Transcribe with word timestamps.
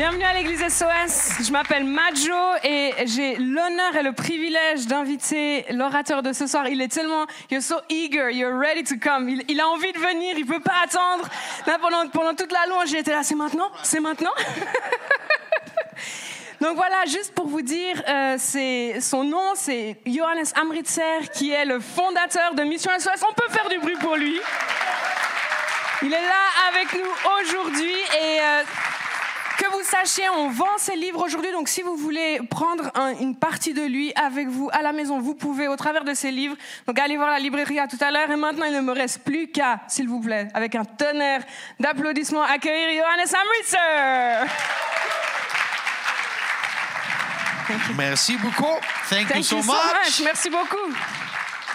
Bienvenue 0.00 0.24
à 0.24 0.32
l'église 0.32 0.66
SOS. 0.66 1.44
Je 1.46 1.52
m'appelle 1.52 1.84
Majo 1.84 2.32
et 2.64 2.94
j'ai 3.04 3.36
l'honneur 3.36 3.94
et 3.94 4.02
le 4.02 4.12
privilège 4.12 4.86
d'inviter 4.86 5.66
l'orateur 5.72 6.22
de 6.22 6.32
ce 6.32 6.46
soir. 6.46 6.68
Il 6.68 6.80
est 6.80 6.88
tellement, 6.88 7.26
you're 7.50 7.62
so 7.62 7.74
eager, 7.90 8.32
you're 8.32 8.58
ready 8.58 8.82
to 8.82 8.94
come. 8.98 9.28
Il, 9.28 9.60
a 9.60 9.68
envie 9.68 9.92
de 9.92 9.98
venir, 9.98 10.38
il 10.38 10.46
peut 10.46 10.60
pas 10.60 10.84
attendre. 10.84 11.28
Là, 11.66 11.76
pendant, 11.82 12.34
toute 12.34 12.50
la 12.50 12.66
louange, 12.66 12.88
j'étais 12.88 13.10
là, 13.10 13.22
c'est 13.22 13.34
maintenant, 13.34 13.70
c'est 13.82 14.00
maintenant. 14.00 14.32
Donc 16.62 16.76
voilà, 16.76 17.04
juste 17.04 17.34
pour 17.34 17.48
vous 17.48 17.60
dire, 17.60 18.02
euh, 18.08 18.38
son 19.00 19.24
nom, 19.24 19.52
c'est 19.54 19.98
Johannes 20.06 20.46
Amritzer, 20.58 21.28
qui 21.30 21.50
est 21.50 21.66
le 21.66 21.78
fondateur 21.78 22.54
de 22.54 22.62
Mission 22.62 22.90
SOS. 22.98 23.22
On 23.30 23.34
peut 23.34 23.50
faire 23.50 23.68
du 23.68 23.76
bruit 23.76 23.96
pour 24.00 24.16
lui. 24.16 24.40
Il 26.02 26.14
est 26.14 26.22
là 26.22 26.46
avec 26.70 26.90
nous 26.94 27.12
aujourd'hui 27.42 27.92
et 27.92 28.40
euh, 28.40 28.62
vous 29.82 29.88
sachiez, 29.88 30.28
on 30.36 30.50
vend 30.50 30.76
ses 30.78 30.96
livres 30.96 31.22
aujourd'hui, 31.24 31.50
donc 31.52 31.68
si 31.68 31.82
vous 31.82 31.96
voulez 31.96 32.40
prendre 32.50 32.90
un- 32.94 33.14
une 33.18 33.34
partie 33.36 33.72
de 33.74 33.82
lui 33.82 34.12
avec 34.14 34.48
vous 34.48 34.68
à 34.72 34.82
la 34.82 34.92
maison, 34.92 35.20
vous 35.20 35.34
pouvez 35.34 35.68
au 35.68 35.76
travers 35.76 36.04
de 36.04 36.14
ses 36.14 36.30
livres. 36.30 36.56
Donc 36.86 36.98
allez 36.98 37.16
voir 37.16 37.30
la 37.30 37.38
librairie 37.38 37.78
à 37.78 37.86
tout 37.86 37.98
à 38.00 38.10
l'heure. 38.10 38.30
Et 38.30 38.36
maintenant, 38.36 38.66
il 38.66 38.72
ne 38.74 38.80
me 38.80 38.92
reste 38.92 39.22
plus 39.24 39.48
qu'à, 39.48 39.80
s'il 39.88 40.08
vous 40.08 40.20
plaît, 40.20 40.48
avec 40.54 40.74
un 40.74 40.84
tonnerre 40.84 41.42
d'applaudissements, 41.78 42.42
accueillir 42.42 43.02
Johannes 43.02 43.34
Amritzer. 43.42 44.52
Merci 47.96 48.36
beaucoup. 48.36 48.66
Thank, 49.08 49.30
you 49.36 49.42
so 49.42 49.56
you 49.56 49.62
so 49.62 49.72
much. 49.72 50.04
much. 50.04 50.20
Merci 50.24 50.50
beaucoup. 50.50 51.19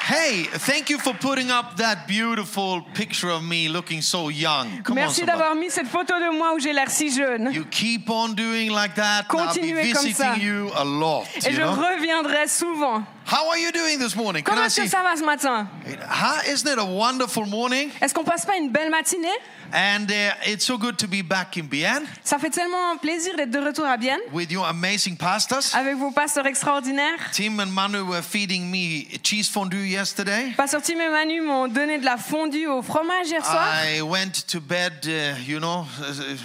Hey, 0.07 0.43
thank 0.43 0.91
you 0.91 0.99
for 0.99 1.15
putting 1.15 1.49
up 1.49 1.77
that 1.77 2.07
beautiful 2.07 2.81
picture 2.93 3.31
of 3.31 3.41
me 3.41 3.67
looking 3.67 4.01
so 4.03 4.29
young. 4.29 4.83
Come 4.83 4.95
Merci 4.97 5.25
d'avoir 5.25 5.55
mis 5.55 5.71
cette 5.71 5.87
photo 5.87 6.13
de 6.19 6.29
moi 6.37 6.53
où 6.53 6.59
j'ai 6.59 6.73
l'air 6.73 6.91
si 6.91 7.09
jeune. 7.09 7.51
You 7.51 7.65
keep 7.65 8.07
on 8.11 8.35
doing 8.35 8.69
like 8.69 8.93
that. 8.95 9.25
and 9.31 9.39
I'll 9.39 9.47
be 9.47 9.61
Continuez 9.61 9.93
comme 9.93 10.11
ça. 10.13 10.33
visiting 10.35 10.41
you 10.43 10.69
a 10.75 10.83
lot. 10.85 11.25
Et 11.37 11.49
you 11.49 11.55
je 11.55 11.61
know? 11.61 11.71
reviendrai 11.73 12.47
souvent. 12.47 13.03
How 13.27 13.49
are 13.49 13.57
you 13.57 13.71
doing 13.71 13.97
this 13.97 14.15
morning? 14.15 14.43
Comment 14.43 14.65
est-ce 14.65 14.81
que 14.81 14.87
ça 14.87 15.01
va 15.01 15.15
ce 15.17 15.23
matin? 15.25 15.67
Huh? 16.07 16.47
Isn't 16.47 16.67
it 16.71 16.77
a 16.77 16.85
wonderful 16.85 17.47
morning? 17.47 17.89
Est-ce 17.99 18.13
qu'on 18.13 18.23
passe 18.23 18.45
pas 18.45 18.55
une 18.55 18.69
belle 18.69 18.91
matinée? 18.91 19.27
And 19.73 20.11
uh, 20.11 20.35
it's 20.45 20.63
so 20.63 20.77
good 20.77 20.99
to 20.99 21.07
be 21.07 21.23
back 21.23 21.57
in 21.57 21.63
Bienne 21.63 22.03
Ça 22.23 22.37
fait 22.37 22.51
tellement 22.51 22.97
plaisir 22.97 23.35
d'être 23.35 23.49
de 23.49 23.57
retour 23.57 23.85
à 23.85 23.97
Bienne 23.97 24.19
with 24.31 24.51
your 24.51 24.67
amazing 24.67 25.17
pastors. 25.17 25.73
avec 25.73 25.95
vos 25.95 26.11
pasteurs 26.11 26.45
extraordinaires. 26.45 27.17
Tim 27.33 27.59
and 27.59 27.71
Manu 27.71 28.03
were 28.05 28.21
feeding 28.21 28.69
me 28.69 29.07
cheese 29.23 29.49
fondue 29.49 29.87
yesterday. 29.87 30.53
Pasteur 30.55 30.83
Tim 30.83 30.99
et 30.99 31.09
Manu 31.09 31.41
m'ont 31.41 31.67
donné 31.67 31.97
de 31.97 32.05
la 32.05 32.17
fondue 32.17 32.67
au 32.67 32.83
fromage 32.83 33.27
hier 33.27 33.43
soir. 33.43 33.67
I 33.97 34.01
went 34.03 34.45
to 34.47 34.61
bed, 34.61 34.93
uh, 35.07 35.35
you 35.47 35.59
know, 35.59 35.87
uh, 35.99 36.37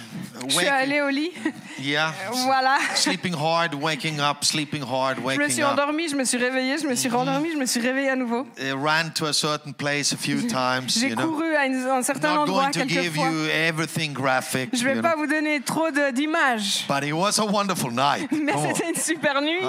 Je 0.47 0.55
suis 0.55 0.67
allée 0.67 1.01
au 1.01 1.09
lit. 1.09 1.31
yeah, 1.79 2.11
voilà. 2.45 2.77
sleeping 2.95 3.33
hard, 3.33 3.73
waking 3.75 4.19
up, 4.19 4.43
sleeping 4.43 4.81
hard, 4.81 5.17
Je 5.17 5.21
me 5.21 5.25
waking 5.27 5.49
suis 5.49 5.63
up. 5.63 5.71
endormie, 5.71 6.07
je 6.09 6.15
me 6.15 6.23
suis 6.25 6.37
réveillée, 6.37 6.77
je 6.77 6.87
me 6.87 6.95
suis 6.95 7.09
rendormie, 7.09 7.51
je 7.51 7.57
me 7.57 7.65
suis 7.65 7.81
réveillée 7.81 8.09
à 8.09 8.15
nouveau. 8.15 8.47
Ran 8.73 9.09
to 9.15 9.25
a 9.27 9.33
certain 9.33 9.71
place 9.73 10.13
a 10.13 10.17
few 10.17 10.41
times, 10.47 10.89
J'ai 10.97 11.11
couru 11.15 11.55
à 11.55 11.65
une- 11.65 11.85
un 11.87 12.01
certain 12.03 12.33
Not 12.35 12.41
endroit 12.43 12.69
you 12.73 13.47
everything 13.51 14.13
graphic, 14.13 14.69
Je 14.75 14.83
vais 14.83 14.93
know. 14.95 15.01
pas 15.01 15.15
vous 15.15 15.27
donner 15.27 15.59
trop 15.61 15.89
d'images, 15.91 16.85
but 16.87 17.03
it 17.03 17.13
was 17.13 17.39
a 17.39 17.45
wonderful 17.45 17.91
night. 17.91 18.29
mais 18.31 18.53
c'était 18.73 18.89
une 18.89 18.95
super 19.01 19.41
nuit. 19.41 19.61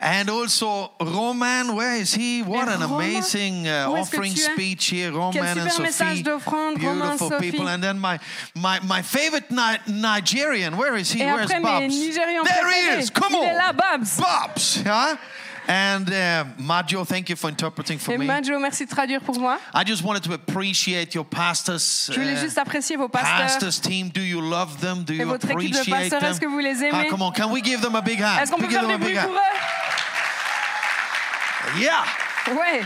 And 0.00 0.28
also, 0.28 0.90
Roman, 1.00 1.74
where 1.74 1.96
is 2.00 2.14
he? 2.14 2.42
What 2.42 2.68
Et 2.68 2.74
an 2.74 2.80
Roman, 2.82 2.94
amazing 3.00 3.66
uh, 3.68 3.88
offering 3.90 4.34
speech 4.36 4.86
here, 4.90 5.10
Quel 5.10 5.18
Roman 5.20 5.58
and 5.58 5.70
super 5.70 5.82
message 5.82 6.24
Sophie. 6.24 6.76
Beautiful 6.76 7.30
people. 7.38 7.68
And 7.68 7.82
then 7.82 7.98
my, 7.98 8.18
my, 8.54 8.78
my 8.80 9.02
favorite 9.02 9.50
Ni- 9.86 10.00
Nigerian, 10.00 10.76
where 10.76 10.96
is 10.96 11.10
he? 11.12 11.22
Et 11.22 11.26
Where's 11.26 11.50
après, 11.50 11.58
mes 11.60 11.64
Babs? 11.64 11.88
Nigérians 11.94 12.44
there 12.44 12.64
préférés. 12.64 12.98
he 12.98 13.02
is. 13.04 13.10
Come 13.10 13.32
Il 13.32 13.36
on. 13.36 13.44
est 13.44 13.54
là, 13.54 13.72
Babs. 13.72 14.20
Babs, 14.20 14.78
huh? 14.86 15.16
And 15.68 16.08
uh, 16.12 16.44
Majo, 16.58 17.04
thank 17.04 17.28
you 17.28 17.34
for 17.34 17.48
interpreting 17.50 17.98
for 17.98 18.12
Et 18.14 18.18
me. 18.18 18.24
Majo, 18.24 18.56
merci 18.60 18.84
de 18.84 18.90
traduire 18.90 19.20
pour 19.20 19.36
moi. 19.40 19.58
I 19.74 19.82
just 19.84 20.04
wanted 20.04 20.22
to 20.22 20.32
appreciate 20.32 21.12
your 21.12 21.24
pastors. 21.24 22.08
Je 22.12 22.20
voulais 22.20 22.34
uh, 22.34 22.40
juste 22.40 22.56
apprécier 22.56 22.96
vos 22.96 23.08
pasteurs 23.08 23.36
pastors 23.48 23.80
team, 23.80 24.08
do 24.10 24.20
you 24.20 24.40
love 24.40 24.78
them? 24.80 25.02
Do 25.02 25.12
you 25.12 25.26
votre 25.26 25.50
équipe 25.50 25.72
de 25.72 25.78
appreciate 25.78 26.02
pasteurs. 26.10 26.20
them? 26.20 26.30
Est-ce 26.30 26.40
que 26.40 26.46
vous 26.46 26.60
les 26.60 26.84
Ah, 26.84 27.00
aimez 27.00 27.08
come 27.08 27.22
on, 27.22 27.32
can 27.32 27.50
we 27.50 27.60
give 27.64 27.80
them 27.80 27.96
a 27.96 28.00
big 28.00 28.22
hand? 28.22 28.38
Est-ce 28.40 28.52
qu'on 28.52 28.58
We 28.60 28.66
peut 28.66 28.70
give 28.70 28.78
faire 28.80 28.88
them 28.88 29.00
du 29.00 29.06
a 29.06 29.08
big 29.08 29.18
hand. 29.18 29.30
eux 29.32 29.38
Yeah. 31.80 32.04
Ouais. 32.52 32.82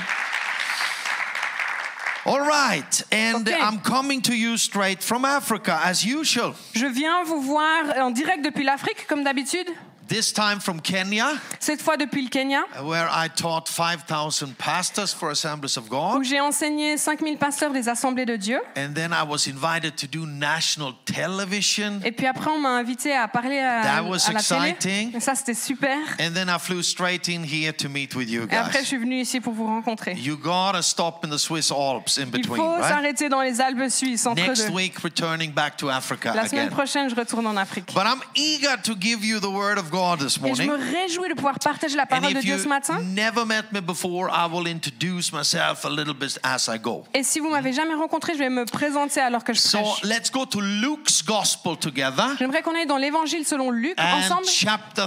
All 2.31 2.39
right. 2.47 3.03
And 3.11 3.49
Okay. 3.49 3.59
I'm 3.61 3.81
coming 3.81 4.23
to 4.23 4.33
you 4.37 4.57
straight 4.57 5.03
from 5.03 5.25
Africa 5.25 5.81
as 5.83 6.05
usual. 6.05 6.55
Je 6.75 6.87
viens 6.87 7.25
vous 7.25 7.41
voir 7.43 7.83
en 7.99 8.13
direct 8.13 8.45
depuis 8.45 8.63
l'Afrique, 8.63 9.05
comme 9.09 9.25
d'habitude. 9.25 9.67
This 10.11 10.33
time 10.33 10.59
from 10.59 10.81
Kenya, 10.81 11.35
Cette 11.61 11.81
fois 11.81 11.97
depuis 11.97 12.23
le 12.25 12.31
Kenya, 12.31 12.65
where 12.83 13.09
I 13.13 13.29
taught 13.29 13.69
5,000 13.69 14.55
pastors 14.59 15.15
for 15.15 15.31
Assemblies 15.31 15.77
of 15.77 15.85
où 15.87 15.89
God. 16.19 16.25
j'ai 16.25 16.41
enseigné 16.41 16.99
5000 16.99 17.39
pasteurs 17.39 17.71
des 17.73 17.89
assemblées 17.89 18.27
de 18.27 18.35
Dieu. 18.35 18.61
And 18.77 18.93
then 18.93 19.13
I 19.13 19.23
was 19.25 19.47
invited 19.47 19.95
to 19.99 20.09
do 20.09 20.27
national 20.27 20.95
television. 21.05 22.01
Et 22.05 22.11
puis 22.11 22.27
après, 22.27 22.51
on 22.51 22.59
m'a 22.59 22.71
invité 22.71 23.15
à 23.15 23.29
parler 23.29 23.61
à, 23.61 23.83
That 23.85 24.03
was 24.03 24.29
à 24.29 24.33
la 24.33 24.43
télé. 24.43 25.13
Et 25.15 25.21
ça, 25.21 25.37
c'était 25.37 25.55
super. 25.55 25.97
And 26.19 26.33
then 26.35 26.49
I 26.49 26.59
flew 26.59 26.83
straight 26.83 27.29
in 27.29 27.45
here 27.45 27.73
to 27.73 27.89
meet 27.89 28.17
with 28.17 28.29
you 28.29 28.49
Et 28.51 28.57
après, 28.57 28.81
je 28.81 28.87
suis 28.87 28.99
venue 28.99 29.21
ici 29.21 29.39
pour 29.39 29.53
vous 29.53 29.67
rencontrer. 29.67 30.15
You 30.15 30.37
gotta 30.37 30.83
stop 30.83 31.25
in 31.25 31.29
the 31.29 31.39
Swiss 31.39 31.71
Alps 31.71 32.19
in 32.19 32.23
Il 32.25 32.31
between, 32.33 32.57
faut 32.57 32.69
right? 32.75 32.89
s'arrêter 32.89 33.29
dans 33.29 33.43
les 33.43 33.61
Alpes 33.61 33.89
suisses 33.89 34.27
entre 34.27 34.43
Next 34.43 34.67
deux. 34.67 34.75
week, 34.75 34.99
returning 34.99 35.53
back 35.53 35.77
to 35.77 35.89
Africa 35.89 36.33
La 36.35 36.49
semaine 36.49 36.67
again. 36.67 36.75
prochaine, 36.75 37.09
je 37.09 37.15
retourne 37.15 37.47
en 37.47 37.57
Afrique. 37.57 37.95
But 37.95 38.07
I'm 38.07 38.21
eager 38.35 38.77
to 38.83 38.97
give 39.01 39.25
you 39.25 39.39
the 39.39 39.45
word 39.45 39.79
of 39.79 39.89
God 39.89 40.00
this 40.19 40.37
Et 40.45 40.55
je 40.55 40.63
me 40.63 40.67
morning. 40.69 40.91
réjouis 40.93 41.29
de 41.29 41.35
pouvoir 41.35 41.59
partager 41.59 41.97
la 41.97 42.07
parole 42.07 42.33
de 42.33 42.39
if 42.39 42.45
Dieu 42.45 42.55
you 42.57 42.63
ce 42.63 42.69
matin. 42.69 42.99
never 43.01 43.45
met 43.45 43.63
me 43.73 43.81
before, 43.81 44.29
I 44.31 44.47
will 44.51 44.67
introduce 44.67 45.33
myself 45.33 45.85
a 45.85 45.89
little 45.91 46.15
bit 46.15 46.39
as 46.43 46.69
I 46.69 46.79
go. 46.79 47.05
Et 47.15 47.23
si 47.23 47.41
vous 47.41 47.51
m'avez 47.51 47.73
jamais 47.73 47.95
rencontré, 47.95 48.33
je 48.35 48.39
vais 48.39 48.51
me 48.51 48.65
présenter 48.65 49.21
alors 49.21 49.45
que 49.45 49.53
je 49.53 49.59
So 49.61 49.79
prêche. 49.79 50.05
let's 50.05 50.31
go 50.31 50.45
to 50.47 50.61
Luke's 50.61 51.23
Gospel 51.25 51.77
together 51.77 52.37
J'aimerais 52.39 52.63
qu'on 52.63 52.75
aille 52.75 52.87
dans 52.87 52.97
l'évangile 52.97 53.45
selon 53.47 53.71
Luc 53.71 53.95
and 53.99 54.19
ensemble, 54.19 54.47
chapter 54.47 55.05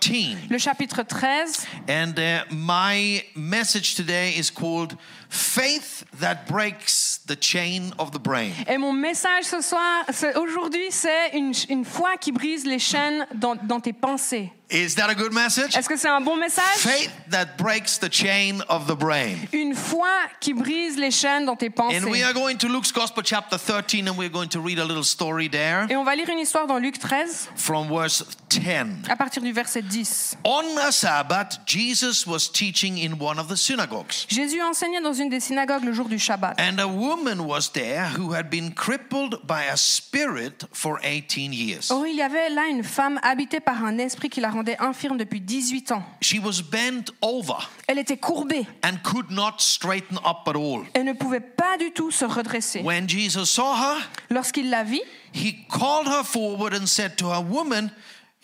13. 0.00 0.36
le 0.50 0.58
chapitre 0.58 1.02
13. 1.02 1.66
And 1.88 2.14
uh, 2.18 2.44
my 2.50 3.22
message 3.34 3.94
today 3.94 4.34
is 4.38 4.50
called 4.50 4.96
Faith 5.28 6.04
That 6.20 6.46
Breaks 6.48 7.20
the 7.26 7.36
Chain 7.40 7.92
of 7.98 8.10
the 8.10 8.18
Brain. 8.18 8.52
Et 8.68 8.78
mon 8.78 8.92
message 8.92 9.44
ce 9.44 9.60
soir, 9.60 10.04
aujourd'hui, 10.36 10.86
c'est 10.90 11.30
une, 11.34 11.52
une 11.68 11.84
foi 11.84 12.16
qui 12.20 12.32
brise 12.32 12.64
les 12.64 12.78
chaînes 12.78 13.26
dans, 13.34 13.54
dans 13.54 13.80
tes 13.80 13.92
pensées. 13.92 14.52
Is 14.74 14.96
that 14.96 15.08
a 15.08 15.14
good 15.14 15.32
message? 15.32 15.76
Est-ce 15.76 15.88
que 15.88 15.96
c'est 15.96 16.08
un 16.08 16.20
bon 16.20 16.34
message? 16.36 16.64
Faith 16.78 17.12
that 17.30 17.56
breaks 17.56 17.96
the 17.96 18.10
chain 18.10 18.60
of 18.68 18.88
the 18.88 18.98
brain. 18.98 19.36
Une 19.52 19.72
foi 19.72 20.08
qui 20.40 20.52
brise 20.52 20.96
les 20.96 21.12
chaînes 21.12 21.46
dans 21.46 21.54
tes 21.54 21.70
pensées. 21.70 21.98
And 21.98 22.10
we 22.10 22.24
are 22.24 22.32
going 22.32 22.56
to 22.56 22.66
Luke's 22.66 22.90
Gospel, 22.90 23.22
chapter 23.24 23.56
13, 23.56 24.08
and 24.08 24.16
we're 24.18 24.28
going 24.28 24.48
to 24.48 24.60
read 24.60 24.80
a 24.80 24.84
little 24.84 25.04
story 25.04 25.48
there 25.48 25.86
Et 25.88 25.94
on 25.94 26.02
va 26.02 26.16
lire 26.16 26.28
une 26.28 26.40
histoire 26.40 26.66
dans 26.66 26.78
Luc 26.78 26.98
13, 26.98 27.50
from 27.54 27.86
verse 27.88 28.24
10. 28.50 29.08
à 29.08 29.14
partir 29.14 29.42
du 29.42 29.52
verset 29.52 29.82
10. 29.82 30.38
On 30.42 30.64
a 30.78 30.90
Sabbath, 30.90 31.60
Jesus 31.66 32.26
was 32.26 32.50
teaching 32.52 32.98
in 32.98 33.16
one 33.20 33.38
of 33.38 33.46
the 33.46 33.56
synagogues. 33.56 34.26
Jésus 34.28 34.60
enseignait 34.60 35.00
dans 35.00 35.14
une 35.14 35.28
des 35.28 35.38
synagogues 35.38 35.84
le 35.84 35.92
jour 35.92 36.08
du 36.08 36.18
Shabbat. 36.18 36.56
And 36.58 36.80
a 36.80 36.88
woman 36.88 37.46
was 37.46 37.70
there 37.72 38.08
who 38.18 38.34
had 38.34 38.50
been 38.50 38.72
crippled 38.74 39.38
by 39.46 39.68
a 39.72 39.76
spirit 39.76 40.66
for 40.72 40.98
18 41.04 41.52
years. 41.52 41.92
Or, 41.92 42.08
il 42.08 42.16
y 42.16 42.22
avait 42.22 42.50
là 42.50 42.66
une 42.68 42.82
femme 42.82 43.20
habitée 43.22 43.60
par 43.60 43.84
un 43.84 43.98
esprit 43.98 44.28
qui 44.28 44.40
la 44.40 44.50
rendait 44.50 44.63
infirme 44.80 45.16
depuis 45.18 45.40
18 45.40 45.92
ans. 45.92 46.02
She 46.20 46.38
was 46.42 46.62
bent 46.62 47.12
over 47.22 47.54
Elle 47.86 47.98
était 47.98 48.16
courbée 48.16 48.66
and 48.84 48.96
could 49.02 49.30
not 49.30 49.56
straighten 49.58 50.16
up 50.18 50.46
at 50.48 50.56
all. 50.56 50.84
et 50.94 51.02
ne 51.02 51.12
pouvait 51.12 51.40
pas 51.40 51.76
du 51.78 51.90
tout 51.92 52.10
se 52.10 52.24
redresser. 52.24 52.80
When 52.82 53.08
Jesus 53.08 53.46
saw 53.46 53.74
her, 53.74 54.00
Lorsqu'il 54.30 54.70
la 54.70 54.82
vit, 54.84 55.02
he 55.34 55.66
called 55.68 56.06
her 56.06 56.24
forward 56.24 56.74
and 56.74 56.86
said 56.86 57.16
to 57.16 57.26
her, 57.30 57.40
Woman, 57.40 57.90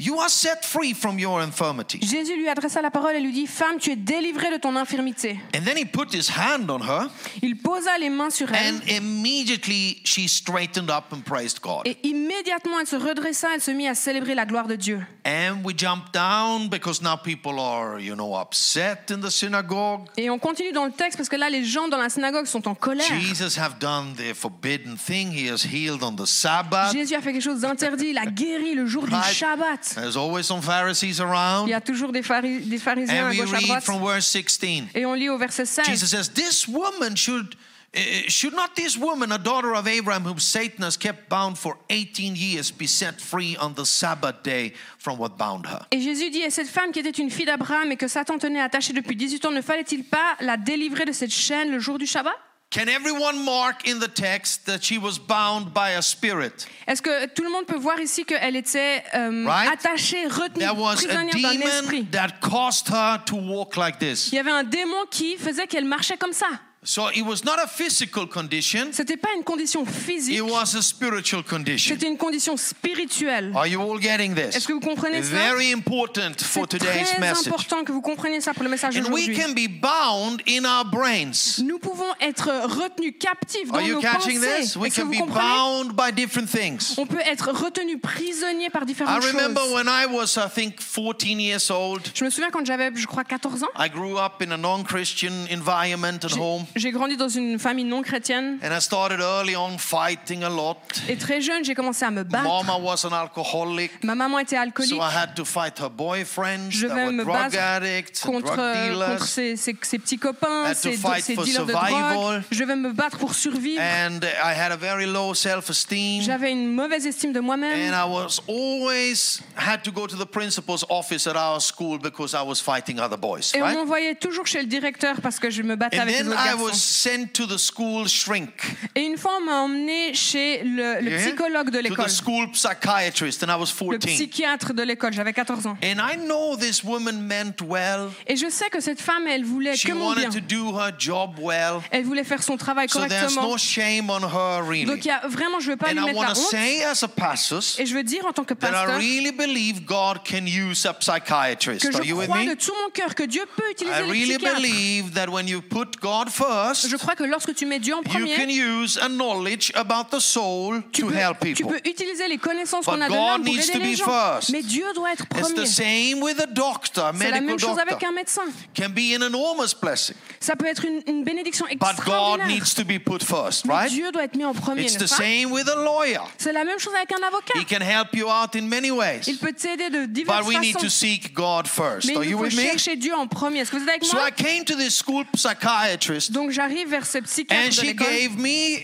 You 0.01 0.19
are 0.19 0.31
set 0.31 0.65
free 0.65 0.95
from 0.95 1.19
your 1.19 1.43
infirmity. 1.43 1.99
Jésus 2.01 2.35
lui 2.35 2.49
adressa 2.49 2.81
la 2.81 2.91
parole 2.91 3.17
et 3.17 3.21
lui 3.21 3.33
dit 3.33 3.47
Femme, 3.47 3.77
tu 3.79 3.91
es 3.91 3.97
délivrée 3.97 4.51
de 4.51 4.57
ton 4.57 4.75
infirmité. 4.77 5.39
And 5.55 5.61
then 5.65 5.77
he 5.77 5.85
put 5.85 6.15
his 6.15 6.31
hand 6.31 6.71
on 6.71 6.81
her, 6.81 7.09
Il 7.43 7.59
posa 7.59 7.99
les 7.99 8.09
mains 8.09 8.31
sur 8.31 8.51
elle 8.51 8.77
and 8.77 8.81
immediately 8.89 10.01
she 10.05 10.27
straightened 10.27 10.91
up 10.91 11.13
and 11.13 11.21
praised 11.21 11.61
God. 11.61 11.83
et 11.85 11.99
immédiatement 12.03 12.81
elle 12.81 12.87
se 12.87 12.97
redressa, 12.97 13.49
elle 13.55 13.61
se 13.61 13.71
mit 13.71 13.87
à 13.89 13.95
célébrer 13.95 14.35
la 14.35 14.47
gloire 14.47 14.67
de 14.67 14.77
Dieu. 14.77 15.01
And 15.27 15.63
we 15.65 15.75
jump 15.77 16.13
down 16.15 16.69
because 16.71 17.03
now 17.03 17.17
people 17.23 17.61
are, 17.61 18.01
you 18.01 18.15
know, 18.15 18.35
upset 18.41 19.11
in 19.11 19.21
the 19.21 19.31
synagogue. 19.31 20.07
Et 20.17 20.31
on 20.31 20.39
continue 20.39 20.73
dans 20.73 20.87
le 20.87 20.93
texte 20.93 21.19
parce 21.19 21.29
que 21.29 21.37
là, 21.37 21.51
les 21.51 21.63
gens 21.65 21.89
dans 21.89 21.99
la 21.99 22.09
synagogue 22.09 22.47
sont 22.47 22.67
en 22.69 22.75
colère. 22.75 23.05
Jesus 23.07 23.59
have 23.61 23.79
done 23.79 24.15
the 24.17 24.33
forbidden 24.35 24.97
thing. 24.97 25.31
He 25.31 25.51
has 25.51 25.63
healed 25.63 26.03
on 26.03 26.17
the 26.17 26.27
Sabbath. 26.27 26.93
Jésus 26.93 27.15
a 27.15 27.21
fait 27.21 27.33
quelque 27.33 27.43
chose 27.43 27.61
d'interdit, 27.61 28.09
il 28.11 28.19
a 28.19 28.25
guéri 28.25 28.75
le 28.75 28.87
jour 28.87 29.07
du 29.07 29.15
Right. 29.15 29.35
Shabbat. 29.35 29.90
There's 29.95 30.17
always 30.17 30.47
some 30.47 30.63
Pharisees 30.63 31.19
Il 31.19 31.23
around. 31.25 31.69
y 31.69 31.75
a 31.75 31.81
toujours 31.81 32.13
des, 32.13 32.23
phari- 32.23 32.61
des 32.61 32.79
pharisiens 32.79 33.25
And 33.25 33.29
à 33.29 33.31
we 33.31 33.39
gauche 33.39 33.53
à 33.55 33.61
droite. 33.61 33.85
from 33.85 34.01
verse 34.05 34.27
16. 34.27 34.89
Et 34.95 35.05
on 35.07 35.15
lit 35.15 35.29
au 35.29 35.39
verset 35.39 35.65
16. 35.67 35.87
Jesus 35.87 36.07
says, 36.09 36.29
This 36.31 36.67
woman 36.69 37.17
should. 37.17 37.55
uh, 37.93 37.99
should 38.29 38.55
not 38.55 38.69
this 38.77 38.97
woman, 38.97 39.33
a 39.33 39.39
daughter 39.39 39.75
of 39.75 39.89
Abraham, 39.89 40.23
whom 40.25 40.39
Satan 40.39 40.85
has 40.85 40.97
kept 40.97 41.29
bound 41.29 41.59
for 41.59 41.77
18 41.89 42.37
years, 42.37 42.71
be 42.71 42.87
set 42.87 43.21
free 43.21 43.57
on 43.61 43.75
the 43.75 43.85
Sabbath 43.85 44.45
day 44.45 44.75
from 44.99 45.19
what 45.19 45.37
bound 45.37 45.67
her? 45.67 45.81
Et 45.91 46.01
Jésus 46.01 46.31
dit, 46.31 46.43
et 46.43 46.51
cette 46.51 46.69
femme 46.69 46.93
qui 46.93 47.01
était 47.01 47.11
une 47.21 47.31
fille 47.31 47.47
d'Abraham 47.47 47.91
et 47.91 47.97
que 47.97 48.07
Satan 48.07 48.39
tenait 48.39 48.61
attachée 48.61 48.93
depuis 48.93 49.17
18 49.17 49.45
ans, 49.47 49.51
ne 49.51 49.61
fallait-il 49.61 50.05
pas 50.05 50.37
la 50.41 50.57
délivrer 50.57 51.05
de 51.05 51.11
cette 51.13 51.33
chaîne 51.33 51.73
le 51.73 51.81
jour 51.81 51.99
du 51.99 52.07
Shabbat? 52.07 52.33
Can 52.71 52.89
everyone 52.89 53.45
mark 53.45 53.85
in 53.89 53.99
the 53.99 54.07
text 54.07 54.65
that 54.67 54.85
she 54.85 54.97
was 54.97 55.19
bound 55.19 55.75
by 55.75 55.91
a 55.99 56.03
spirit? 56.03 56.69
Est-ce 56.87 57.03
que 57.03 57.27
tout 57.27 57.43
le 57.43 57.51
monde 57.51 57.67
peut 57.67 57.77
voir 57.77 57.99
ici 58.01 58.25
qu'elle 58.25 58.55
était 58.55 59.03
euh, 59.13 59.45
Right. 59.45 59.73
attachée, 59.73 60.29
retenue, 60.29 60.61
There 60.65 60.77
was 60.77 60.93
a 60.93 61.09
prisonnière 61.09 61.35
d'un 61.35 61.61
esprit 61.67 62.03
demon 62.05 62.11
that 62.13 62.41
caused 62.41 62.89
her 62.89 63.19
to 63.27 63.35
walk 63.35 63.77
like 63.77 63.99
this. 63.99 64.29
Il 64.31 64.37
y 64.37 64.39
avait 64.39 64.53
un 64.53 64.63
démon 64.63 65.05
qui 65.11 65.37
faisait 65.37 65.67
qu'elle 65.67 65.85
marchait 65.85 66.17
comme 66.17 66.33
ça. 66.33 66.47
So 66.83 67.09
it 67.15 67.27
was 67.27 67.45
not 67.45 67.59
a 67.63 67.67
physical 67.67 68.27
condition, 68.27 68.89
C'était 68.93 69.19
pas 69.19 69.29
une 69.37 69.45
condition 69.45 69.85
physique, 69.85 70.35
it 70.35 70.41
was 70.41 70.75
a 70.75 70.81
spiritual 70.81 71.43
condition. 71.45 71.95
c'était 71.95 72.09
une 72.09 72.17
condition 72.17 72.57
spirituelle. 72.57 73.53
Are 73.55 73.67
you 73.67 73.83
all 73.83 74.01
getting 74.01 74.35
Est-ce 74.35 74.51
this? 74.61 74.67
que 74.67 74.73
vous 74.73 74.81
comprenez 74.81 75.23
cela? 75.23 75.53
Very 75.53 75.73
important 75.75 76.33
for 76.41 76.63
C'est 76.71 76.79
today's 76.79 77.11
très 77.11 77.19
message. 77.21 77.49
important 77.49 77.85
que 77.85 77.93
vous 77.93 78.01
compreniez 78.01 78.41
ça 78.41 78.55
pour 78.55 78.63
le 78.65 78.71
message 78.71 78.97
And 78.97 79.13
we 79.13 79.27
d'aujourd'hui. 79.27 79.37
can 79.37 79.53
be 79.53 79.69
bound 79.69 80.41
in 80.49 80.65
our 80.65 80.87
brains. 80.87 81.59
Nous 81.63 81.79
pouvons 81.79 82.15
être 82.19 82.49
retenus 82.49 83.13
captifs 83.21 83.69
dans 83.69 83.75
Are 83.75 83.83
you 83.83 83.97
nos 83.97 84.01
catching 84.01 84.41
pensées. 84.41 84.63
this? 84.63 84.77
We 84.77 84.87
Est-ce 84.87 84.97
que 84.97 85.01
can 85.03 85.07
vous 85.09 85.27
be 85.27 85.35
bound 85.35 85.93
by 85.95 86.11
different 86.15 86.49
things. 86.49 86.95
On 86.97 87.05
peut 87.05 87.21
être 87.27 87.51
retenu 87.53 87.99
prisonnier 87.99 88.71
par 88.71 88.85
I 88.85 88.87
différentes 88.87 89.23
remember 89.23 89.61
choses. 89.61 89.75
when 89.75 89.87
I 89.87 90.07
was, 90.11 90.39
I 90.39 90.49
think, 90.49 90.81
14 90.81 91.39
years 91.41 91.71
old. 91.71 92.09
Je 92.15 92.25
me 92.25 92.31
souviens 92.31 92.51
quand 92.51 92.65
j'avais, 92.65 92.91
je 92.97 93.07
crois, 93.07 93.25
14 93.25 93.65
ans. 93.65 93.69
I 93.79 93.91
grew 93.91 94.17
up 94.17 94.41
in 94.43 94.51
a 94.53 94.57
non 94.57 94.83
Christian 94.83 95.45
environment 95.51 96.25
at 96.25 96.33
home. 96.39 96.65
J'ai 96.77 96.91
grandi 96.91 97.17
dans 97.17 97.29
une 97.29 97.59
famille 97.59 97.85
non 97.85 98.03
chrétienne. 98.03 98.59
And 98.63 98.77
I 98.77 98.81
started 98.81 99.21
early 99.21 99.57
on 99.57 99.79
fighting 99.79 100.43
a 100.45 100.49
lot. 100.49 100.77
Et 101.09 101.17
très 101.17 101.41
jeune, 101.41 101.65
j'ai 101.65 101.75
commencé 101.75 102.05
à 102.05 102.11
me 102.11 102.23
battre. 102.23 102.45
Mama 102.45 102.79
was 102.79 103.05
an 103.07 103.13
alcoholic. 103.13 104.03
Ma 104.05 104.15
maman 104.15 104.39
était 104.39 104.57
alcoolique. 104.57 104.91
So 104.95 105.01
I 105.03 105.11
had 105.15 105.35
to 105.35 105.45
fight 105.45 105.79
her 105.81 105.89
boyfriends 105.91 106.71
Je 106.71 106.87
that 106.87 106.95
vais 106.95 107.05
were 107.07 107.13
me 107.13 107.25
drug 107.25 107.35
battre 107.53 107.59
addicts 107.59 108.25
and 108.25 108.33
contre, 108.33 108.55
drug 108.55 109.09
contre 109.11 109.27
ses, 109.27 109.57
ses- 109.57 109.77
ses 109.83 109.99
petits 109.99 110.19
copains, 110.19 110.73
ses, 110.75 110.97
ses 110.97 111.37
dealers 111.37 111.67
de 111.67 111.73
drogue. 111.73 112.43
Je 112.51 112.65
vais 112.65 112.77
me 112.77 112.93
battre 112.93 113.19
pour 113.19 113.35
survivre. 113.35 113.81
And 113.83 114.21
I 114.25 114.53
had 114.59 114.73
a 114.73 114.77
very 114.77 115.07
low 115.07 115.35
self-esteem. 115.35 116.23
J'avais 116.23 116.53
une 116.53 116.73
mauvaise 116.73 117.07
estime 117.07 117.33
de 117.33 117.41
And 117.41 117.45
moi-même. 117.45 117.93
I 117.93 118.05
was 118.09 118.41
always 118.49 119.41
had 119.57 119.83
to 119.85 119.91
go 119.93 120.07
to 120.07 120.17
the 120.17 120.27
principal's 120.27 120.85
office 120.89 121.27
at 121.27 121.35
our 121.37 121.61
school 121.61 121.99
because 121.99 122.35
I 122.35 122.43
was 122.47 122.61
fighting 122.61 122.99
other 123.01 123.17
boys, 123.19 123.53
Et 123.55 123.63
on 123.63 123.73
m'envoyait 123.73 124.15
toujours 124.15 124.47
chez 124.47 124.61
le 124.61 124.67
directeur 124.67 125.21
parce 125.21 125.39
que 125.39 125.51
je 125.51 125.63
me 125.63 125.77
battais 125.77 125.99
And 125.99 126.03
avec 126.03 126.17
les 126.19 126.29
autres 126.29 126.37
garçons. 126.45 126.60
Was 126.61 126.73
sent 126.75 127.29
to 127.35 127.47
the 127.47 127.59
school 127.59 128.07
shrink. 128.09 128.51
Et 128.95 129.03
une 129.03 129.17
fois, 129.19 129.39
on 129.41 129.45
m'a 129.45 129.61
emmené 129.63 130.15
chez 130.15 130.63
le, 130.65 131.01
le 131.01 131.17
psychologue 131.19 131.71
de 131.71 131.79
To 131.79 131.83
l'école, 131.89 132.07
the 132.07 132.09
school 132.11 132.49
psychiatrist, 132.53 133.43
and 133.43 133.49
I 133.51 133.57
was 133.59 133.67
le 133.81 133.99
14. 133.99 134.15
psychiatre 134.15 134.73
de 134.75 134.83
l'école. 134.83 135.13
J'avais 135.13 135.33
14 135.33 135.67
ans. 135.67 135.77
And 135.83 135.97
I 136.01 136.17
know 136.17 136.57
this 136.57 136.83
woman 136.85 137.21
meant 137.27 137.61
well. 137.67 138.09
Et 138.27 138.37
je 138.37 138.49
sais 138.51 138.69
que 138.71 138.81
cette 138.81 139.01
femme, 139.01 139.27
elle 139.27 139.45
voulait 139.45 139.77
She 139.77 139.87
que 139.89 139.93
mon 139.93 140.13
bien. 140.15 140.25
wanted 140.27 140.33
to 140.33 140.55
do 140.55 140.77
her 140.79 140.93
job 140.99 141.39
well. 141.39 141.81
Elle 141.91 142.05
voulait 142.05 142.25
faire 142.25 142.43
son 142.43 142.57
travail 142.57 142.89
So 142.89 143.01
there's 143.07 143.35
correctement. 143.35 143.51
no 143.53 143.57
shame 143.59 144.11
on 144.11 144.21
her, 144.23 144.63
really. 144.63 144.85
Donc, 144.87 145.05
il 145.05 145.09
y 145.09 145.11
a, 145.11 145.27
vraiment, 145.29 145.61
je 145.61 145.67
ne 145.67 145.71
veux 145.73 145.77
pas 145.77 145.89
And 145.91 145.95
lui 145.95 146.01
I 146.01 146.05
mettre 146.07 146.17
want 146.19 146.29
la 146.29 146.35
to 146.35 146.41
honte. 146.41 146.51
say, 146.51 146.83
as 146.85 147.03
a 147.03 147.09
pastor, 147.09 147.61
Et 147.79 147.87
je 147.87 147.95
veux 147.95 148.03
dire 148.05 148.25
en 148.27 148.33
tant 148.33 148.45
que 148.45 148.55
I 148.55 148.57
pasteur 148.57 148.97
really 148.99 149.33
believe 149.33 149.85
God 149.85 150.19
can 150.29 150.47
use 150.47 150.85
a 150.87 150.95
psychiatrist. 150.95 151.89
que 151.91 151.97
Are 151.97 152.03
je 152.05 152.13
with 152.13 152.29
crois 152.29 152.41
me? 152.45 152.51
de 152.51 152.55
tout 152.55 152.73
mon 152.83 152.91
cœur 152.91 153.15
que 153.15 153.23
Dieu 153.25 153.43
peut 153.57 153.63
I 153.69 153.73
utiliser 153.73 154.03
les 154.03 154.11
really 154.11 154.35
psychiatres. 154.37 154.61
believe 154.61 155.13
that 155.15 155.29
when 155.29 155.47
you 155.49 155.61
put 155.63 155.99
God 156.01 156.29
first, 156.31 156.50
Je 156.89 156.97
crois 156.97 157.15
que 157.15 157.25
lorsque 157.25 157.55
tu 157.55 157.67
mets 157.67 157.79
Dieu 157.79 157.95
en 157.95 157.99
you 157.99 158.05
can 158.05 158.11
premier, 158.19 158.47
use 158.83 158.99
a 159.01 159.09
knowledge 159.09 159.73
about 159.75 160.17
the 160.17 160.21
soul 160.21 160.83
tu 160.93 161.03
to 161.03 161.09
peux, 161.09 161.15
help 161.15 161.39
tu 161.41 161.55
people. 161.55 161.67
peux 161.81 161.89
utiliser 161.89 162.29
les 162.29 162.39
connaissances 162.39 162.85
qu'on 162.85 163.01
a 163.01 163.07
de 163.07 163.11
God 163.13 163.17
l'homme 163.19 163.45
pour 163.45 163.55
needs 163.55 163.61
aider 163.71 163.73
to 163.73 163.79
les 163.79 163.93
be 163.93 163.97
gens. 163.97 164.05
first. 164.05 164.51
Mais 164.51 164.63
Dieu 164.63 164.85
doit 164.95 165.13
être 165.13 165.25
It's 165.37 165.49
the 165.49 165.55
premier. 165.55 165.67
same 165.67 166.23
with 166.23 166.41
a 166.41 166.47
doctor, 166.47 167.05
a 167.07 167.13
C'est 167.13 167.31
la 167.31 167.41
medical 167.41 167.45
même 167.47 167.59
chose 167.59 167.79
avec 167.79 168.03
un 168.03 168.13
médecin. 168.13 168.43
Can 168.77 168.89
be 168.91 169.15
an 169.17 169.23
enormous 169.23 169.75
blessing, 169.81 170.15
Ça 170.41 170.57
peut 170.57 170.67
être 170.67 170.85
une, 170.85 171.03
une 171.07 171.25
bénédiction 171.25 171.67
but 171.71 171.79
God 171.79 171.91
extraordinaire. 171.91 172.47
needs 172.49 172.75
to 172.75 172.85
be 172.85 172.99
put 172.99 173.23
first, 173.25 173.65
Mais 173.67 173.75
right? 173.75 173.91
Dieu 173.93 174.11
doit 174.13 174.25
être 174.25 174.37
mis 174.37 174.45
en 174.45 174.53
premier, 174.55 174.83
It's 174.83 174.97
the 174.97 175.07
same 175.07 175.51
with 175.53 175.69
a 175.69 175.77
lawyer. 175.77 176.21
C'est 176.39 176.53
la 176.53 176.65
même 176.65 176.79
chose 176.79 176.95
avec 176.95 177.13
un 177.13 177.27
avocat. 177.27 177.59
He 177.59 177.65
can 177.67 177.81
help 177.85 178.15
you 178.15 178.27
out 178.29 178.55
in 178.57 178.63
many 178.69 178.91
ways, 178.91 179.21
Il 179.27 179.39
peut 179.39 179.53
t'aider 179.53 179.91
de 179.91 180.07
diverses 180.07 180.41
but 180.45 180.49
we 180.49 180.59
need 180.61 180.75
to 180.75 180.81
façons. 180.81 180.91
seek 180.91 181.35
God 181.35 181.67
first. 181.69 182.07
Mais 182.09 182.17
Are 182.17 182.25
il 182.25 182.31
you 182.31 182.39
faut 182.39 182.45
with 182.45 182.57
me? 182.57 182.63
chercher 182.63 182.97
Dieu 182.97 183.15
en 183.15 183.27
premier. 183.27 183.61
Est-ce 183.61 183.71
que 183.71 183.77
vous 183.77 183.83
êtes 183.85 183.89
avec 183.91 184.05
So 184.05 184.17
moi? 184.17 184.29
I 184.29 184.33
came 184.33 184.65
to 184.65 184.75
this 184.77 184.97
school 184.97 185.25
psychiatrist, 185.33 186.33
Donc 186.41 186.53
j'arrive 186.53 186.89
vers 186.89 187.05
ce 187.05 187.19
psychiatre 187.19 187.65
and 187.65 187.69
de 187.69 187.73
she 187.75 187.83
l'école. 187.83 188.07
gave 188.07 188.39
me, 188.39 188.79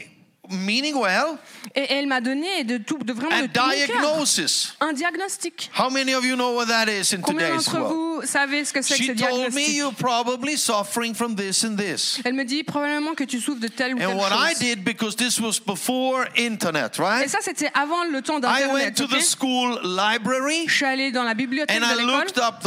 meaning 0.50 0.94
well, 0.94 1.36
et 1.74 1.86
elle 1.92 2.06
m'a 2.06 2.20
donné 2.20 2.64
de 2.64 2.78
tout, 2.78 2.98
de 2.98 3.12
vraiment 3.12 3.30
tout 3.36 3.42
mon 3.42 3.48
cœur, 3.48 3.86
diagnosis. 3.86 4.74
un 4.80 4.92
diagnostic. 4.92 5.70
How 5.78 5.90
many 5.90 6.14
of 6.14 6.24
you 6.24 6.34
know 6.36 6.54
what 6.54 6.66
that 6.66 6.86
is 6.88 7.12
in 7.14 7.20
Combien 7.20 7.48
today's 7.48 7.64
d'entre 7.66 7.80
world? 7.80 7.94
vous 7.94 8.26
savez 8.26 8.64
ce 8.64 8.72
que 8.72 8.82
c'est 8.82 8.94
que 8.96 9.04
ce 9.04 9.12
She 9.12 9.16
told 9.16 9.38
me 9.38 9.50
diagnostic? 9.50 9.76
you're 9.76 9.94
probably 9.94 10.56
suffering 10.56 11.14
from 11.14 11.34
this 11.36 11.64
and 11.64 11.76
this. 11.76 12.20
Elle 12.24 12.34
me 12.34 12.44
dit 12.44 12.62
probablement 12.64 13.14
que 13.14 13.24
tu 13.24 13.40
souffres 13.40 13.60
de 13.60 13.68
telle 13.68 13.94
ou 13.94 13.98
telle 13.98 14.08
And 14.08 14.16
what 14.18 14.30
I 14.32 14.50
chose. 14.54 14.58
did, 14.60 14.84
because 14.84 15.16
this 15.16 15.38
was 15.40 15.58
before 15.64 16.26
internet, 16.36 16.96
Et 16.98 17.02
right? 17.02 17.28
ça, 17.28 17.38
c'était 17.42 17.70
avant 17.74 18.04
le 18.04 18.22
temps 18.22 18.38
I 18.38 18.40
d'Internet. 18.42 18.72
went 18.72 18.92
to 18.92 19.06
the 19.06 19.20
school 19.20 19.78
library 19.82 20.64
Je 20.66 20.72
suis 20.74 20.84
allée 20.84 21.10
dans 21.12 21.24
la 21.24 21.34
bibliothèque 21.34 21.76
and 21.76 21.80
de 21.86 22.00
I 22.00 22.04
looked 22.04 22.38
up 22.38 22.60
the 22.62 22.66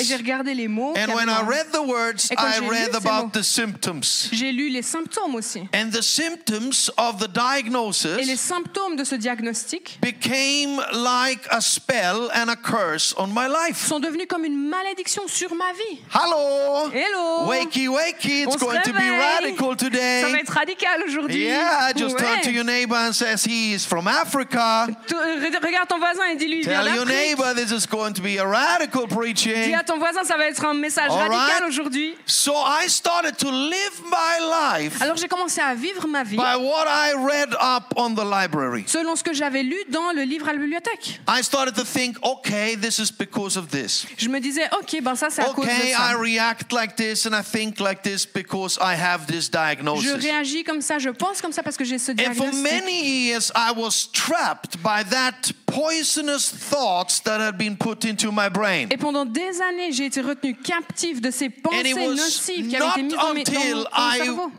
et 0.00 0.04
j'ai 0.04 0.14
words. 0.14 0.18
regardé 0.18 0.54
les 0.54 0.68
mots. 0.68 0.94
And 0.96 1.12
when 1.14 1.28
I 1.28 1.42
read 1.46 1.66
the 1.72 1.84
words, 1.86 2.28
Et 2.30 2.36
quand 2.36 2.46
I 2.48 2.54
j'ai 2.56 2.60
lu 2.62 2.68
read 2.70 2.94
about 2.94 3.24
mots, 3.26 3.30
the 3.32 3.42
symptoms. 3.42 4.28
J'ai 4.32 4.52
lu 4.52 4.68
les 4.70 4.82
symptômes 4.82 5.34
aussi. 5.34 5.60
And 5.74 5.90
the 5.90 6.02
symptoms 6.02 6.90
of 6.96 7.09
the 7.18 7.24
Et 7.24 7.28
les 7.28 7.62
diagnosis 7.62 8.40
symptômes 8.40 8.96
de 8.96 9.04
ce 9.04 9.14
diagnostic 9.14 9.98
became 10.02 10.80
like 10.92 11.40
a 11.50 11.60
spell 11.60 12.30
and 12.34 12.48
a 12.48 12.56
curse 12.56 13.14
on 13.18 13.28
my 13.28 13.46
life. 13.48 13.86
sont 13.86 14.00
devenus 14.00 14.26
comme 14.28 14.44
une 14.44 14.68
malédiction 14.68 15.22
sur 15.26 15.54
ma 15.54 15.72
vie. 15.72 16.00
Hello? 16.12 16.90
Hello? 16.92 17.46
Wakey, 17.48 17.88
wakey. 17.88 18.42
It's 18.44 18.54
On 18.54 18.58
going 18.58 18.80
to 18.82 18.92
be 18.92 18.98
radical 18.98 19.76
Ça 19.76 19.84
va 19.84 19.90
today. 19.90 20.40
être 20.40 20.52
radical 20.52 21.02
aujourd'hui. 21.06 21.44
Yeah, 21.44 21.92
just 21.96 22.16
turn 22.18 22.36
Ouais. 22.36 22.40
to 22.42 22.50
your 22.50 22.64
neighbor 22.64 22.96
and 22.96 23.12
says 23.12 23.44
he 23.44 23.74
is 23.74 23.84
from 23.86 24.06
Africa. 24.06 24.86
Tu- 25.06 25.14
re- 25.16 25.50
Regarde 25.62 25.88
ton 25.88 25.98
voisin 25.98 26.24
et 26.32 26.36
dis-lui. 26.36 26.62
vient 26.62 26.82
Tell 26.84 26.94
your 26.94 27.04
neighbor 27.06 27.54
this 27.54 27.70
is 27.70 27.86
going 27.86 28.12
to 28.12 28.22
be 28.22 28.38
a 28.38 28.46
radical 28.46 29.06
Dis 29.06 29.14
preaching. 29.14 29.74
à 29.74 29.82
ton 29.84 29.98
voisin, 29.98 30.24
ça 30.24 30.36
va 30.36 30.46
être 30.46 30.64
un 30.64 30.74
message 30.74 31.10
All 31.10 31.28
radical 31.28 31.38
right. 31.38 31.68
aujourd'hui. 31.68 32.14
So 32.26 32.52
I 32.56 32.88
started 32.88 33.36
to 33.38 33.50
live 33.50 34.00
my 34.04 34.80
life 34.80 35.00
Alors 35.00 35.16
j'ai 35.16 35.28
commencé 35.28 35.60
à 35.60 35.74
vivre 35.74 36.06
ma 36.08 36.22
vie 36.24 36.36
by 36.36 36.56
what 36.56 36.86
I 36.88 36.99
read 37.16 37.54
up 37.60 37.92
on 37.96 38.14
the 38.14 38.24
library. 38.24 38.84
selon 38.86 39.16
ce 39.16 39.22
que 39.22 39.32
j'avais 39.32 39.62
lu 39.62 39.76
dans 39.90 40.12
le 40.12 40.22
livre 40.22 40.48
à 40.48 40.52
la 40.52 40.58
bibliothèque. 40.58 41.20
I 41.28 41.42
started 41.42 41.74
to 41.74 41.84
think, 41.84 42.16
okay, 42.24 42.76
this 42.76 42.98
is 42.98 43.10
because 43.10 43.56
of 43.56 43.68
this. 43.70 44.06
Je 44.18 44.28
me 44.28 44.40
disais, 44.40 44.68
ok, 44.80 45.02
ben 45.02 45.14
ça 45.14 45.28
c'est 45.30 45.42
à 45.42 45.46
cause 45.46 45.64
de 45.66 45.70
Okay, 45.70 45.90
I 45.90 46.12
ça. 46.12 46.18
react 46.18 46.72
like 46.72 46.96
this 46.96 47.26
and 47.26 47.34
I 47.34 47.42
think 47.42 47.80
like 47.80 48.02
this 48.02 48.26
because 48.26 48.78
I 48.80 48.94
have 48.94 49.26
this 49.26 49.46
Je 49.46 49.50
diagnosis. 49.50 50.12
réagis 50.14 50.64
comme 50.64 50.80
ça, 50.80 50.98
je 50.98 51.10
pense 51.10 51.40
comme 51.40 51.52
ça 51.52 51.62
parce 51.62 51.76
que 51.76 51.84
j'ai 51.84 51.98
ce 51.98 52.12
And 52.12 52.34
for 52.34 52.50
diagnostic. 52.50 52.62
many 52.62 53.26
years, 53.26 53.50
I 53.54 53.72
was 53.76 54.08
trapped 54.12 54.76
by 54.82 55.02
that 55.10 55.52
poisonous 55.66 56.50
thoughts 56.50 57.20
that 57.20 57.40
had 57.40 57.56
been 57.56 57.76
put 57.76 58.04
into 58.04 58.30
my 58.32 58.48
brain. 58.48 58.88
Et 58.90 58.96
pendant 58.96 59.24
des 59.24 59.60
années, 59.62 59.92
j'ai 59.92 60.06
été 60.06 60.20
retenu 60.20 60.54
captif 60.56 61.20
de 61.20 61.30
ces 61.30 61.48
pensées 61.50 61.94
nocives 61.94 62.68
qui 62.68 62.76
avaient 62.76 63.00
été 63.00 63.02
mises 63.02 63.14
dans, 63.14 63.34
mon, 63.34 63.84
I 63.96 64.16
cerveau. 64.24 64.52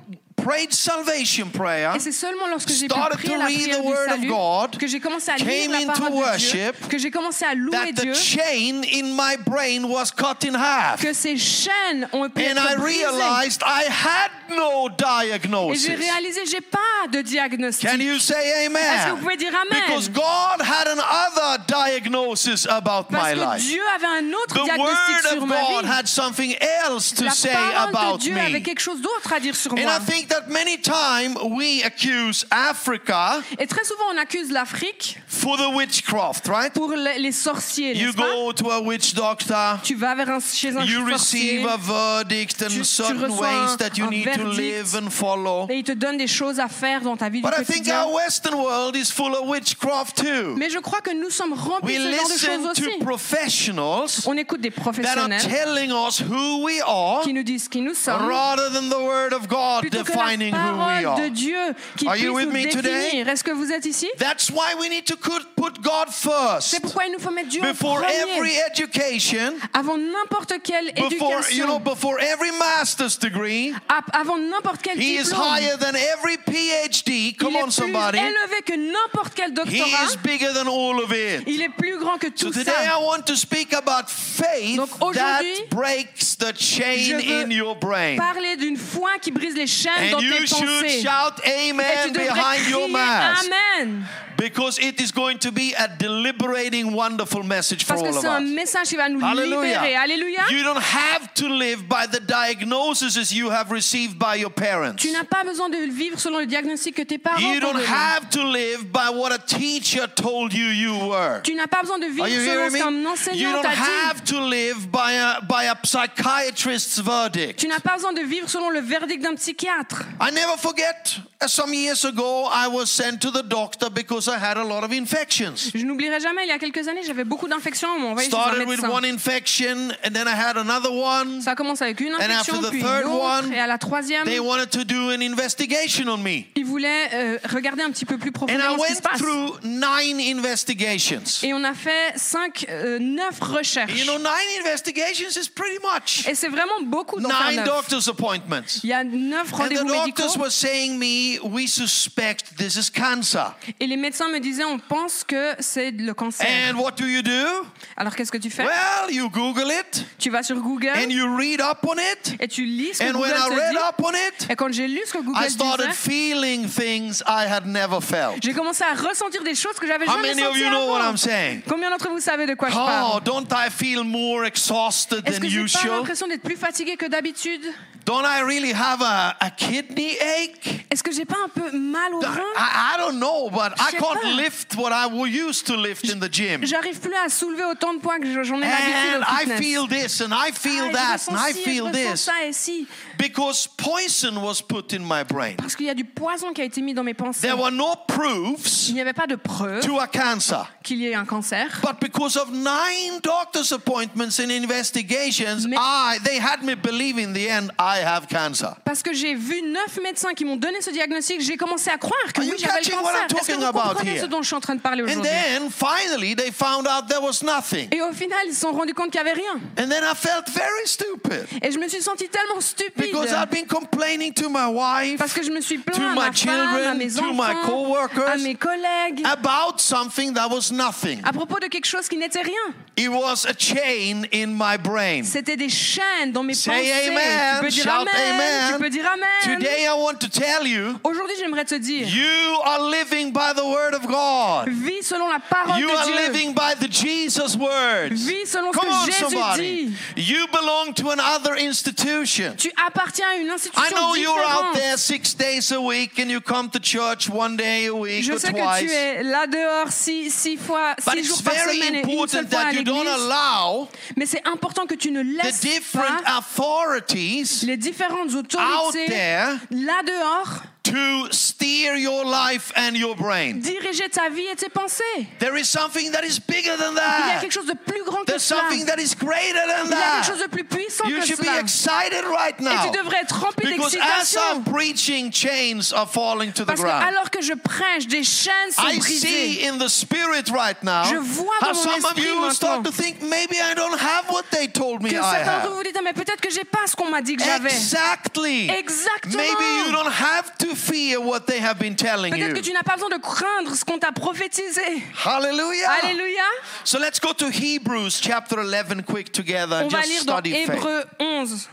Prayed 0.43 0.74
salvation 0.74 1.48
prayer, 1.50 1.91
Et 1.95 2.00
c'est 2.00 2.12
seulement 2.12 2.48
lorsque 2.48 2.69
j'ai 2.71 2.88
to 2.88 2.95
la 2.98 3.05
read 3.05 3.17
prière 3.17 3.77
the 3.77 3.81
du 3.81 3.88
word 3.88 3.98
of 4.07 4.10
salut 4.15 4.27
God, 4.27 4.77
que 4.77 4.88
j'ai 4.88 5.00
commencé 5.00 5.31
à 5.31 5.36
lire 5.38 5.45
came 5.48 5.71
la 5.71 5.77
into 5.79 5.88
parole 5.93 6.10
de 6.12 6.38
Dieu, 6.38 6.60
worship, 6.65 6.88
que 6.88 6.98
j'ai 6.98 7.12
commencé 7.12 7.45
à 7.45 7.53
louer 7.55 7.71
that 7.77 7.93
the 7.93 8.01
Dieu, 8.01 8.13
chain 8.13 8.81
in 8.91 9.13
my 9.15 9.38
brain 9.45 9.83
was 9.86 10.12
cut 10.12 10.43
in 10.48 10.53
half. 10.55 11.01
que 11.01 11.13
ces 11.13 11.38
chaînes 11.38 12.07
ont 12.13 12.29
pu 12.29 12.41
And 12.43 12.57
I 12.57 12.74
être 12.74 12.79
brisées. 12.79 13.05
realized 13.05 13.62
I 13.65 13.83
had 13.89 14.31
no 14.55 14.88
Et 14.89 14.91
j'ai 14.91 15.38
diagnosis. 15.39 15.88
réalisé, 15.88 16.41
j'ai 16.45 16.62
pas 16.62 17.07
de 17.12 17.21
diagnostic. 17.21 17.88
Can 17.89 18.00
you 18.00 18.19
say 18.19 18.36
Est-ce 18.36 18.65
que 18.65 19.10
vous 19.12 19.15
amen? 19.15 19.19
pouvez 19.21 19.38
dire 19.38 19.51
Amen? 19.55 19.83
Because 19.88 20.10
God 20.10 20.62
had 20.62 20.88
another 20.88 21.63
diagnosis 21.67 22.65
about 22.69 23.07
Parce 23.10 23.33
my 23.33 23.33
que 23.36 23.39
life. 23.39 23.63
Dieu 23.65 23.81
avait 23.95 24.05
un 24.25 24.33
autre 24.33 24.55
The 24.55 24.63
diagnostic 24.63 25.15
Word 25.15 25.29
sur 25.33 25.43
of 25.43 25.48
ma 25.48 25.55
God 25.62 25.86
vie. 25.86 25.91
had 25.91 26.07
something 26.07 26.55
else 26.88 27.13
to 27.13 27.25
La 27.25 27.31
say 27.31 27.50
parole 27.51 27.91
de 27.91 27.98
about 27.98 28.17
Dieu 28.19 28.38
avait 28.38 28.60
me. 28.60 28.60
quelque 28.60 28.79
chose 28.81 29.01
d'autre 29.01 29.33
à 29.33 29.39
dire 29.39 29.55
sur 29.55 29.71
And 29.74 29.77
moi. 29.77 29.91
I 30.00 30.12
think 30.12 30.27
that 30.31 30.47
many 30.50 30.77
times 30.77 31.35
we 31.43 31.83
accuse 31.83 32.45
Africa 32.50 33.41
Et 33.59 33.67
très 33.67 33.83
souvent, 33.83 34.05
on 34.13 34.17
accuse 34.17 34.51
l'Afrique 34.51 35.17
for 35.27 35.57
the 35.57 35.73
witchcraft, 35.75 36.47
right? 36.47 36.73
pour 36.73 36.89
le- 36.89 37.19
les 37.19 37.31
sorciers, 37.31 37.95
You 37.95 38.13
go 38.13 38.51
to 38.53 38.71
a 38.71 38.79
witch 38.81 39.13
doctor, 39.13 39.79
Tu 39.83 39.95
vas 39.95 40.15
vers 40.15 40.29
un, 40.29 40.39
chez 40.39 40.75
un 40.75 40.83
you 40.83 41.07
sorcier 41.09 41.59
receive 41.59 41.67
a 41.67 41.77
verdict 41.77 42.61
and 42.61 42.69
tu 42.69 42.83
certain 42.83 43.29
ways 43.29 43.71
un- 43.73 43.77
that 43.77 43.97
you 43.97 44.07
need 44.09 44.23
to 44.25 44.29
verdict. 44.45 44.57
live 44.57 44.95
and 44.95 45.09
follow. 45.09 45.67
et 45.69 45.77
il 45.79 45.83
te 45.83 45.91
donne 45.93 46.17
des 46.17 46.27
choses 46.27 46.59
à 46.59 46.67
faire 46.67 47.01
dans 47.01 47.17
ta 47.17 47.29
vie 47.29 47.41
du 47.41 47.47
But 47.47 47.53
I 47.59 47.65
think 47.65 47.88
our 47.88 48.13
Western 48.13 48.55
world 48.55 48.95
is 48.95 49.11
full 49.11 49.33
of 49.35 49.47
witchcraft 49.47 50.17
too. 50.17 50.55
Mais 50.57 50.69
je 50.69 50.79
crois 50.79 51.01
que 51.01 51.11
nous 51.13 51.29
sommes 51.29 51.53
remplis 51.53 51.97
We 51.97 52.03
de 52.05 52.09
ce 52.11 52.15
genre 52.15 52.27
de 52.27 52.33
listen 52.33 52.50
choses 52.63 52.75
to 52.75 52.81
aussi. 52.89 52.97
professionals 53.00 54.21
On 54.27 54.38
écoute 54.38 54.61
des 54.61 54.69
that 54.69 54.77
are 54.77 54.81
professionnels 54.83 55.41
telling 55.47 55.91
us 55.91 56.19
who 56.21 56.63
we 56.63 56.81
are 56.85 57.21
qui 57.23 57.33
nous 57.33 57.43
disent 57.43 57.67
qui 57.67 57.81
nous 57.81 57.93
sommes 57.93 58.21
rather 58.27 58.69
than 58.71 58.89
the 58.89 59.00
Word 59.01 59.33
of 59.33 59.47
God 59.47 59.81
plutôt 59.81 60.03
que 60.03 60.11
defining 60.23 60.51
la 60.53 60.57
who 60.71 60.77
we 60.77 61.03
parole 61.03 61.15
de 61.17 61.23
are. 61.23 61.29
Dieu 61.31 61.75
qui 61.97 62.07
Are 62.07 62.17
you 62.17 62.33
with 62.33 62.45
nous 62.47 62.51
me 62.53 62.65
today? 62.69 62.81
définir. 63.11 63.29
Est-ce 63.29 63.43
que 63.43 63.51
vous 63.51 63.71
êtes 63.71 63.85
ici? 63.85 64.07
That's 64.17 64.49
why 64.49 64.75
we 64.79 64.89
need 64.89 65.05
to 65.05 65.15
put 65.17 65.81
God 65.81 66.09
first 66.09 66.69
C'est 66.69 66.79
pourquoi 66.81 67.05
il 67.05 67.11
nous 67.13 67.19
faut 67.19 67.31
mettre 67.31 67.49
Dieu 67.49 67.61
en 67.61 67.65
before 67.67 68.03
every 68.03 68.37
premier. 68.39 68.59
education, 68.71 69.53
Avant 69.73 69.97
n'importe 69.97 70.53
quelle 70.63 70.91
before 70.93 71.41
you 71.51 71.65
know, 71.65 71.77
éducation, 71.77 71.79
before 71.79 72.19
every 72.19 72.51
master's 72.57 73.17
degree. 73.17 73.73
avant 74.13 74.37
n'importe 74.37 74.81
quel 74.81 74.97
He 74.99 75.15
is 75.19 75.23
diplôme, 75.29 75.41
higher 75.41 75.77
than 75.77 75.95
every 75.95 76.37
PhD. 76.37 77.35
Come 77.37 77.51
il 77.51 77.55
est 77.57 77.61
on, 77.61 77.63
plus 77.65 77.71
somebody. 77.71 78.17
élevé 78.17 78.61
que 78.65 78.73
n'importe 78.75 79.33
quel 79.35 79.51
He 79.51 79.53
doctorat. 79.53 80.05
is 80.05 80.17
bigger 80.23 80.53
than 80.53 80.67
all 80.67 81.01
of 81.03 81.11
it. 81.11 81.43
Il 81.47 81.61
est 81.61 81.69
plus 81.69 81.97
grand 81.97 82.17
que 82.17 82.27
So 82.35 82.47
tout 82.47 82.51
today 82.59 82.71
ça. 82.71 82.97
I 82.99 83.03
want 83.03 83.23
to 83.27 83.35
speak 83.35 83.73
about 83.73 84.09
faith 84.09 84.77
Donc 84.77 84.89
that 84.89 85.03
aujourd'hui, 85.05 85.65
breaks 85.69 86.35
the 86.37 86.53
chain 86.57 86.97
je 86.97 87.15
veux 87.15 87.43
in 87.45 87.51
your 87.51 87.75
brain. 87.75 88.17
Parler 88.17 88.55
d'une 88.57 88.77
foi 88.77 89.11
qui 89.21 89.31
brise 89.31 89.55
les 89.55 89.67
chaînes 89.67 90.11
And 90.12 90.18
dans 90.18 90.22
you 90.22 90.32
tes 90.32 90.48
should 90.48 90.68
pensées. 90.68 91.01
shout 91.01 91.39
Et 91.44 91.50
tu 91.50 91.70
amen 91.72 92.12
devrais 92.13 92.27
behind 92.27 92.70
your 92.70 92.82
crier 92.82 92.91
mask 92.91 93.46
Amen. 93.80 94.06
Because 94.41 94.79
it 94.79 95.00
is 95.00 95.12
going 95.12 95.38
to 95.39 95.51
be 95.51 95.74
a 95.77 95.88
deliberating, 95.88 96.93
wonderful 96.93 97.43
message 97.43 97.83
for 97.83 97.93
Parce 97.95 98.01
que 98.01 98.07
all 98.10 98.15
of 98.17 98.21
c'est 98.21 98.27
un 98.27 98.43
us. 98.43 98.50
message 98.55 98.88
qui 98.89 98.95
va 98.95 99.07
nous 99.10 99.19
libérer. 99.19 99.95
Hallelujah. 99.95 100.01
Alléluia. 100.01 100.41
You 100.50 100.63
don't 100.63 100.81
have 100.81 101.33
to 101.36 101.48
live 101.48 101.88
by 101.88 102.07
the 102.07 102.19
diagnoses 102.19 103.31
you 103.33 103.50
have 103.51 103.71
received 103.71 104.17
by 104.17 104.36
your 104.36 104.50
parents. 104.50 104.98
Tu 105.01 105.12
n'as 105.12 105.24
pas 105.24 105.43
besoin 105.43 105.69
de 105.69 105.77
vivre 105.91 106.19
selon 106.19 106.39
le 106.39 106.45
diagnostic 106.48 106.95
que 106.95 107.03
tes 107.03 107.17
parents 107.19 107.39
You 107.41 107.60
t'ont 107.60 107.74
don't 107.74 107.86
have 107.86 108.29
to 108.31 108.43
live 108.43 108.91
by 108.91 109.10
what 109.13 109.31
a 109.31 109.38
teacher 109.38 110.07
told 110.07 110.53
you 110.53 110.65
you 110.67 110.95
were. 111.10 111.41
Tu 111.43 111.53
n'as 111.53 111.67
pas 111.67 111.81
besoin 111.81 112.00
de 112.00 112.07
vivre 112.07 112.24
Are 112.24 112.29
you 112.29 112.39
selon 112.39 112.51
hearing 112.51 112.69
ce 112.71 112.74
me? 112.74 112.79
qu'un 112.79 113.36
You 113.36 113.51
don't 113.51 113.62
t'a 113.62 113.75
dit. 113.75 113.81
have 113.81 114.24
to 114.25 114.39
live 114.41 114.89
by 114.91 115.13
a, 115.13 115.41
by 115.41 115.65
a 115.65 115.75
psychiatrist's 115.83 117.00
verdict. 117.00 117.60
Tu 117.60 117.67
n'as 117.67 117.79
pas 117.79 117.95
besoin 117.95 118.13
de 118.13 118.21
vivre 118.21 118.50
selon 118.50 118.69
le 118.69 118.79
verdict 118.79 119.21
d'un 119.24 119.36
psychiatre. 119.36 120.03
I 120.19 120.31
never 120.31 120.57
forget, 120.57 121.17
uh, 121.41 121.48
some 121.48 121.74
years 121.74 122.05
ago, 122.05 122.45
I 122.51 122.67
was 122.67 122.88
sent 122.89 123.21
to 123.21 123.31
the 123.31 123.43
doctor 123.43 123.89
because 123.89 124.27
I 124.31 124.38
had 124.43 124.57
a 124.57 124.63
lot 124.63 124.83
of 124.83 124.91
infections. 124.91 125.71
Je 125.73 125.83
n'oublierai 125.85 126.19
jamais, 126.19 126.43
il 126.45 126.50
y 126.50 126.51
a 126.51 126.59
quelques 126.59 126.88
années, 126.88 127.01
j'avais 127.05 127.23
beaucoup 127.23 127.47
d'infections. 127.47 127.89
On 127.95 128.00
m'a 128.00 128.07
envoyé 128.07 128.29
chez 128.29 128.35
un 128.35 128.39
Started 128.39 128.67
with 128.67 128.81
médecin. 128.81 128.89
one 128.89 129.05
infection, 129.05 129.89
and 130.05 130.11
then 130.13 130.27
I 130.27 130.33
had 130.33 130.57
another 130.57 130.91
one. 130.91 131.41
Ça 131.41 131.55
commence 131.55 131.81
avec 131.81 132.00
une 132.01 132.13
And 132.13 132.19
after 132.19 132.31
infection, 132.53 132.61
the 132.61 132.69
puis 132.69 132.79
une 132.79 132.85
third 132.85 133.05
autre, 133.05 133.39
one, 133.45 133.53
et 133.53 133.59
à 133.59 133.67
la 133.67 133.77
troisième, 133.77 134.23
They 134.25 134.39
wanted 134.39 134.69
to 134.71 134.83
do 134.83 135.11
an 135.11 135.21
investigation 135.21 136.07
on 136.07 136.17
me. 136.17 136.43
ils 136.55 136.65
voulaient 136.65 137.09
euh, 137.13 137.38
regarder 137.53 137.83
un 137.83 137.91
petit 137.91 138.05
peu 138.05 138.17
plus 138.17 138.29
And 138.29 138.31
I 138.31 138.33
profondément 138.33 138.77
ce 138.79 138.88
qui 138.88 138.95
se 138.95 139.01
went 139.01 139.01
passe. 139.09 139.19
through 139.19 139.59
nine 139.63 140.19
investigations. 140.38 141.23
Et 141.43 141.53
on 141.53 141.63
a 141.63 141.73
fait 141.73 142.13
cinq, 142.15 142.65
euh, 142.69 143.00
neuf 143.00 143.39
recherches. 143.41 143.97
You 143.97 144.05
know, 144.05 144.17
nine 144.17 144.59
investigations 144.65 145.29
is 145.39 145.50
pretty 145.50 145.77
much. 145.83 146.27
Et 146.27 146.35
c'est 146.35 146.47
vraiment 146.50 146.81
beaucoup 146.83 147.19
d'en 147.19 147.29
faire 147.29 147.47
Nine 147.50 147.55
neuf. 147.57 147.65
doctor's 147.65 148.07
appointments. 148.07 148.79
Il 148.83 148.89
y 148.89 148.93
a 148.93 149.03
neuf 149.03 149.51
And 149.53 149.57
rendez-vous 149.57 149.83
the 149.85 149.88
doctors 149.88 150.05
médicaux. 150.27 150.39
were 150.41 150.51
saying 150.51 150.97
me, 150.97 151.39
we 151.43 151.67
suspect 151.67 152.55
this 152.57 152.75
is 152.75 152.89
cancer. 152.91 153.55
Et 153.79 153.88
les 153.88 153.97
médecins 153.97 154.20
me 154.29 154.39
disaient, 154.39 154.63
on 154.63 154.79
pense 154.79 155.23
que 155.23 155.55
c'est 155.59 155.91
le 155.91 156.13
cancer. 156.13 156.45
And 156.71 156.77
what 156.77 156.91
do 156.91 157.05
you 157.05 157.21
do? 157.21 157.65
Alors 157.97 158.15
qu'est-ce 158.15 158.31
que 158.31 158.37
tu 158.37 158.49
fais? 158.49 158.63
Well, 158.63 159.11
you 159.13 159.29
Google 159.29 159.71
it 159.71 160.05
Tu 160.19 160.29
vas 160.29 160.43
sur 160.43 160.57
Google 160.57 160.89
and 160.95 161.09
you 161.09 161.35
read 161.37 161.61
up 161.61 161.79
on 161.87 161.95
it. 161.95 162.35
et 162.39 162.47
tu 162.47 162.65
lis 162.65 162.93
ce 162.93 162.99
que 162.99 163.09
And 163.09 163.13
Google 163.13 163.27
when 163.31 163.35
I 163.37 163.55
read 163.55 163.71
dit. 163.71 163.77
up 163.77 163.95
on 164.05 164.11
it, 164.11 164.47
Et 164.49 164.55
quand 164.55 164.71
j'ai 164.73 164.87
lu 164.87 164.99
ce 165.05 165.13
que 165.13 165.19
Google 165.23 165.39
I 165.45 165.49
started 165.49 165.87
disait, 165.89 166.11
feeling 166.11 166.67
things 166.67 167.21
I 167.27 167.45
had 167.49 167.65
never 167.65 167.99
felt. 168.01 168.41
j'ai 168.43 168.53
commencé 168.53 168.83
à 168.83 168.93
ressentir 168.93 169.43
des 169.43 169.55
choses 169.55 169.75
que 169.79 169.87
j'avais 169.87 170.05
jamais 170.05 170.33
senties 170.33 170.59
you 170.59 170.69
know 170.69 170.87
what 170.91 170.99
avant. 171.01 171.11
I'm 171.11 171.17
saying? 171.17 171.61
Combien 171.67 171.89
d'entre 171.89 172.09
vous 172.09 172.19
savez 172.19 172.45
de 172.45 172.53
quoi 172.55 172.69
je 172.69 172.75
Oh, 172.75 172.85
parle? 172.85 173.23
don't 173.23 173.47
I 173.51 173.69
feel 173.69 174.03
more 174.03 174.45
exhausted 174.45 175.27
Est-ce 175.27 175.37
than 175.37 175.41
que 175.43 175.49
j'ai 175.49 175.65
pas 175.87 175.95
l'impression 175.97 176.27
d'être 176.27 176.43
plus 176.43 176.55
fatiguée 176.57 176.95
que 176.97 177.05
d'habitude? 177.07 177.61
Don't 178.03 178.23
I 178.25 178.41
really 178.41 178.73
have 178.73 179.01
a, 179.03 179.35
a 179.39 179.51
kidney 179.51 180.17
ache? 180.19 180.85
Est-ce 180.89 181.03
que 181.03 181.11
j'ai 181.11 181.23
pas 181.25 181.37
un 181.45 181.49
peu 181.49 181.71
mal 181.77 182.13
au 182.15 182.19
rein 182.19 182.41
I, 182.57 182.95
I 182.95 182.97
don't 182.97 183.19
know, 183.19 183.49
but 183.51 183.73
I 183.79 183.95
can't 184.20 184.36
lift 184.36 184.75
what 184.75 184.91
I 184.91 185.08
used 185.27 185.65
to 185.68 185.75
lift 185.75 186.06
in 186.10 186.20
the 186.20 186.30
gym. 186.32 186.63
J'arrive 186.65 187.00
plus 187.00 187.13
à 187.15 187.30
soulever 187.30 187.63
autant 187.65 187.94
de 187.94 188.00
poids 188.00 188.20
que 188.20 188.25
j'en 188.44 188.58
ai 188.58 188.62
l'habitude 188.62 189.18
au 189.20 189.24
I 189.24 189.39
fitness. 189.39 189.60
feel 189.60 189.88
this 189.88 190.22
and 190.22 190.32
I 190.34 190.51
feel 190.51 190.86
Ah, 190.89 190.94
that 191.18 191.30
and 191.30 191.38
I 191.38 191.53
feel 191.53 191.91
this 191.91 192.22
ça 192.25 192.34
et 192.46 192.53
si. 192.53 192.88
because 193.18 193.68
poison 193.77 194.38
was 194.41 194.62
put 194.62 194.94
in 194.94 195.00
my 195.03 195.24
brain. 195.24 195.56
Parce 195.58 195.75
qu'il 195.75 195.86
y 195.86 195.89
a 195.89 195.94
du 195.94 196.06
poison 196.06 196.53
qui 196.53 196.62
a 196.62 196.65
été 196.65 196.82
mis 196.82 196.94
dans 196.94 197.03
mes 197.03 197.13
pensées. 197.13 197.41
There 197.48 197.58
were 197.58 197.72
no 197.72 197.96
proofs 198.08 198.88
Il 198.89 198.96
n'y 198.96 199.01
avait 199.01 199.13
pas 199.13 199.27
de 199.27 199.36
preuve 199.36 199.82
to 199.86 200.00
a 200.00 200.08
cancer. 200.08 200.65
qu'il 200.84 200.98
y 200.98 201.08
ait 201.08 201.15
un 201.15 201.25
cancer. 201.25 201.68
But 201.82 202.00
because 202.00 202.36
of 202.38 202.50
nine 202.51 203.20
doctor's 203.22 203.72
appointments 203.72 204.39
and 204.39 204.50
investigations, 204.50 205.68
Mais- 205.68 205.77
I 205.77 206.20
they 206.24 206.39
had 206.39 206.63
me 206.63 206.75
believe 206.75 207.18
in 207.20 207.34
the 207.34 207.48
end 207.50 207.72
I 207.80 208.00
have 208.03 208.27
cancer. 208.27 208.75
Parce 208.86 209.01
que 209.03 209.13
j'ai 209.13 209.36
vu 209.36 209.62
neuf 209.62 210.00
médecins 210.03 210.34
qui 210.34 210.46
m'ont 210.46 210.56
donné 210.58 210.82
ce 210.82 210.89
diagnostic, 210.89 211.41
j'ai 211.41 211.58
commencé 211.58 211.89
à 211.89 211.98
croire 211.98 212.34
que 212.34 212.41
Are 212.41 212.48
oui, 212.48 212.56
j'avais 212.58 212.82
le 212.82 212.89
cancer. 212.89 213.25
Est-ce 213.41 213.48
que 213.48 213.53
vous 213.58 213.63
about? 213.65 213.90
Comprenez 213.93 214.12
here? 214.12 214.21
ce 214.21 214.25
dont 214.27 214.41
je 214.41 214.48
suis 214.48 214.55
en 214.55 214.60
train 214.62 214.75
de 214.75 214.81
parler 214.81 215.01
And 215.03 215.05
aujourd'hui 215.07 215.29
then 215.29 215.69
finally 215.71 216.36
they 216.36 216.51
found 216.51 216.88
out 216.88 217.07
there 217.07 217.21
was 217.21 217.41
nothing. 217.43 217.88
Et 217.91 218.01
au 218.01 218.12
final, 218.13 218.39
ils 218.48 218.53
se 218.53 218.62
sont 218.62 218.71
rendus 218.71 218.93
compte 218.93 219.12
qu'il 219.12 219.21
n'y 219.21 219.29
avait 219.29 219.39
rien. 219.39 219.53
And 219.77 219.89
then 219.89 220.03
I 220.03 220.15
felt 220.15 220.50
very 220.50 220.86
stupid 220.88 221.45
Et 221.62 221.71
je 221.71 221.79
me 221.79 221.88
suis 221.88 222.01
sentie 222.01 222.27
tellement 222.29 222.62
stupide. 222.62 223.12
because 223.12 223.31
I've 223.31 223.50
been 223.50 223.65
complaining 223.67 224.33
to 224.33 224.50
my 224.50 224.67
wife 224.67 225.17
Parce 225.17 225.33
que 225.33 225.43
je 225.43 225.51
me 225.51 225.62
suis 225.62 225.77
plaint 225.77 225.98
to 226.00 226.05
à 226.05 226.10
my 226.10 226.15
ma 226.15 226.21
femme, 226.21 226.31
à 226.31 226.33
children, 226.33 226.98
mes 226.98 227.07
to 227.13 227.21
my 227.33 227.39
enfants, 227.41 227.67
coworkers. 227.67 228.27
à 228.29 228.38
mes 228.38 228.55
collègues, 228.55 229.24
about 229.25 229.79
something 229.79 230.33
that 230.33 230.48
was 230.50 230.71
nothing. 230.71 231.21
à 231.24 231.31
propos 231.33 231.60
de 231.60 231.67
quelque 231.67 231.86
chose 231.88 232.07
qui 232.07 232.17
n'était 232.17 232.41
rien. 232.41 232.74
It 232.98 233.10
was 233.10 233.45
a 233.48 233.53
chain 233.57 234.25
in 234.33 234.48
my 234.48 234.77
brain. 234.77 235.24
C'était 235.24 235.55
des 235.57 235.69
chaînes 235.69 236.31
dans 236.31 236.43
mes 236.43 236.53
Say 236.53 236.69
pensées. 236.71 237.07
amen. 237.10 237.55
Tu 237.57 237.63
peux 237.65 237.69
dire 237.69 237.83
Shout 237.83 237.89
amen. 237.89 238.33
amen. 238.36 238.74
Tu 238.74 238.79
peux 238.79 238.89
dire 238.89 239.05
amen. 239.12 239.57
Today 239.60 239.86
I 239.86 239.93
want 239.98 240.15
to 240.19 240.27
tell 240.27 240.67
you 240.67 241.00
Aujourd'hui, 241.03 241.36
j'aimerais 241.39 241.65
te 241.65 241.75
dire, 241.75 242.07
you 242.07 242.62
are 242.65 242.79
living 242.89 243.31
by 243.31 243.53
the 243.55 243.63
word 243.65 243.80
of 243.95 244.05
God. 244.07 244.69
vis 244.69 245.03
selon 245.07 245.27
la 245.29 245.39
parole 245.39 245.79
You 245.79 245.88
de 245.88 245.93
are 245.93 246.05
Dieu. 246.05 246.15
living 246.15 246.53
by 246.53 246.73
the 246.79 246.88
Jesus 246.88 247.55
words. 247.57 248.21
Vis 248.25 248.45
selon 248.51 248.71
ce 248.73 248.79
que 248.79 248.85
on, 248.88 249.05
Jésus 249.05 249.19
somebody. 249.19 249.85
dit. 250.15 250.27
You 250.29 250.47
belong 250.51 250.93
to 250.95 251.09
another 251.11 251.55
institution. 251.57 252.53
Tu 252.57 252.71
appartiens 252.85 253.27
à 253.29 253.35
une 253.35 253.47
I 253.47 253.51
institution 253.53 253.97
know 253.97 254.15
you're 254.15 254.43
out 254.45 254.73
there 254.73 254.97
six 254.97 255.33
days 255.33 255.71
a 255.71 255.79
week 255.81 256.19
and 256.19 256.29
you 256.29 256.39
come 256.41 256.69
to 256.69 256.79
church 256.79 257.29
one 257.29 257.55
day 257.57 257.88
a 257.88 257.93
week 257.95 258.23
Je 258.23 258.33
or 258.33 258.39
sais 258.39 258.51
que 258.53 258.59
twice. 258.61 258.81
tu 258.81 258.89
es 258.91 259.23
là 259.23 259.47
dehors 259.47 259.89
six, 259.91 260.31
six 260.33 260.57
fois, 260.57 260.95
But 261.03 261.13
six 261.15 261.19
it's 261.19 261.27
jours 261.29 261.43
par 261.43 261.53
very 261.53 261.77
semaine 261.79 261.95
et 261.95 262.00
une 262.00 262.27
seule 262.27 262.45
important 262.45 262.50
fois 262.50 262.59
à 262.59 262.63
that 262.71 262.73
you 262.73 262.83
don't 262.83 263.03
l'église. 263.05 263.23
allow 263.31 263.89
Mais 264.15 264.25
c'est 264.25 264.47
important 264.47 264.85
que 264.85 264.95
tu 264.95 265.11
ne 265.11 265.21
the 265.23 265.43
laisses 265.43 265.59
different 265.61 266.23
pas 266.23 266.38
authorities 266.39 267.65
les 267.65 267.77
différentes 267.77 268.33
autorités 268.35 269.05
there 269.07 269.57
là 269.71 270.01
dehors 270.03 270.63
to 270.83 271.31
steer 271.31 271.95
your 271.95 272.25
life 272.25 272.71
and 272.75 272.97
your 272.97 273.15
brain. 273.15 273.61
diriger 273.61 274.09
ta 274.09 274.29
vie 274.29 274.47
et 274.51 274.55
tes 274.55 274.67
pensées. 274.69 275.27
There 275.39 275.55
is 275.55 275.65
something 275.69 276.11
that 276.11 276.23
is 276.23 276.39
bigger 276.39 276.75
than 276.75 276.93
Il 276.93 276.97
y 276.97 277.00
a 277.00 277.35
that. 277.35 277.41
quelque 277.41 277.51
chose 277.53 277.67
de 277.67 277.75
plus 277.75 278.03
grand 278.03 278.21
que 278.25 278.31
There's 278.31 278.41
cela. 278.43 278.61
something 278.61 278.85
that 278.88 279.00
is 279.00 279.13
greater 279.13 279.61
than 279.67 279.85
Il 279.85 279.91
y 279.91 279.93
a 279.93 280.21
quelque 280.23 280.25
chose 280.25 280.39
that. 280.39 280.47
de 280.47 280.51
plus 280.51 280.63
puissant 280.63 281.05
You 281.07 281.19
que 281.19 281.25
should 281.27 281.39
be 281.39 281.59
excited 281.59 282.23
right 282.25 282.55
Et 282.59 282.63
now. 282.63 282.89
tu 282.91 282.97
devrais 282.97 283.21
être 283.21 283.39
rempli 283.39 283.75
Because 283.75 283.95
as 283.95 284.00
d'excitation. 284.00 284.41
I'm 284.57 284.63
preaching, 284.63 285.31
chains 285.31 285.93
are 285.93 286.07
falling 286.07 286.51
to 286.53 286.63
the 286.63 286.67
Parce 286.67 286.79
que 286.81 286.85
ground. 286.88 287.03
alors 287.07 287.29
que 287.29 287.41
je 287.43 287.53
prêche, 287.53 288.07
des 288.07 288.23
chaînes 288.23 288.71
sont 288.71 288.81
I 288.88 288.97
brisées. 288.97 289.27
see 289.27 289.67
in 289.67 289.77
the 289.77 289.88
spirit 289.88 290.50
right 290.50 290.81
now 290.83 291.03
Je 291.05 291.17
vois 291.17 291.53
how 291.61 291.73
dans 291.73 291.75
mon 291.75 291.83
some 292.01 292.05
of 292.05 292.17
you 292.17 292.51
start 292.51 292.83
to 292.83 292.91
think 292.91 293.21
maybe 293.21 293.55
I 293.61 293.75
don't 293.75 294.00
have 294.00 294.25
what 294.31 294.45
they 294.50 294.67
told 294.67 295.03
me 295.03 295.09
Que 295.11 295.17
I 295.17 295.43
have. 295.45 295.67
vous 295.69 295.75
vous 295.75 295.83
dites, 295.83 295.95
Ah, 295.95 296.01
mais 296.03 296.13
peut-être 296.13 296.41
que 296.41 296.50
j'ai 296.50 296.63
pas 296.63 296.88
ce 296.88 296.95
qu'on 296.95 297.09
m'a 297.11 297.21
dit 297.21 297.35
que 297.35 297.43
j'avais. 297.43 297.69
Exactly. 297.69 298.67
Exactement. 298.71 299.38
Maybe 299.38 299.85
you 299.85 299.91
don't 299.91 300.11
have 300.11 300.57
to 300.57 300.70
fear 300.75 301.19
what 301.19 301.41
they 301.47 301.59
have 301.59 301.77
been 301.79 301.95
telling 301.95 302.33
Peut-être 302.33 302.53
que 302.53 302.61
tu 302.61 302.73
n'as 302.73 302.83
pas 302.83 302.95
besoin 302.95 303.09
de 303.09 303.21
craindre 303.21 303.75
ce 303.75 303.83
qu'on 303.83 303.99
t'a 303.99 304.11
prophétisé. 304.11 304.81
Hallelujah. 305.25 305.89
Alléluia. 306.03 306.43
So 306.83 306.99
let's 306.99 307.19
go 307.19 307.33
to 307.33 307.49
Hebrews 307.49 308.19
chapter 308.21 308.59
11 308.59 309.03
quick 309.03 309.31
together 309.31 309.77
On 309.77 309.85
and 309.85 309.89
va 309.91 310.01
just 310.01 310.09
lire 310.09 310.25
dans 310.25 310.33
study 310.37 310.51
faith. 310.53 310.69
Hébreu 310.69 311.03
11. 311.19 311.69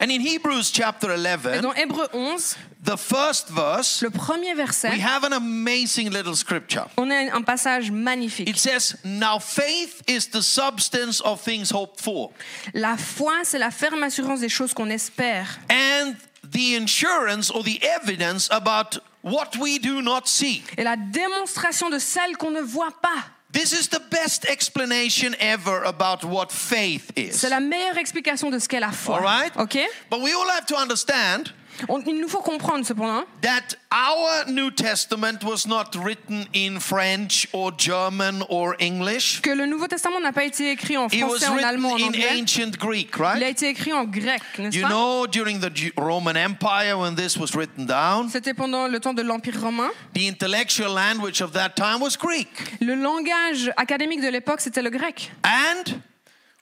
And 0.00 0.10
in 0.10 0.20
Hebrews 0.20 0.70
chapter 0.72 1.08
Et 1.10 1.16
11, 1.16 1.62
dans 1.62 1.72
Hébreu 1.72 2.06
11, 2.12 2.56
the 2.84 2.96
first 2.98 3.48
verse, 3.48 4.02
le 4.02 4.10
premier 4.10 4.52
we 4.52 4.56
verset, 4.56 4.90
have 5.00 5.24
an 5.24 5.32
amazing 5.32 6.10
little 6.10 6.34
scripture. 6.36 6.86
on 6.98 7.10
a 7.10 7.30
un 7.32 7.42
passage 7.42 7.86
It 7.88 7.92
magnifique. 7.92 8.56
says, 8.58 8.96
Now 9.04 9.38
faith 9.38 10.02
is 10.06 10.26
the 10.28 10.42
substance 10.42 11.20
of 11.22 11.40
things 11.40 11.70
hoped 11.70 12.00
for, 12.00 12.30
La 12.74 12.96
foi, 12.96 13.44
c'est 13.44 13.58
la 13.58 13.70
ferme 13.70 14.02
assurance 14.02 14.40
des 14.40 14.50
choses 14.50 14.74
qu'on 14.74 14.90
espère 14.90 15.58
and 15.70 16.14
the 16.52 16.74
insurance 16.76 17.50
or 17.50 17.62
the 17.62 17.80
evidence 17.82 18.48
about 18.50 18.98
what 19.22 19.56
we 19.60 19.78
do 19.78 20.00
not 20.02 20.26
see. 20.28 20.62
et 20.76 20.84
la 20.84 20.96
démonstration 20.96 21.90
de 21.90 21.98
celle 21.98 22.36
qu'on 22.36 22.50
ne 22.52 22.60
voit 22.62 22.92
pas. 23.02 23.24
This 23.52 23.72
is 23.72 23.88
the 23.88 24.00
best 24.10 24.44
explanation 24.44 25.34
ever 25.40 25.82
about 25.84 26.24
what 26.24 26.48
faith 26.50 27.10
is. 27.16 27.32
C'est 27.38 27.48
la 27.48 27.60
meilleure 27.60 27.96
explication 27.96 28.50
de 28.50 28.58
ce 28.58 28.68
qu'est 28.68 28.80
la 28.80 28.92
foi. 28.92 29.16
All 29.16 29.22
right? 29.22 29.52
Ok 29.56 29.78
But 30.10 30.20
we 30.20 30.32
all 30.34 30.48
have 30.50 30.66
to 30.66 30.76
understand 30.76 31.52
On- 31.88 32.00
Il 32.06 32.20
nous 32.20 32.28
faut 32.28 32.40
comprendre 32.40 32.84
cependant 32.86 33.24
that 33.42 33.76
our 33.92 34.50
New 34.50 34.70
Testament 34.70 35.38
was 35.44 35.66
not 35.66 35.90
written 35.96 36.46
in 36.54 36.78
French 36.80 37.48
or 37.52 37.72
German 37.76 38.44
or 38.48 38.74
English. 38.80 39.40
que 39.42 39.50
le 39.50 39.66
Nouveau 39.66 39.86
Testament 39.88 40.20
n'a 40.20 40.32
pas 40.32 40.44
été 40.44 40.70
écrit 40.70 40.96
en 40.96 41.08
It 41.08 41.22
was 41.24 41.38
français, 41.38 41.48
en 41.48 41.58
allemand, 41.58 41.92
en 41.92 41.98
in 41.98 42.06
anglais. 42.08 42.40
ancient 42.42 42.76
Greek, 42.78 43.10
Il 43.16 43.22
a 43.22 43.28
right? 43.30 43.42
été 43.50 43.68
écrit 43.68 43.92
en 43.92 44.04
grec, 44.04 44.42
n'est-ce 44.58 44.76
You 44.76 44.82
pas? 44.82 44.88
know, 44.88 45.26
during 45.26 45.60
the 45.60 45.74
Ju- 45.74 45.92
Roman 45.96 46.34
Empire, 46.36 46.98
when 46.98 47.14
this 47.14 47.36
was 47.36 47.48
written 47.54 47.86
down, 47.86 48.28
C'était 48.30 48.54
pendant 48.54 48.88
le 48.88 48.98
temps 49.00 49.14
de 49.14 49.22
l'Empire 49.22 49.60
romain. 49.60 49.90
the 50.14 50.28
intellectual 50.28 50.92
language 50.94 51.40
of 51.42 51.52
that 51.52 51.70
time 51.76 52.00
was 52.00 52.16
Greek. 52.18 52.48
Le 52.80 52.94
langage 52.94 53.70
académique 53.76 54.20
de 54.22 54.28
l'époque, 54.28 54.60
c'était 54.60 54.82
le 54.82 54.90
grec. 54.90 55.30
And 55.44 56.00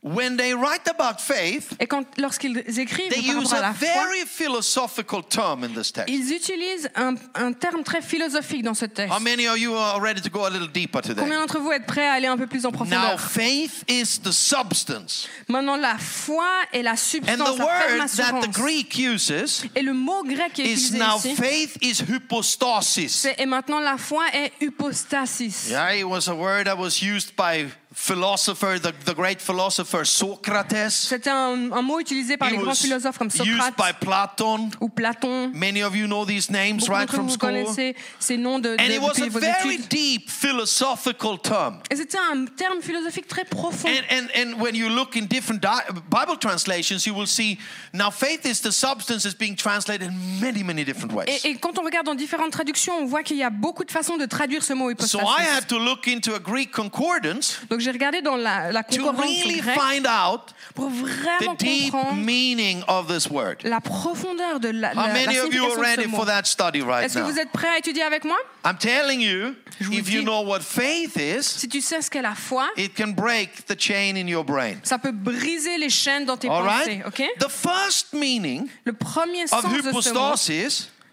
when 0.05 0.37
they 0.37 0.53
write 0.53 0.87
about 0.87 1.19
faith, 1.19 1.71
Et 1.81 1.87
quand, 1.87 2.05
lorsqu'ils 2.19 2.59
écrivent 2.79 3.11
they 3.11 3.23
par 3.27 3.37
use 3.41 3.49
rapport 3.53 3.55
à 3.55 3.59
a 3.59 3.61
la 3.69 3.75
foi, 3.75 3.89
very 3.89 4.27
philosophical 4.27 5.23
term 5.27 5.65
in 5.65 5.69
this 5.69 5.91
text. 5.93 6.09
ils 6.09 6.31
utilisent 6.33 6.91
un, 6.95 7.15
un 7.35 7.53
terme 7.55 7.83
très 7.83 8.03
philosophique 8.03 8.63
dans 8.63 8.75
ce 8.75 8.85
texte. 8.85 9.13
How 9.17 9.19
many 9.21 9.49
of 9.49 9.59
you 9.59 9.75
are 9.75 10.01
ready 10.01 10.21
to 10.21 10.29
go 10.29 10.45
a 10.45 10.51
little 10.51 10.69
deeper 10.69 11.01
today? 11.01 11.21
Combien 11.23 11.41
d'entre 11.41 11.59
vous 11.59 11.73
êtes 11.73 11.87
prêts 11.87 12.07
à 12.07 12.13
aller 12.13 12.27
un 12.27 12.37
peu 12.37 12.47
plus 12.47 12.67
en 12.67 12.71
Now, 12.71 12.77
profondeur? 12.77 13.19
faith 13.21 13.83
is 13.89 14.19
the 14.23 14.31
substance. 14.31 15.27
Maintenant, 15.49 15.77
la 15.77 15.97
foi 15.99 16.45
est 16.73 16.83
la 16.83 16.93
And 16.93 16.97
substance, 16.97 17.39
la 17.39 17.53
word 17.65 17.99
that 17.99 18.07
the 18.09 18.21
assurance. 18.21 18.47
Greek 18.49 18.99
uses 18.99 19.65
Et 19.75 19.81
le 19.83 19.95
mot 19.95 20.23
grec 20.25 20.53
qui 20.53 20.63
est 20.63 20.67
is 20.67 20.73
utilisé 20.89 20.99
now 20.99 21.17
ici, 21.17 21.35
faith 21.35 21.77
is 21.81 22.03
hypostasis. 22.07 23.13
c'est 23.23 23.41
et 23.41 23.47
maintenant 23.47 23.81
la 23.81 23.97
foi 23.97 24.25
est 24.35 24.53
hypostasis. 24.61 25.69
Yeah, 25.71 25.95
it 25.95 26.05
was 26.05 26.29
a 26.29 26.35
word 26.35 26.67
that 26.67 26.77
was 26.77 27.01
used 27.03 27.35
by 27.37 27.67
philosopher, 27.95 28.79
the, 28.79 28.93
the 29.05 29.15
great 29.15 29.41
philosopher 29.41 30.05
Socrates. 30.05 30.91
C'était 31.09 31.31
un, 31.31 31.73
un 31.73 31.83
mot 31.83 32.01
utilisé 32.01 32.37
par 32.37 32.49
It 32.49 32.57
les 32.57 32.63
grands 32.63 32.75
philosophes 32.75 33.19
comme 33.19 33.29
used 33.29 33.39
Socrate 33.45 33.77
by 33.77 33.93
Platon. 34.01 34.71
ou 34.81 34.89
Platon. 34.89 35.51
Many 35.55 35.83
of 35.83 35.95
you 35.97 36.07
know 36.07 36.25
these 36.25 36.51
names 36.51 36.89
right 36.89 37.09
from 37.09 37.27
vous 37.27 37.35
school. 37.35 37.51
connaissez 37.51 37.95
ces 38.19 38.37
noms 38.37 38.59
de, 38.59 38.77
de 38.77 38.81
And 38.83 38.91
it 38.91 39.01
was 39.01 39.19
a 39.21 39.29
very 39.31 39.77
études. 39.77 39.89
deep 39.89 40.31
philosophical 40.31 41.39
term. 41.41 41.81
Et 41.91 41.97
c'était 41.97 42.19
un 42.19 42.47
terme 42.47 42.81
philosophique 42.83 43.29
très 43.29 43.45
profond. 43.45 43.89
And, 43.89 44.17
and, 44.17 44.27
and 44.35 44.61
when 44.61 44.75
you 44.75 44.89
look 44.89 45.17
in 45.17 45.27
different 45.27 45.61
di- 45.63 46.01
Bible 46.11 46.37
translations, 46.39 47.07
you 47.07 47.15
will 47.15 47.27
see 47.29 47.59
now 47.93 48.11
faith 48.11 48.45
is 48.45 48.61
the 48.61 48.73
substance 48.73 49.25
is 49.25 49.35
being 49.35 49.57
translated 49.57 50.09
in 50.11 50.41
many, 50.41 50.63
many 50.63 50.85
different 50.85 51.13
ways. 51.13 51.27
Et, 51.29 51.51
et 51.51 51.55
quand 51.57 51.79
on 51.79 51.83
regarde 51.85 52.07
dans 52.07 52.15
différentes 52.15 52.53
traductions, 52.53 52.95
on 52.99 53.07
voit 53.07 53.23
qu'il 53.23 53.37
y 53.37 53.43
a 53.45 53.51
beaucoup 53.51 53.85
de 53.85 53.91
façons 53.91 54.17
de 54.17 54.27
traduire 54.27 54.63
ce 54.63 54.73
mot 54.73 54.85
So. 55.01 55.19
I 55.21 55.43
had 55.57 55.67
to 55.69 55.79
look 55.79 56.07
into 56.07 56.35
a 56.35 56.39
Greek 56.39 56.71
concordance 56.71 57.59
Donc 57.71 57.81
j'ai 57.85 57.91
regardé 57.93 58.23
dans 58.23 58.37
la, 58.37 58.73
la 58.73 58.83
concordance 58.83 59.25
really 59.27 59.61
grecque 59.61 59.79
find 59.81 60.07
out 60.07 60.53
pour 60.75 60.89
the 60.91 60.95
vraiment 60.95 61.55
deep 61.59 61.91
comprendre 61.93 62.15
meaning 62.21 62.83
of 62.89 63.07
this 63.07 63.29
word. 63.31 63.59
la 63.63 63.81
profondeur 63.81 64.59
de 64.59 64.71
la, 64.71 64.91
How 64.91 64.95
la, 64.97 65.07
la 65.09 65.13
many 65.13 65.39
of 65.39 65.55
you 65.55 65.65
are 65.65 65.71
signification 65.71 65.77
de 65.77 65.81
ready 65.83 66.03
ce 66.05 66.09
for 66.09 66.19
mot. 66.19 66.25
that 66.27 66.45
study 66.47 66.81
right 66.83 67.05
Est-ce 67.07 67.19
que 67.19 67.25
vous 67.25 67.39
êtes 67.39 67.51
prêts 67.53 67.69
à 67.69 67.79
étudier 67.79 68.03
avec 68.03 68.25
moi? 68.25 68.37
I'm 68.65 68.77
telling 68.79 69.21
you, 69.21 69.55
Je 69.81 69.87
vous 69.87 69.93
if 69.93 70.09
you 70.11 70.21
dis- 70.21 70.25
know 70.25 70.41
what 70.43 70.61
faith 70.63 71.17
is, 71.17 71.43
Si 71.45 71.69
tu 71.69 71.81
sais 71.81 72.01
ce 72.01 72.11
qu'est 72.11 72.23
la 72.23 72.35
foi, 72.35 72.69
it 72.77 72.95
can 72.97 73.09
break 73.09 73.67
the 73.67 73.79
chain 73.79 74.17
in 74.17 74.27
your 74.27 74.45
brain. 74.45 74.77
ça 74.83 74.99
peut 74.99 75.13
briser 75.13 75.77
les 75.79 75.91
chaînes 75.91 76.25
dans 76.25 76.37
tes 76.37 76.49
All 76.49 76.65
pensées. 76.65 77.03
right? 77.05 77.39
The 77.39 77.49
first 77.51 78.13
meaning 78.15 78.69
Le 78.85 78.95
premier 78.95 79.45
of 79.45 79.51
sens 79.51 79.65
de 79.65 79.83
ce 80.01 80.13
mot, 80.13 80.35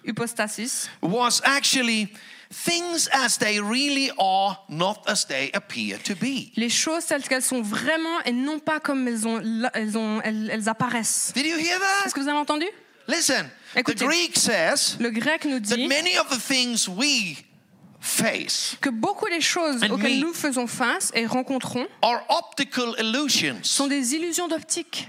hypostasis, 0.05 0.89
was 1.01 1.41
actually 1.43 2.09
things 2.51 3.07
as 3.13 3.37
they 3.37 3.59
really 3.59 4.11
are, 4.19 4.57
not 4.69 4.97
as 5.07 5.25
they 5.25 5.49
appear 5.53 5.97
to 6.03 6.13
be. 6.15 6.51
les 6.57 6.69
choses 6.69 7.05
telles 7.05 7.23
qu'elles 7.23 7.41
sont 7.41 7.61
vraiment 7.61 8.19
et 8.25 8.31
non 8.33 8.59
pas 8.59 8.79
comme 8.79 9.07
elles, 9.07 9.25
ont, 9.27 9.41
elles, 9.73 9.97
ont, 9.97 10.21
elles, 10.23 10.49
elles 10.51 10.67
apparaissent. 10.69 11.31
Did 11.33 11.45
you 11.45 11.57
hear 11.57 11.77
Est-ce 11.77 12.09
that? 12.09 12.11
que 12.13 12.19
vous 12.19 12.27
avez 12.27 12.37
entendu? 12.37 12.65
Listen, 13.07 13.49
the 13.73 13.79
Écoutez. 13.79 14.05
Greek 14.05 14.37
says 14.37 14.97
Le 14.99 15.09
grec 15.09 15.45
nous 15.45 15.59
that 15.59 15.75
dit 15.75 15.87
many 15.87 16.17
of 16.17 16.27
the 16.29 16.39
things 16.39 16.87
we 16.87 17.37
face 17.99 18.75
que 18.81 18.89
beaucoup 18.89 19.29
des 19.29 19.41
choses 19.41 19.83
auxquelles 19.89 20.19
nous 20.19 20.33
faisons 20.33 20.67
face 20.67 21.11
et 21.13 21.25
rencontrons 21.25 21.87
are 22.01 22.21
optical 22.29 22.93
illusions. 22.99 23.59
sont 23.63 23.87
des 23.87 24.15
illusions 24.15 24.47
d'optique. 24.47 25.07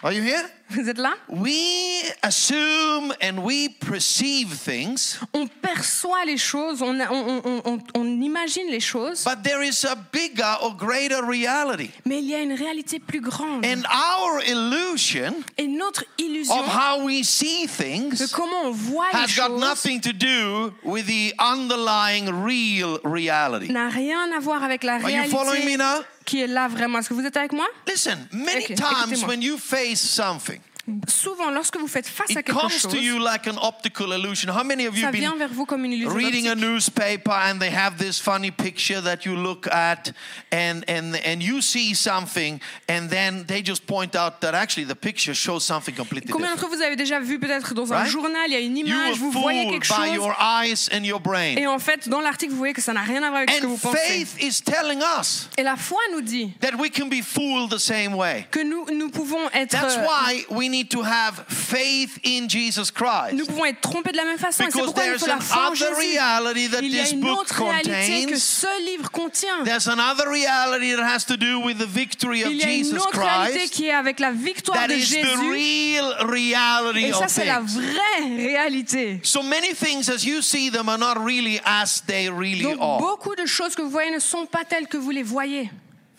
Are 0.00 0.12
you 0.12 0.22
here? 0.22 0.44
Vous 0.70 0.88
êtes 0.88 0.98
là? 0.98 1.14
We 1.28 2.04
assume 2.22 3.12
and 3.20 3.38
we 3.42 3.68
perceive 3.80 4.54
things, 4.54 5.18
On 5.32 5.46
perçoit 5.48 6.24
les 6.26 6.36
choses, 6.36 6.82
on, 6.82 7.00
on- 7.00 7.40
on- 7.44 7.62
on- 7.64 7.78
on 7.96 8.20
imagine 8.20 8.68
les 8.70 8.78
choses, 8.80 9.24
but 9.24 9.42
there 9.42 9.62
is 9.62 9.84
a 9.84 9.96
bigger 10.12 10.56
or 10.62 10.76
greater 10.76 11.24
reality. 11.26 11.90
mais 12.04 12.18
il 12.22 12.28
y 12.28 12.34
a 12.34 12.40
une 12.42 12.52
réalité 12.52 13.00
plus 13.00 13.20
grande. 13.20 13.64
And 13.64 13.82
our 13.90 14.40
illusion 14.46 15.34
Et 15.56 15.66
notre 15.66 16.04
illusion 16.18 16.54
of 16.60 16.66
how 16.68 17.02
we 17.02 17.24
see 17.24 17.66
de 17.66 17.70
things 17.72 18.30
comment 18.32 18.66
on 18.66 18.70
voit 18.70 19.06
les 19.12 19.18
has 19.20 19.34
got 19.36 19.48
choses 19.48 19.60
nothing 19.60 20.00
to 20.00 20.12
do 20.12 20.74
with 20.84 21.06
the 21.06 21.34
underlying 21.40 22.28
real 22.44 23.00
reality. 23.04 23.72
n'a 23.72 23.88
rien 23.88 24.30
à 24.36 24.38
voir 24.38 24.62
avec 24.62 24.84
la 24.84 24.96
Are 24.96 25.10
you 25.10 25.24
following 25.30 25.64
me 25.64 25.76
réalité 25.76 25.78
now? 25.78 26.04
Qui 26.28 26.40
est 26.42 26.46
là 26.46 26.68
vraiment. 26.68 26.98
Est-ce 26.98 27.08
que 27.08 27.14
vous 27.14 27.24
êtes 27.24 27.36
avec 27.36 27.52
moi? 27.52 27.66
Listen, 27.86 28.18
many 28.32 28.64
Okay, 28.64 28.74
times 28.74 29.24
when 29.26 29.40
you 29.42 29.56
face 29.58 30.00
something, 30.00 30.60
Souvent, 31.06 31.50
lorsque 31.50 31.76
vous 31.76 31.86
faites 31.86 32.06
face 32.06 32.30
à 32.36 32.40
it 32.40 32.46
quelque 32.46 32.58
comes 32.58 32.70
chose, 32.70 32.90
to 32.92 32.96
you 32.98 33.18
like 33.18 33.46
an 33.46 33.58
optical 33.60 34.12
illusion. 34.12 34.50
How 34.50 34.64
many 34.64 34.86
of 34.86 34.94
you 34.96 35.00
ça 35.02 35.06
have 35.08 35.12
been 35.12 35.20
vient 35.20 35.36
vers 35.36 35.52
vous 35.52 35.66
comme 35.66 35.84
une 35.84 35.92
illusion 35.92 36.14
reading 36.14 36.48
a 36.48 36.54
newspaper 36.54 37.32
and 37.32 37.58
they 37.58 37.70
have 37.70 37.96
this 37.98 38.18
funny 38.18 38.50
picture 38.50 39.00
that 39.02 39.24
you 39.24 39.34
look 39.36 39.66
at 39.70 40.12
and 40.52 40.82
and 40.88 41.14
and 41.24 41.42
you 41.42 41.60
see 41.60 41.94
something 41.94 42.58
and 42.88 43.08
then 43.10 43.44
they 43.46 43.62
just 43.62 43.86
point 43.86 44.14
out 44.16 44.40
that 44.40 44.54
actually 44.54 44.84
the 44.86 44.94
picture 44.96 45.34
shows 45.34 45.64
something 45.64 45.94
completely 45.94 46.30
Combien 46.32 46.52
different. 46.54 46.70
d'entre 46.70 46.76
vous 46.76 46.82
avez 46.82 46.96
déjà 46.96 47.20
vu 47.20 47.38
peut-être 47.38 47.74
dans 47.74 47.92
un 47.92 47.96
Right? 47.98 48.10
journal, 48.12 48.42
il 48.48 48.52
y 48.52 48.56
a 48.56 48.60
une 48.60 48.76
image, 48.76 49.18
vous 49.18 49.30
voyez 49.30 49.68
quelque 49.70 49.88
by 49.88 49.94
chose, 49.94 50.14
your 50.14 50.34
eyes 50.40 50.88
and 50.92 51.04
your 51.04 51.20
brain. 51.20 51.56
et 51.56 51.66
en 51.66 51.78
fait, 51.78 52.08
dans 52.08 52.20
l'article, 52.20 52.52
vous 52.52 52.58
voyez 52.58 52.74
que 52.74 52.80
ça 52.82 52.92
n'a 52.92 53.02
rien 53.02 53.22
à 53.22 53.28
voir 53.30 53.38
avec 53.42 53.50
ce 53.50 53.60
que 53.60 53.66
And 53.66 53.68
vous 53.68 53.76
pensez. 53.78 53.98
faith 53.98 54.36
is 54.42 54.62
telling 54.62 55.00
us 55.20 55.48
Et 55.58 55.62
la 55.62 55.76
foi 55.76 55.98
nous 56.12 56.20
dit 56.22 56.52
that 56.60 56.74
we 56.78 56.90
can 56.90 57.06
be 57.08 57.22
fooled 57.22 57.70
the 57.70 57.78
same 57.78 58.14
way. 58.14 58.46
que 58.50 58.60
nous, 58.60 58.86
nous 58.94 59.10
pouvons 59.10 59.48
être 59.52 59.70
That's 59.72 59.96
euh, 59.96 60.04
why 60.06 60.44
we 60.50 60.68
need 60.70 60.77
to 60.86 61.02
have 61.02 61.44
faith 61.48 62.18
in 62.24 62.48
Jesus 62.48 62.90
Christ. 62.90 63.32
nous 63.34 63.46
pouvons 63.46 63.64
être 63.64 63.80
trompés 63.80 64.12
de 64.12 64.16
la 64.16 64.24
même 64.24 64.38
façon. 64.38 64.64
Because 64.64 64.84
pourquoi 64.84 65.04
il 65.04 65.08
there's 65.10 65.20
faut 65.20 65.26
la 65.26 65.40
foi 65.40 65.56
en 65.62 65.66
another 65.72 65.76
Jésus. 66.00 66.18
reality 66.18 66.68
that 66.68 66.80
Il 66.82 66.94
y 66.94 66.98
a 67.00 67.02
this 67.04 67.12
une 67.12 67.20
book 67.20 67.40
autre 67.40 67.64
réalité 67.64 68.24
que 68.26 68.30
contains. 68.30 68.36
ce 68.38 68.84
livre 68.84 69.10
contient. 69.10 69.64
There's 69.64 69.88
another 69.88 70.28
reality 70.28 70.94
that 70.94 71.04
has 71.04 71.24
to 71.26 71.36
do 71.36 71.60
with 71.60 71.78
the 71.78 71.86
victory 71.86 72.42
of 72.44 72.50
Il 72.52 72.58
y 72.58 72.62
a 72.64 72.72
une 72.72 72.84
Jesus 72.84 72.96
autre 72.98 73.18
réalité 73.20 73.58
Christ. 73.60 73.74
qui 73.74 73.86
est 73.86 73.92
avec 73.94 74.20
la 74.20 74.32
victoire 74.32 74.78
That 74.78 74.88
de 74.88 74.94
is 74.94 75.06
the 75.06 75.24
Jésus. 75.24 75.50
real 75.50 76.14
reality 76.20 77.04
Et 77.06 77.12
ça, 77.12 77.24
of 77.24 77.28
c'est 77.30 77.44
la 77.44 77.60
vraie 77.60 78.36
réalité. 78.36 79.20
So 79.22 79.42
many 79.42 79.74
things 79.74 80.08
as 80.10 80.24
you 80.24 80.42
see 80.42 80.70
them 80.70 80.88
are 80.88 80.98
not 80.98 81.14
really 81.24 81.60
as 81.64 82.02
they 82.06 82.28
really 82.28 82.62
Donc, 82.62 82.78
are. 82.80 82.98
beaucoup 82.98 83.34
de 83.34 83.46
choses 83.46 83.74
que 83.74 83.82
vous 83.82 83.90
voyez 83.90 84.10
ne 84.10 84.18
sont 84.18 84.46
pas 84.46 84.64
telles 84.64 84.88
que 84.88 84.96
vous 84.96 85.10
les 85.10 85.22
voyez. 85.22 85.70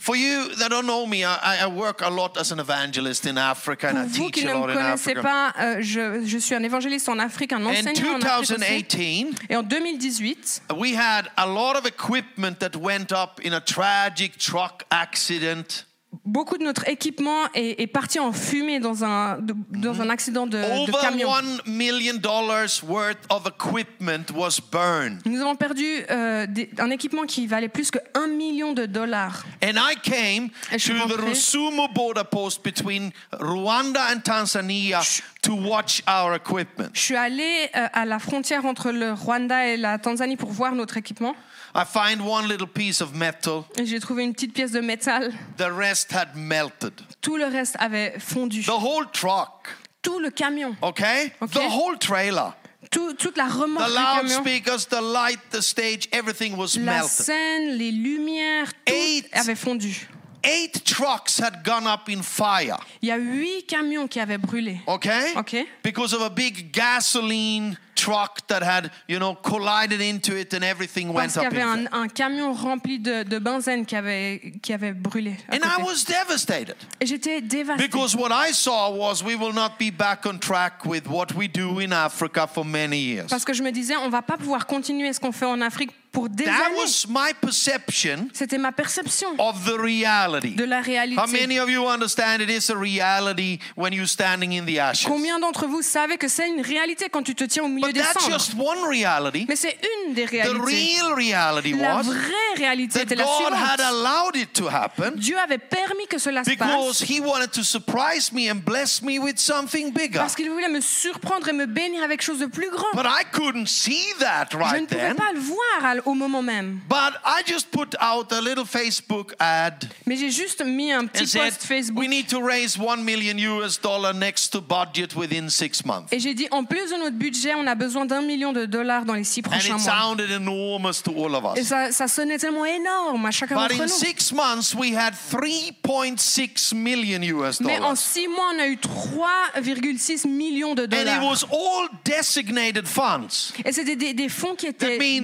For 0.01 0.15
you 0.15 0.55
that 0.55 0.69
don't 0.69 0.85
know 0.87 1.05
me, 1.05 1.25
I, 1.25 1.65
I 1.65 1.67
work 1.67 1.99
a 2.01 2.09
lot 2.09 2.37
as 2.37 2.53
an 2.53 2.59
evangelist 2.59 3.25
in 3.25 3.37
Africa 3.37 3.89
and 3.89 3.95
Pour 3.95 4.03
I 4.05 4.07
vous 4.07 4.29
qui 4.31 4.41
teach 4.41 4.45
ne 4.45 4.51
a 4.51 4.53
me 4.53 4.59
lot 4.61 4.69
in 4.69 4.73
connaissez 4.75 5.11
Africa. 5.11 5.21
pas, 5.21 5.53
euh, 5.59 5.81
je, 5.81 6.25
je 6.25 6.37
suis 6.37 6.55
un 6.55 6.63
évangéliste 6.63 7.09
en 7.09 7.19
Afrique, 7.19 7.51
un 7.51 7.65
In 7.65 7.65
enseignant 7.65 8.13
en 8.15 8.21
Afrique 8.21 8.51
aussi. 8.51 8.55
2018, 8.55 9.35
Et 9.49 9.55
en 9.57 9.63
2018, 9.63 10.61
we 10.77 10.95
had 10.95 11.27
a 11.35 11.45
lot 11.45 11.75
of 11.75 11.85
equipment 11.85 12.59
that 12.59 12.77
went 12.77 13.11
up 13.11 13.41
in 13.43 13.51
a 13.53 13.59
tragic 13.59 14.37
truck 14.37 14.85
accident. 14.89 15.83
Beaucoup 16.25 16.57
de 16.57 16.63
notre 16.63 16.87
équipement 16.89 17.45
est, 17.53 17.81
est 17.81 17.87
parti 17.87 18.19
en 18.19 18.31
fumée 18.33 18.79
dans 18.79 19.03
un, 19.03 19.37
de- 19.39 19.53
dans 19.69 20.01
un 20.01 20.09
accident 20.09 20.47
de, 20.47 20.57
de 20.57 20.81
Over 20.91 20.93
camion. 21.01 21.29
one 21.29 21.61
million 21.65 22.15
dollars 22.15 22.83
worth 22.87 23.17
of 23.29 23.45
equipment 23.47 24.31
was 24.35 24.59
burned. 24.71 25.21
Nous 25.25 25.39
avons 25.41 25.55
perdu 25.55 25.85
euh, 26.09 26.47
des- 26.47 26.69
un 26.79 26.89
équipement 26.89 27.23
qui 27.25 27.45
valait 27.47 27.69
plus 27.69 27.91
que 27.91 27.99
1 28.15 28.27
million 28.27 28.73
de 28.73 28.85
dollars. 28.85 29.43
And 29.63 29.73
I 29.77 29.95
came 30.01 30.49
Et 30.71 30.79
je 30.79 30.91
suis 30.91 30.99
to 30.99 31.07
the. 31.07 31.19
Rusumo 31.21 31.87
border 31.93 32.23
post 32.29 32.63
between 32.63 33.11
Rwanda 33.39 34.07
and 34.11 34.19
Tanzania 34.23 35.01
to 35.41 35.53
watch 35.53 36.01
our 36.07 36.33
equipment. 36.35 36.89
Je 36.93 36.99
suis 37.01 37.15
allée 37.15 37.69
euh, 37.75 37.87
à 37.93 38.05
la 38.05 38.19
frontière 38.19 38.65
entre 38.65 38.91
le 38.91 39.13
Rwanda 39.13 39.65
et 39.67 39.77
la 39.77 39.97
Tanzanie 39.97 40.35
pour 40.37 40.51
voir 40.51 40.73
notre 40.73 40.97
équipement. 40.97 41.35
I 41.75 41.83
find 41.85 42.19
one 42.21 42.47
little 42.49 42.67
piece 42.67 42.99
of 43.01 43.13
metal. 43.13 43.63
Et 43.77 43.85
J'ai 43.85 43.99
trouvé 43.99 44.23
une 44.23 44.33
petite 44.33 44.53
pièce 44.53 44.71
de 44.71 44.79
métal. 44.81 45.31
The 45.57 45.67
rest 45.71 46.11
had 46.13 46.29
melted. 46.35 46.93
Tout 47.21 47.37
le 47.37 47.45
reste 47.45 47.75
avait 47.79 48.15
fondu. 48.19 48.63
The 48.63 48.69
whole 48.69 49.05
truck, 49.13 49.69
Tout 50.01 50.19
le 50.19 50.29
camion, 50.31 50.75
okay? 50.81 51.31
Okay. 51.41 51.59
The 51.59 51.71
whole 51.71 51.97
trailer. 51.99 52.53
tout- 52.91 53.13
toute 53.13 53.37
la 53.37 53.45
remorque 53.47 53.85
The 53.87 53.93
loudspeakers, 53.93 54.87
the 54.89 55.01
light, 55.01 55.39
the 55.51 55.61
stage, 55.61 56.07
everything 56.11 56.55
was 56.57 56.75
la 56.77 56.93
melted. 56.93 57.09
scène, 57.25 57.69
les 57.77 57.91
lumières, 57.91 58.67
tout 58.85 58.93
Eight. 58.93 59.27
avait 59.33 59.55
fondu. 59.55 60.07
Eight 60.43 60.83
trucks 60.85 61.37
had 61.39 61.63
gone 61.65 61.85
up 61.85 62.07
in 62.09 62.21
fire, 62.21 62.77
Il 63.01 63.09
y 63.09 63.11
a 63.11 63.17
huit 63.17 63.65
camions 63.67 64.07
qui 64.07 64.19
avaient 64.19 64.37
brûlé. 64.37 64.79
okay? 64.87 65.33
Okay. 65.35 65.67
Because 65.83 66.13
of 66.13 66.21
a 66.21 66.29
big 66.29 66.71
gasoline 66.71 67.77
truck 67.95 68.47
that 68.47 68.63
had, 68.63 68.89
you 69.09 69.19
know, 69.19 69.35
collided 69.35 69.99
into 69.99 70.33
it 70.33 70.53
and 70.53 70.63
everything 70.63 71.11
Parce 71.13 71.35
went 71.35 71.41
qu'il 71.41 71.43
y 71.43 71.45
up 71.47 71.51
avait 71.53 71.61
in 71.81 71.87
un, 71.91 72.03
un 72.03 72.07
camion 72.07 72.53
rempli 72.53 72.97
de, 72.99 73.23
de 73.23 73.39
benzène 73.39 73.85
qui 73.85 73.97
avait, 73.97 74.53
qui 74.61 74.71
avait 74.71 74.93
brûlé. 74.93 75.35
And 75.51 75.57
I 75.57 75.75
côté. 75.75 75.83
was 75.83 76.05
devastated. 76.05 76.75
Et 77.01 77.05
j'étais 77.05 77.41
dévastée. 77.41 77.85
Because 77.85 78.15
what 78.15 78.29
I 78.31 78.53
saw 78.53 78.89
was 78.91 79.21
we 79.21 79.35
will 79.35 79.53
not 79.53 79.71
be 79.77 79.91
back 79.91 80.25
on 80.25 80.39
track 80.39 80.85
with 80.85 81.07
what 81.09 81.33
we 81.35 81.49
do 81.49 81.79
in 81.81 81.91
Africa 81.91 82.47
for 82.47 82.63
many 82.63 82.97
years. 82.97 83.27
Parce 83.29 83.43
que 83.43 83.53
je 83.53 83.61
me 83.61 83.71
disais, 83.71 83.97
on 83.97 84.09
va 84.09 84.21
pas 84.21 84.37
pouvoir 84.37 84.65
continuer 84.65 85.11
ce 85.11 85.19
qu'on 85.19 85.33
fait 85.33 85.45
en 85.45 85.59
Afrique 85.59 85.91
pour 86.11 86.27
des 86.29 86.43
That 86.45 86.51
années. 86.67 86.75
was 86.77 87.05
my 87.07 87.33
perception 87.39 88.29
C'était 88.33 88.57
ma 88.57 88.71
perception 88.71 89.27
of 89.37 89.63
the 89.65 89.77
reality. 89.79 90.55
de 90.55 90.63
la 90.63 90.81
réalité. 90.81 91.19
How 91.21 91.27
many 91.27 91.59
of 91.59 91.69
you 91.69 91.87
understand 91.87 92.39
it 92.41 92.49
is 92.49 92.71
a 92.71 92.75
reality 92.75 93.59
when 93.75 93.93
you're 93.93 94.07
standing 94.07 94.53
in 94.53 94.65
the 94.65 94.79
ashes? 94.79 95.05
Combien 95.07 95.39
d'entre 95.39 95.67
vous 95.67 95.81
savez 95.81 96.17
que 96.17 96.27
c'est 96.27 96.47
une 96.49 96.61
réalité 96.61 97.09
quand 97.09 97.21
tu 97.23 97.35
te 97.35 97.43
tiens 97.43 97.63
au 97.63 97.67
milieu 97.67 97.87
But 97.87 97.93
des 97.95 98.01
that's 98.01 98.23
cendres? 98.23 98.33
just 98.39 98.53
one 98.57 98.83
reality. 98.89 99.45
Mais 99.47 99.55
c'est 99.55 99.77
une 100.07 100.13
des 100.13 100.25
The 100.25 100.29
réalités. 100.31 100.65
real 100.65 101.13
reality 101.13 101.73
La 101.73 101.97
was 101.97 102.03
vraie 102.03 102.55
réalité 102.57 102.99
that 102.99 103.03
était 103.03 103.15
la 103.15 103.23
God 103.25 103.53
had 103.53 103.79
suivante. 103.79 103.79
allowed 103.81 104.35
it 104.35 104.53
to 104.53 104.67
happen 104.67 105.11
Dieu 105.15 105.37
avait 105.37 105.57
permis 105.59 106.07
que 106.07 106.17
cela 106.17 106.43
se 106.43 106.49
because 106.49 106.99
passe 106.99 107.09
He 107.09 107.19
wanted 107.21 107.51
to 107.51 107.63
surprise 107.63 108.31
me 108.33 108.49
and 108.49 108.61
bless 108.65 109.01
me 109.01 109.19
with 109.19 109.37
something 109.39 109.91
bigger. 109.93 110.17
parce 110.19 110.35
qu'il 110.35 110.49
voulait 110.49 110.69
me 110.69 110.81
surprendre 110.81 111.47
et 111.49 111.53
me 111.53 111.65
bénir 111.65 112.01
avec 112.03 112.21
chose 112.21 112.39
de 112.39 112.45
plus 112.47 112.69
grand. 112.71 112.87
But 112.93 113.05
I 113.05 113.23
couldn't 113.31 113.67
see 113.67 114.03
that 114.19 114.47
Je 114.51 114.57
ne 114.57 114.63
right 114.63 114.87
pouvais 114.87 115.07
then. 115.07 115.15
pas 115.15 115.31
le 115.33 115.39
voir 115.39 115.85
au 116.05 116.13
moment 116.13 116.41
même. 116.41 116.79
But 116.89 117.19
I 117.25 117.41
just 117.45 117.69
put 117.71 117.95
out 118.01 118.31
a 118.31 118.41
little 118.41 118.65
Facebook 118.65 119.33
ad 119.39 119.89
Mais 120.05 120.15
j'ai 120.15 120.31
juste 120.31 120.63
mis 120.63 120.91
un 120.91 121.01
and 121.03 121.07
petit 121.07 121.27
said, 121.27 121.41
post 121.41 121.63
Facebook 121.65 121.99
we 121.99 122.07
need 122.09 122.27
to 122.27 122.41
raise 122.41 122.77
one 122.77 123.03
million 123.03 123.37
US 123.37 123.79
dollar 123.79 124.13
next 124.13 124.49
to 124.51 124.61
budget 124.61 125.15
within 125.15 125.49
six 125.49 125.83
months. 125.85 126.11
et 126.11 126.19
j'ai 126.19 126.33
dit 126.33 126.47
en 126.51 126.63
plus 126.63 126.89
de 126.91 126.97
notre 126.97 127.15
budget, 127.17 127.53
on 127.55 127.65
a 127.67 127.75
besoin 127.75 128.05
d'un 128.05 128.21
million 128.21 128.53
de 128.53 128.65
dollars 128.65 129.05
dans 129.05 129.13
les 129.15 129.23
six 129.23 129.41
And 129.45 129.49
prochains 129.51 129.77
it 129.77 129.85
mois. 129.85 129.93
sounded 129.93 130.31
enormous 130.31 131.01
to 131.03 131.11
all 131.11 131.35
of 131.35 131.57
Et 131.57 131.61
us. 131.61 131.67
ça, 131.67 131.91
ça 131.91 132.07
sonnait 132.07 132.37
tellement 132.37 132.65
énorme 132.65 133.25
à 133.25 133.31
chacun 133.31 133.55
But 133.55 133.69
d'entre 133.71 133.81
in 133.81 133.85
nous. 133.85 133.89
six 133.93 134.31
months, 134.33 134.73
we 134.75 134.93
had 134.95 135.13
3.6 135.13 136.73
million 136.75 137.21
US 137.23 137.59
Mais 137.59 137.77
en 137.77 137.79
dollars. 137.81 137.97
six 137.97 138.27
mois, 138.27 138.51
on 138.55 138.59
a 138.59 138.67
eu 138.67 138.77
3,6 138.77 140.27
millions 140.27 140.75
de 140.75 140.83
And 140.83 140.85
it 140.85 141.05
dollars. 141.05 141.23
was 141.23 141.45
all 141.51 141.87
designated 142.05 142.87
funds. 142.87 143.53
Et 143.65 143.71
c'était 143.71 143.95
des, 143.95 144.13
des 144.13 144.29
fonds 144.29 144.55
qui 144.55 144.67
étaient 144.67 144.97
means- 144.97 145.23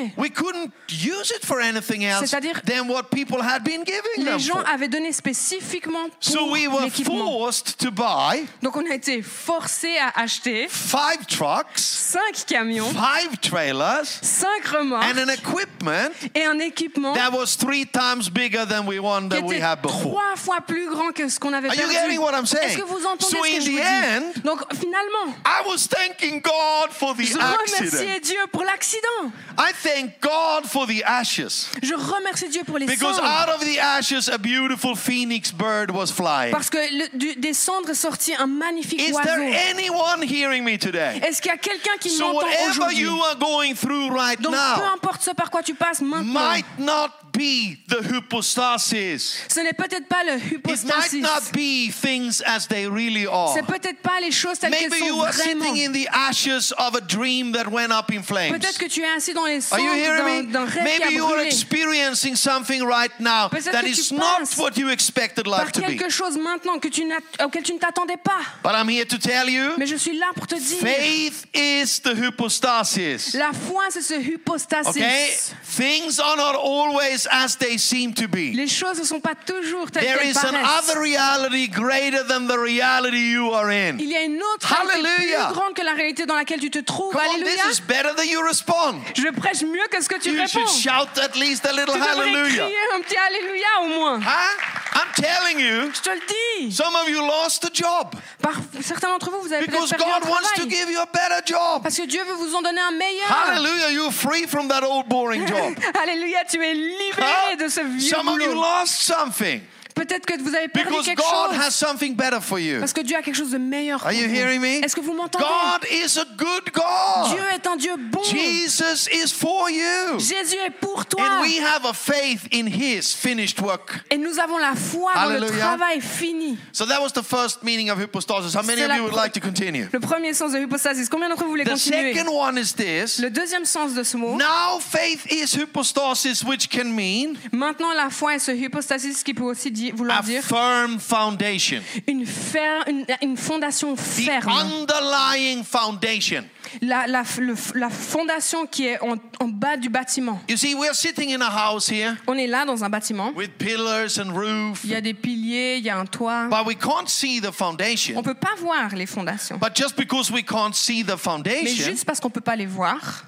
désignés. 0.00 0.12
We 0.16 0.30
couldn't 0.30 0.70
use 0.88 1.30
it 1.30 1.44
for 1.44 1.60
anything 1.60 2.04
else 2.04 2.26
C'est-à-dire- 2.30 2.60
than 2.64 2.88
what 2.88 3.04
people 3.10 3.40
had 3.42 3.62
been 3.64 3.84
giving 3.84 4.00
Les 4.18 4.24
them 4.24 4.38
gens 4.38 4.52
for. 4.60 4.68
avaient 4.68 4.88
donné 4.88 5.12
spécifiquement 5.12 6.08
So 6.20 6.38
pour 6.38 6.50
we 6.52 6.66
were 6.68 6.82
l'équipement. 6.84 7.24
forced 7.30 7.76
to 7.78 7.90
buy 7.90 8.46
Donc 8.62 8.76
on 8.76 8.84
a 8.90 8.94
été 8.94 9.22
forcés 9.22 9.96
à 9.98 10.20
acheter 10.20 10.68
five 10.68 11.26
trucks, 11.26 11.76
cinq 11.78 12.44
camions, 12.46 12.90
five 12.92 13.38
trailers, 13.40 14.06
cinq 14.22 14.66
remorques 14.66 15.04
and 15.04 15.18
an 15.18 15.28
equipment 15.28 16.10
et 16.34 16.44
un 16.44 16.58
équipement 16.58 17.12
that 17.14 17.30
was 17.32 17.56
three 17.56 17.86
times 17.86 18.28
bigger 18.30 18.64
than 18.66 18.86
we 18.86 18.98
one 18.98 19.28
qui 19.28 19.36
that 19.36 19.42
we 19.46 19.56
était 19.56 19.62
had 19.64 19.82
before. 19.82 20.00
trois 20.12 20.36
fois 20.36 20.60
plus 20.66 20.88
grand 20.88 21.12
que 21.12 21.28
ce 21.28 21.38
qu'on 21.38 21.52
avait 21.52 21.68
Are 21.68 21.74
you 21.74 21.80
perdu. 21.88 21.94
getting 21.94 22.20
what 22.20 22.32
I'm 22.34 22.46
saying? 22.46 22.68
Est-ce 22.70 22.78
que 22.78 22.82
vous 22.84 23.04
entendez 23.06 23.24
So 23.36 23.44
ce 23.44 23.50
in 23.50 23.58
que 23.58 23.60
je 23.64 23.66
the 23.66 23.70
vous 23.70 23.78
dis? 23.78 23.82
end, 23.82 24.42
Donc 24.44 24.60
finalement, 24.74 25.34
I 25.46 25.66
was 25.66 25.86
thanking 25.88 26.40
God 26.40 26.90
for 26.92 27.14
the 27.14 27.22
je 27.24 27.36
accident. 27.38 27.80
remerciais 27.80 28.20
Dieu 28.20 28.38
pour 28.52 28.64
l'accident. 28.64 29.32
I 29.58 29.72
thank 29.94 30.20
God 30.20 30.66
for 30.66 30.86
the 30.86 31.02
ashes. 31.04 31.68
Je 31.82 31.94
remercie 31.94 32.48
Dieu 32.48 32.62
pour 32.64 32.78
les 32.78 32.86
Because 32.86 33.16
cendres. 33.16 33.30
out 33.30 33.48
of 33.54 33.60
the 33.64 33.78
ashes, 33.78 34.28
a 34.28 34.38
beautiful 34.38 34.94
phoenix 34.96 35.52
bird 35.52 35.90
was 35.90 36.06
flying. 36.10 36.50
Parce 36.52 36.70
que 36.70 36.78
le- 36.78 37.08
du- 37.18 37.34
des 37.36 37.54
cendres 37.54 37.90
est 37.90 37.94
sorti 37.94 38.34
un 38.34 38.46
magnifique 38.46 39.00
Is 39.00 39.12
oiseau. 39.12 39.22
there 39.24 39.70
anyone 39.70 40.22
hearing 40.22 40.64
me 40.64 40.76
today? 40.78 41.20
Est-ce 41.22 41.40
qu'il 41.42 41.50
y 41.50 41.54
a 41.54 41.58
quelqu'un 41.58 41.96
qui 42.00 42.10
So 42.10 42.24
m'entend 42.32 42.46
whatever 42.46 42.70
aujourd'hui? 42.70 43.00
you 43.00 43.22
are 43.24 43.36
going 43.36 43.74
through 43.74 44.10
right 44.12 44.40
Donc 44.40 44.52
peu 44.52 44.58
now 44.58 44.92
importe 44.94 45.22
ce 45.22 45.30
par 45.32 45.50
quoi 45.50 45.62
tu 45.62 45.74
passes 45.74 46.00
maintenant, 46.00 46.24
might 46.52 46.64
not 46.78 47.10
be 47.32 47.78
the 47.88 48.02
hypostasis. 48.02 49.42
ce 49.48 49.60
n'est 49.60 49.72
peut-être 49.72 50.06
pas 50.08 50.22
le 50.24 50.36
It 50.36 50.42
might 50.42 50.52
hypostasis. 50.52 51.22
not 51.22 51.52
be 51.52 51.90
things 51.90 52.42
as 52.46 52.66
they 52.68 52.86
really 52.86 53.26
are. 53.26 53.52
C'est 53.54 53.64
peut-être 53.66 54.00
pas 54.02 54.20
les 54.20 54.30
choses 54.32 54.58
telles 54.58 54.70
qu'elles 54.72 54.90
Maybe 54.90 54.98
sont 55.00 55.06
you 55.06 55.20
are 55.22 55.32
vraiment. 55.32 55.64
sitting 55.74 55.86
in 55.86 55.92
the 55.92 56.08
ashes 56.12 56.72
of 56.78 56.94
a 56.94 57.00
dream 57.00 57.52
that 57.52 57.68
went 57.70 57.90
up 57.92 58.10
in 58.12 58.22
flames. 58.22 58.52
Peut-être 58.52 58.78
que 58.78 58.86
tu 58.86 59.02
es 59.02 59.08
assis 59.16 59.32
dans 59.34 59.46
les 59.46 59.60
Are 59.72 59.78
you 59.80 59.88
cendres 59.90 59.96
hearing 59.96 60.50
d'un 60.52 60.64
rêve 60.64 60.74
qui 60.74 60.82
Maybe 60.84 61.02
a 61.04 61.10
you 61.10 61.24
are 61.24 61.32
brûlé. 61.36 61.46
experiencing 61.46 62.36
something 62.36 62.82
right 62.82 63.12
now 63.20 63.48
Peut-être 63.48 63.72
that 63.72 63.82
que 63.82 63.88
is 63.88 64.08
tu 64.08 64.14
not 64.14 64.46
what 64.58 64.76
you 64.76 64.88
expected 64.90 65.46
life 65.46 65.72
to 65.72 65.80
be. 65.80 65.86
quelque 65.86 66.10
chose 66.10 66.36
maintenant 66.36 66.78
que 66.78 66.88
tu 66.88 67.02
auquel 67.44 67.62
tu 67.62 67.72
ne 67.74 67.78
t'attendais 67.78 68.16
pas. 68.18 68.40
But 68.62 68.72
I'm 68.74 68.88
here 68.88 69.04
to 69.06 69.18
tell 69.18 69.48
you 69.48 69.74
Mais 69.78 69.86
je 69.86 69.96
suis 69.96 70.16
là 70.18 70.26
pour 70.34 70.46
te 70.46 70.54
dire, 70.56 70.78
faith 70.80 71.46
is 71.54 72.00
the 72.02 72.14
hypostasis. 72.16 73.34
la 73.34 73.52
foi 73.52 73.84
c'est 73.90 74.02
ce 74.02 74.14
hypostasis. 74.14 74.90
Okay? 74.96 75.30
Things 75.64 76.18
are 76.18 76.36
not 76.36 76.54
always 76.56 77.19
as 77.30 77.56
they 77.56 77.76
seem 77.78 78.12
to 78.14 78.28
be. 78.28 78.52
Les 78.54 78.68
choses 78.68 78.98
ne 78.98 79.04
sont 79.04 79.20
pas 79.20 79.34
toujours 79.34 79.90
telles 79.90 80.04
There 80.04 80.18
qu'elles 80.18 80.30
is 80.30 80.38
an 80.38 80.52
paraissent. 80.52 80.90
other 80.90 81.00
reality 81.00 81.68
greater 81.68 82.22
than 82.26 82.46
the 82.46 82.58
reality 82.58 83.30
you 83.32 83.52
are 83.52 83.70
in. 83.70 83.98
Il 83.98 84.08
y 84.10 84.16
a 84.16 84.22
une 84.22 84.40
autre 84.54 84.66
réalité 84.68 85.08
Hallelujah. 85.08 85.46
plus 85.46 85.54
grande 85.54 85.74
que 85.74 85.82
la 85.82 85.92
réalité 85.94 86.26
dans 86.26 86.36
laquelle 86.36 86.60
tu 86.60 86.70
te 86.70 86.78
trouves. 86.80 87.12
Come 87.12 87.20
on, 87.24 87.34
Alléluia. 87.34 87.62
this 87.68 87.78
is 87.78 87.82
better 87.82 88.14
than 88.16 88.24
you 88.24 88.40
respond. 88.46 89.00
Je 89.16 89.28
prêche 89.30 89.62
mieux 89.62 89.86
que 89.90 90.00
ce 90.02 90.08
que 90.08 90.18
tu 90.20 90.30
You 90.30 90.36
réponds. 90.40 90.48
should 90.66 90.68
shout 90.68 91.18
at 91.20 91.36
least 91.36 91.66
a 91.66 91.72
little 91.72 91.92
Tu 91.94 91.98
devrais 92.00 92.10
hallelujah. 92.28 92.62
crier 92.64 92.76
un 92.96 93.00
petit 93.00 93.16
alléluia 93.16 93.66
au 93.82 93.88
moins. 93.88 94.20
Huh? 94.20 94.79
I'm 95.16 95.22
telling 95.24 95.58
you, 95.60 95.90
Je 95.92 96.00
te 96.00 96.10
le 96.10 96.20
dis. 96.28 96.72
some 96.76 96.94
of 96.94 97.08
you 97.08 97.20
lost 97.26 97.64
a 97.64 97.70
job 97.72 98.14
Par, 98.42 98.54
certains 98.82 99.08
d'entre 99.08 99.30
vous, 99.30 99.40
vous 99.42 99.52
avez 99.52 99.66
because 99.66 99.90
perdu 99.90 100.04
un 100.04 100.20
God 100.20 100.28
wants 100.28 100.52
to 100.56 100.68
give 100.68 100.88
you 100.90 101.00
a 101.00 101.06
better 101.06 101.40
job. 101.44 101.82
Parce 101.82 101.96
que 101.96 102.06
Dieu 102.06 102.22
veut 102.24 102.34
vous 102.34 102.54
en 102.54 102.62
donner 102.62 102.80
un 102.80 102.90
meilleur. 102.92 103.26
Hallelujah, 103.30 103.90
you're 103.92 104.12
free 104.12 104.46
from 104.46 104.68
that 104.68 104.82
old 104.82 105.08
boring 105.08 105.46
job. 105.46 105.74
Alléluia, 106.02 106.44
tu 106.44 106.62
es 106.64 106.74
libéré 106.74 107.22
Huh? 107.52 107.56
de 107.56 107.68
ce 107.68 107.80
vieux 107.80 108.08
Some 108.08 108.28
of 108.28 108.40
you 108.40 108.48
boulot. 108.48 108.60
lost 108.60 109.02
something 109.02 109.60
Peut-être 110.00 110.24
que 110.26 110.40
vous 110.42 110.54
avez 110.54 110.68
perdu 110.68 110.88
because 110.88 111.04
quelque 111.06 111.18
God 111.22 111.52
chose. 111.52 111.60
has 111.60 111.70
something 111.72 112.14
better 112.14 112.40
for 112.40 112.58
you. 112.58 112.78
Parce 112.80 112.92
que 112.92 113.02
Dieu 113.02 113.16
a 113.16 113.22
quelque 113.22 113.36
chose 113.36 113.50
de 113.50 113.58
meilleur 113.58 113.98
pour 113.98 114.08
Are 114.08 114.12
you 114.14 114.28
vous. 114.28 114.34
hearing 114.34 114.60
me? 114.60 114.82
Est-ce 114.84 114.94
que 114.96 115.00
vous 115.00 115.12
m'entendez? 115.12 115.44
God 115.44 115.86
is 115.90 116.18
a 116.18 116.24
good 116.36 116.70
God. 116.72 117.34
Dieu 117.34 117.44
est 117.54 117.66
un 117.66 117.76
Dieu 117.76 117.96
bon. 117.96 118.22
Jesus 118.24 119.08
is 119.12 119.32
for 119.32 119.68
you. 119.70 120.18
Jésus 120.18 120.56
est 120.66 120.70
pour 120.80 121.04
toi. 121.06 121.22
And 121.22 121.42
we 121.42 121.58
have 121.60 121.84
a 121.84 121.92
faith 121.92 122.46
in 122.52 122.66
His 122.66 123.12
finished 123.14 123.60
work. 123.60 124.00
Et 124.10 124.16
nous 124.16 124.38
avons 124.38 124.58
la 124.58 124.74
foi 124.74 125.12
dans 125.14 125.20
le 125.28 125.36
Hallelujah. 125.36 125.58
travail 125.58 126.00
fini. 126.00 126.56
So 126.72 126.86
that 126.86 127.00
was 127.02 127.12
the 127.12 127.22
first 127.22 127.62
meaning 127.62 127.90
of 127.90 128.00
hypostasis. 128.00 128.54
How 128.54 128.62
many 128.62 128.82
of 128.82 128.94
you 128.96 129.02
would 129.02 129.14
like 129.14 129.32
to 129.34 129.40
continue? 129.40 129.86
Le 129.92 130.00
premier 130.00 130.32
sens 130.34 130.52
de 130.52 130.58
hypostasis. 130.58 131.08
Combien 131.08 131.28
d'entre 131.28 131.44
vous 131.44 131.50
voulez 131.50 131.64
The 131.64 131.70
continuer? 131.70 132.14
second 132.14 132.28
one 132.32 132.56
is 132.58 132.72
this. 132.74 133.18
Le 133.18 133.30
deuxième 133.30 133.64
sens 133.66 133.94
de 133.94 134.02
ce 134.02 134.16
mot. 134.16 134.36
Now 134.36 134.78
faith 134.80 135.26
is 135.30 135.54
hypostasis, 135.56 136.42
which 136.44 136.68
can 136.70 136.84
mean 136.86 137.36
Maintenant, 137.52 137.92
la 137.94 138.10
foi 138.10 138.36
est 138.36 138.38
ce 138.38 138.52
hypostasis 138.52 139.22
qui 139.22 139.34
peut 139.34 139.44
aussi 139.44 139.70
dire 139.70 139.89
vouloir 139.92 140.22
dire 140.22 140.42
firm 140.42 140.98
foundation. 140.98 141.80
une, 142.06 142.24
fer- 142.26 142.84
une, 142.88 143.04
une 143.22 143.36
fondation 143.36 143.94
The 143.94 143.98
ferme. 144.00 144.48
underlying 144.50 145.64
foundation. 145.64 146.44
La, 146.82 147.06
la, 147.06 147.22
le- 147.38 147.54
la 147.74 147.90
fondation 147.90 148.66
qui 148.66 148.86
est 148.86 149.00
en, 149.02 149.16
en 149.40 149.48
bas 149.48 149.76
du 149.76 149.88
bâtiment. 149.88 150.40
You 150.48 150.56
see, 150.56 150.76
sitting 150.92 151.34
in 151.34 151.40
a 151.40 151.50
house 151.50 151.88
here 151.90 152.14
On 152.26 152.34
est 152.36 152.46
là 152.46 152.64
dans 152.64 152.84
un 152.84 152.88
bâtiment. 152.88 153.32
with 153.34 153.50
pillars 153.58 154.18
and 154.18 154.32
roof, 154.32 154.80
Il 154.84 154.90
y 154.90 154.94
a 154.94 155.00
des 155.00 155.14
piliers, 155.14 155.78
il 155.78 155.84
y 155.84 155.90
a 155.90 155.98
un 155.98 156.06
toit. 156.06 156.46
but 156.48 156.64
we 156.66 156.76
can't 156.76 157.08
see 157.08 157.40
the 157.40 157.48
On 157.48 157.52
foundation. 157.52 158.22
peut 158.22 158.34
pas 158.34 158.54
voir 158.60 158.94
les 158.94 159.06
fondations. 159.06 159.58
But 159.58 159.74
just 159.74 159.96
because 159.96 160.30
we 160.30 160.44
can't 160.44 160.72
see 160.74 161.02
the 161.02 161.08
Mais 161.10 161.16
foundation, 161.16 161.84
juste 161.90 162.04
parce 162.04 162.20
qu'on 162.20 162.30
peut 162.30 162.40
pas 162.40 162.56
les 162.56 162.66
voir, 162.66 163.24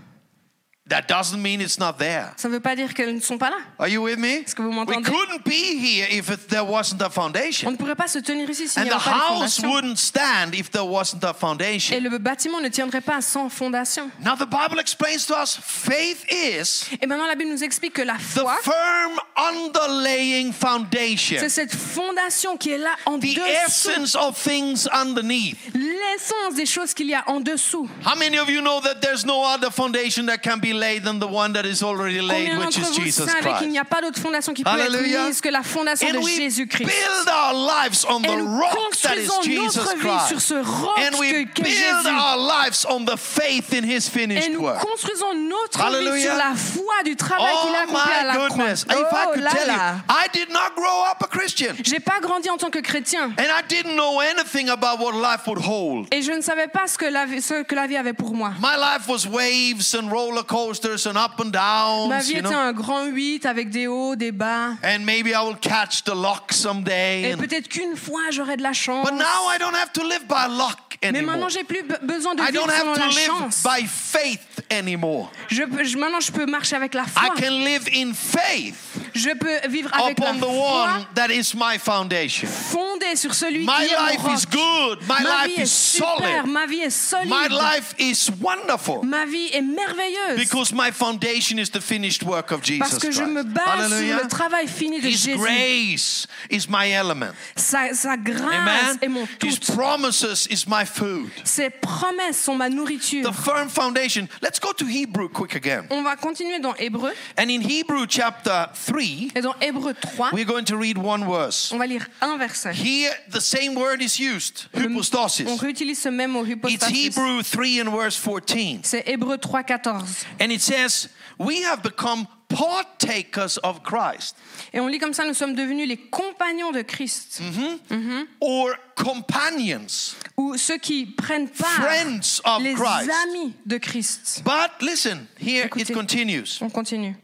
that 0.88 1.02
doesn't 1.08 1.40
mean 1.40 1.60
it's 1.60 1.78
not 1.78 1.94
there. 1.98 2.32
ça 2.36 2.48
ne 2.48 2.54
veut 2.54 2.60
pas 2.60 2.74
dire 2.76 2.92
qu'elles 2.92 3.14
ne 3.14 3.20
sont 3.20 3.38
pas 3.38 3.50
là. 3.50 3.56
Are 3.78 3.88
you 3.88 4.02
with 4.02 4.18
me? 4.18 4.42
Est-ce 4.44 4.54
que 4.54 4.62
vous 4.62 4.68
We 4.68 4.76
m'entendez 4.76 5.10
couldn't 5.10 5.44
be 5.44 5.78
here 5.80 6.06
if 6.10 6.28
it, 6.28 6.48
there 6.48 6.64
wasn't 6.64 7.00
a 7.02 7.06
On 7.06 7.10
foundation. 7.10 7.70
ne 7.70 7.76
pourrait 7.76 7.94
pas 7.94 8.08
se 8.08 8.18
tenir 8.18 8.48
ici 8.50 8.68
s'il 8.68 8.80
And 8.82 8.84
n'y 8.84 8.90
the 8.90 8.94
avait 8.94 9.04
pas 9.04 9.10
de 9.10 9.42
house 9.42 9.56
fondation. 9.56 9.70
wouldn't 9.72 9.96
stand 9.98 10.54
if 10.54 10.70
there 10.70 10.84
wasn't 10.84 11.22
a 11.24 11.30
Et 11.30 11.34
foundation. 11.34 12.00
le 12.00 12.18
bâtiment 12.18 12.60
ne 12.60 12.68
tiendrait 12.68 13.00
pas 13.00 13.20
sans 13.20 13.48
fondation. 13.48 14.10
Now, 14.24 14.34
the 14.36 14.46
Bible 14.48 14.80
explains 14.80 15.24
to 15.26 15.34
us 15.34 15.56
faith 15.62 16.24
is 16.30 16.88
Et 17.00 17.06
maintenant, 17.06 17.26
la 17.26 17.36
Bible 17.36 17.50
nous 17.52 17.62
explique 17.64 17.94
que 17.94 18.02
la 18.02 18.14
the 18.14 18.40
foi, 18.40 18.56
firm 18.62 19.18
underlaying 19.36 20.52
foundation, 20.52 21.36
c'est 21.38 21.48
cette 21.48 21.74
fondation 21.74 22.56
qui 22.56 22.70
est 22.72 22.78
là 22.78 22.94
en 23.06 23.18
the 23.18 23.22
dessous. 23.34 23.40
essence 23.66 24.14
of 24.16 24.36
things 24.36 24.88
underneath. 24.92 25.56
L'essence 25.74 26.54
des 26.56 26.66
choses 26.66 26.92
qu'il 26.94 27.06
y 27.08 27.14
a 27.14 27.24
en 27.28 27.40
dessous. 27.40 27.88
How 28.04 28.16
many 28.16 28.38
of 28.38 28.48
you 28.50 28.60
know 28.60 28.80
that 28.80 28.96
there's 29.00 29.24
no 29.24 29.42
other 29.44 29.70
foundation 29.70 30.26
that 30.26 30.38
can 30.38 30.58
be 30.58 30.71
laid 30.72 31.04
than 31.04 31.18
the 31.18 31.26
one 31.26 31.52
that 31.52 31.64
is 31.64 31.82
already 31.82 32.20
laid, 32.20 32.56
which 32.58 32.76
is 32.78 32.94
Jesus 32.94 33.26
qu'il 33.58 33.68
n'y 33.68 33.76
Christ? 33.76 33.78
a 33.80 33.84
pas 33.84 34.00
d'autre 34.00 34.20
fondation 34.20 34.52
qui 34.54 34.64
peut 34.64 34.70
être 34.70 35.26
mise 35.26 35.40
que 35.40 35.48
la 35.48 35.62
fondation 35.62 36.08
And 36.08 36.20
de 36.20 36.26
Jésus-Christ? 36.28 36.86
build 36.86 37.28
our 37.28 37.52
lives 37.54 38.04
on 38.08 38.22
Et 38.24 38.28
the 38.28 38.40
rock 38.42 38.96
that 39.02 39.16
is 39.16 39.28
Jesus 39.42 39.72
sur 39.72 39.94
Christ. 39.96 40.38
ce 40.40 40.54
roc 40.54 40.98
And 40.98 41.18
we 41.18 41.44
build 41.44 42.06
our 42.06 42.36
lives 42.36 42.86
on 42.88 43.04
the 43.04 43.16
faith 43.16 43.72
in 43.72 43.84
His 43.84 44.06
Et 44.06 44.10
finished 44.10 44.50
nous 44.52 44.60
work. 44.62 44.80
construisons 44.80 45.34
notre 45.34 45.78
vie 46.00 46.22
sur 46.22 46.34
la 46.34 46.54
foi 46.54 47.02
du 47.04 47.16
travail 47.16 47.52
qu'il 47.62 47.74
a 47.74 47.84
Oh 47.86 47.90
accompli 47.90 48.12
à 48.12 48.24
la 48.24 48.32
my 48.32 48.38
croix. 48.38 48.48
goodness. 48.56 48.82
If 48.84 48.90
I 48.90 49.24
Oh 49.26 49.32
could 49.34 49.44
tell 49.48 49.66
you. 49.68 50.02
I 50.08 50.26
did 50.32 50.50
not 50.50 50.74
grow 50.76 51.04
up 51.10 51.22
a 51.22 51.26
Christian. 51.26 51.74
J'ai 51.84 52.00
pas 52.00 52.20
grandi 52.20 52.48
en 52.50 52.56
tant 52.56 52.70
que 52.70 52.80
chrétien. 52.80 53.32
And 53.38 53.44
I 53.50 53.62
didn't 53.68 53.96
know 53.96 54.20
anything 54.20 54.68
about 54.68 54.98
what 55.00 55.12
life 55.14 55.46
would 55.46 55.58
hold. 55.64 56.06
Et 56.12 56.22
je 56.22 56.32
ne 56.32 56.40
savais 56.40 56.68
pas 56.68 56.86
ce 56.86 56.96
que 56.98 57.06
la 57.06 57.26
vie, 57.26 57.42
ce 57.42 57.62
que 57.62 57.74
la 57.74 57.86
vie 57.86 57.96
avait 57.96 58.12
pour 58.12 58.34
moi. 58.34 58.52
My 58.60 58.76
life 58.78 59.08
was 59.08 59.26
waves 59.26 59.94
and 59.94 60.10
roller 60.10 60.42
coasters 60.44 60.61
and 60.70 61.16
up 61.16 61.40
and 61.40 61.46
Ma 61.46 61.50
downs, 61.50 62.26
vie 62.26 62.32
you 62.34 62.38
était 62.40 62.48
know. 62.48 62.58
un 62.58 62.72
grand 62.72 63.04
8 63.06 63.46
avec 63.46 63.70
des 63.70 63.86
hauts, 63.86 64.16
des 64.16 64.32
bas. 64.32 64.70
And 64.82 65.00
maybe 65.04 65.28
I 65.28 65.42
will 65.44 65.56
catch 65.60 66.04
the 66.04 66.14
lock 66.14 66.52
someday. 66.52 67.30
Et 67.32 67.36
peut-être 67.36 67.68
qu'une 67.68 67.96
fois 67.96 68.30
j'aurai 68.30 68.56
de 68.56 68.62
la 68.62 68.72
chance. 68.72 69.04
But 69.08 69.14
now 69.18 69.48
I 69.54 69.58
don't 69.58 69.74
have 69.74 69.92
to 69.94 70.02
live 70.02 70.26
by 70.28 70.48
luck 70.48 70.98
Mais 71.02 71.08
anymore. 71.08 71.32
maintenant 71.32 71.48
j'ai 71.48 71.64
plus 71.64 71.82
be- 71.82 71.98
besoin 72.02 72.34
de 72.34 72.42
I 72.42 72.46
vivre 72.50 72.66
don't 72.66 72.70
selon 72.70 72.92
have 72.92 72.98
la 72.98 73.08
to 73.08 73.14
live 73.14 73.26
chance. 73.26 73.62
by 73.62 73.86
faith 73.86 74.40
anymore. 74.78 75.30
Je 75.48 75.62
maintenant 75.96 76.20
je 76.20 76.32
peux 76.32 76.46
marcher 76.46 76.76
avec 76.76 76.94
la 76.94 77.04
foi. 77.04 77.22
I 77.24 77.40
can 77.40 77.50
live 77.64 77.88
in 77.94 78.12
faith 78.14 78.74
Je 79.14 79.30
peux 79.34 79.68
vivre 79.68 79.90
avec 79.94 80.18
upon 80.18 80.32
la 80.32 80.38
the 80.38 80.44
foi 80.44 80.82
one 80.96 81.06
that 81.14 81.28
is 81.30 81.52
my 81.54 81.78
foundation. 81.78 82.48
fondée 82.48 83.14
sur 83.16 83.34
celui 83.34 83.60
My 83.66 83.86
qui 83.86 83.92
est 83.92 83.98
mon 83.98 84.06
life 84.06 84.22
roc. 84.22 84.32
is 84.38 84.46
good. 84.50 84.98
My 85.02 85.22
Ma 85.22 85.44
life 85.44 85.54
vie 85.56 85.60
est 85.60 85.64
is 85.64 85.70
super, 85.72 86.08
solid. 86.08 86.46
ma 86.52 86.66
vie 86.66 86.80
est 86.80 86.90
solide. 86.90 87.30
My 87.30 87.48
life 87.48 87.94
is 87.98 88.30
wonderful 88.40 89.00
Ma 89.04 89.26
vie 89.26 89.50
est 89.52 89.60
merveilleuse. 89.62 90.36
because 90.38 90.72
my 90.72 90.90
foundation 90.90 91.58
is 91.58 91.70
the 91.70 91.80
finished 91.80 92.22
work 92.22 92.50
of 92.52 92.62
Jesus 92.62 92.78
parce 92.80 92.98
que 92.98 93.10
je 93.12 93.22
me 93.24 93.42
base 93.42 93.88
sur 93.88 94.16
le 94.22 94.28
travail 94.28 94.66
fini 94.68 95.00
de 95.00 95.08
His 95.08 95.24
Jésus. 95.24 95.36
grace 95.38 96.26
is 96.50 96.66
my 96.68 96.90
element. 96.90 97.32
Sa, 97.56 97.92
sa 97.94 98.16
grâce 98.16 98.40
Amen. 98.42 98.98
est 99.02 99.08
mon 99.08 99.26
His 99.42 99.58
tout. 99.58 99.72
promises 99.74 100.46
is 100.50 100.64
my 100.66 100.84
food. 100.86 101.28
Ses 101.44 101.70
promesses 101.70 102.40
sont 102.42 102.54
ma 102.56 102.68
nourriture. 102.68 103.30
The 103.30 103.34
firm 103.34 103.68
foundation. 103.68 104.28
Let's 104.40 104.58
go 104.62 104.72
to 104.72 104.86
Hebrew 104.86 105.28
quick 105.28 105.54
again. 105.54 105.86
On 105.90 106.02
va 106.02 106.16
continuer 106.16 106.58
dans 106.60 106.74
Hébreu. 106.78 107.12
And 107.36 107.50
in 107.50 107.60
Hebrew 107.60 108.06
chapter 108.08 108.68
3, 108.74 109.32
Et 109.34 109.40
dans 109.42 109.54
Hébreu 109.60 109.92
3, 109.94 110.30
we're 110.32 110.46
going 110.46 110.64
to 110.64 110.76
read 110.76 110.96
one 110.96 111.24
verse. 111.28 111.72
on 111.72 111.78
va 111.78 111.86
lire 111.86 112.06
un 112.20 112.38
verset. 112.38 112.72
Here, 112.72 113.12
the 113.30 113.40
same 113.40 113.74
word 113.74 114.00
is 114.00 114.18
used, 114.18 114.68
On 114.74 114.80
hypostasis. 114.80 115.46
réutilise 115.60 116.00
ce 116.00 116.08
même 116.08 116.30
mot, 116.32 116.44
It's 116.44 116.52
hypostasis. 116.54 117.16
Hebrew 117.16 117.42
3 117.42 117.80
and 117.80 117.90
verse 117.90 118.16
14. 118.16 118.80
C'est 118.84 119.04
Hébreu 119.06 119.36
3, 119.38 119.64
14. 119.64 120.24
And 120.40 120.50
it 120.50 120.60
says, 120.62 121.08
We 121.38 121.62
have 121.64 121.82
become 121.82 122.26
partakers 122.56 123.58
of 123.62 123.82
Christ, 123.82 124.36
Et 124.72 124.80
on 124.80 124.86
lit 124.86 124.98
comme 124.98 125.12
ça, 125.14 125.24
nous 125.24 125.34
sommes 125.34 125.54
devenus 125.54 125.86
les 125.88 125.96
compagnons 125.96 126.72
de 126.72 126.82
Christ. 126.82 127.40
Mm-hmm. 127.42 128.26
or 128.40 128.70
companions, 128.96 130.14
Ou 130.36 130.56
ceux 130.56 130.78
qui 130.78 131.06
prennent 131.06 131.48
part, 131.48 131.68
friends 131.70 132.40
of 132.44 132.62
les 132.62 132.74
Christ. 132.74 133.10
amis 133.28 133.54
de 133.66 133.78
Christ. 133.78 134.42
But 134.44 134.70
listen, 134.86 135.26
here 135.38 135.66
it 135.66 135.72
Écoutez. 135.76 135.92
continues. 135.92 136.58
On 136.60 136.70
continue. 136.70 137.14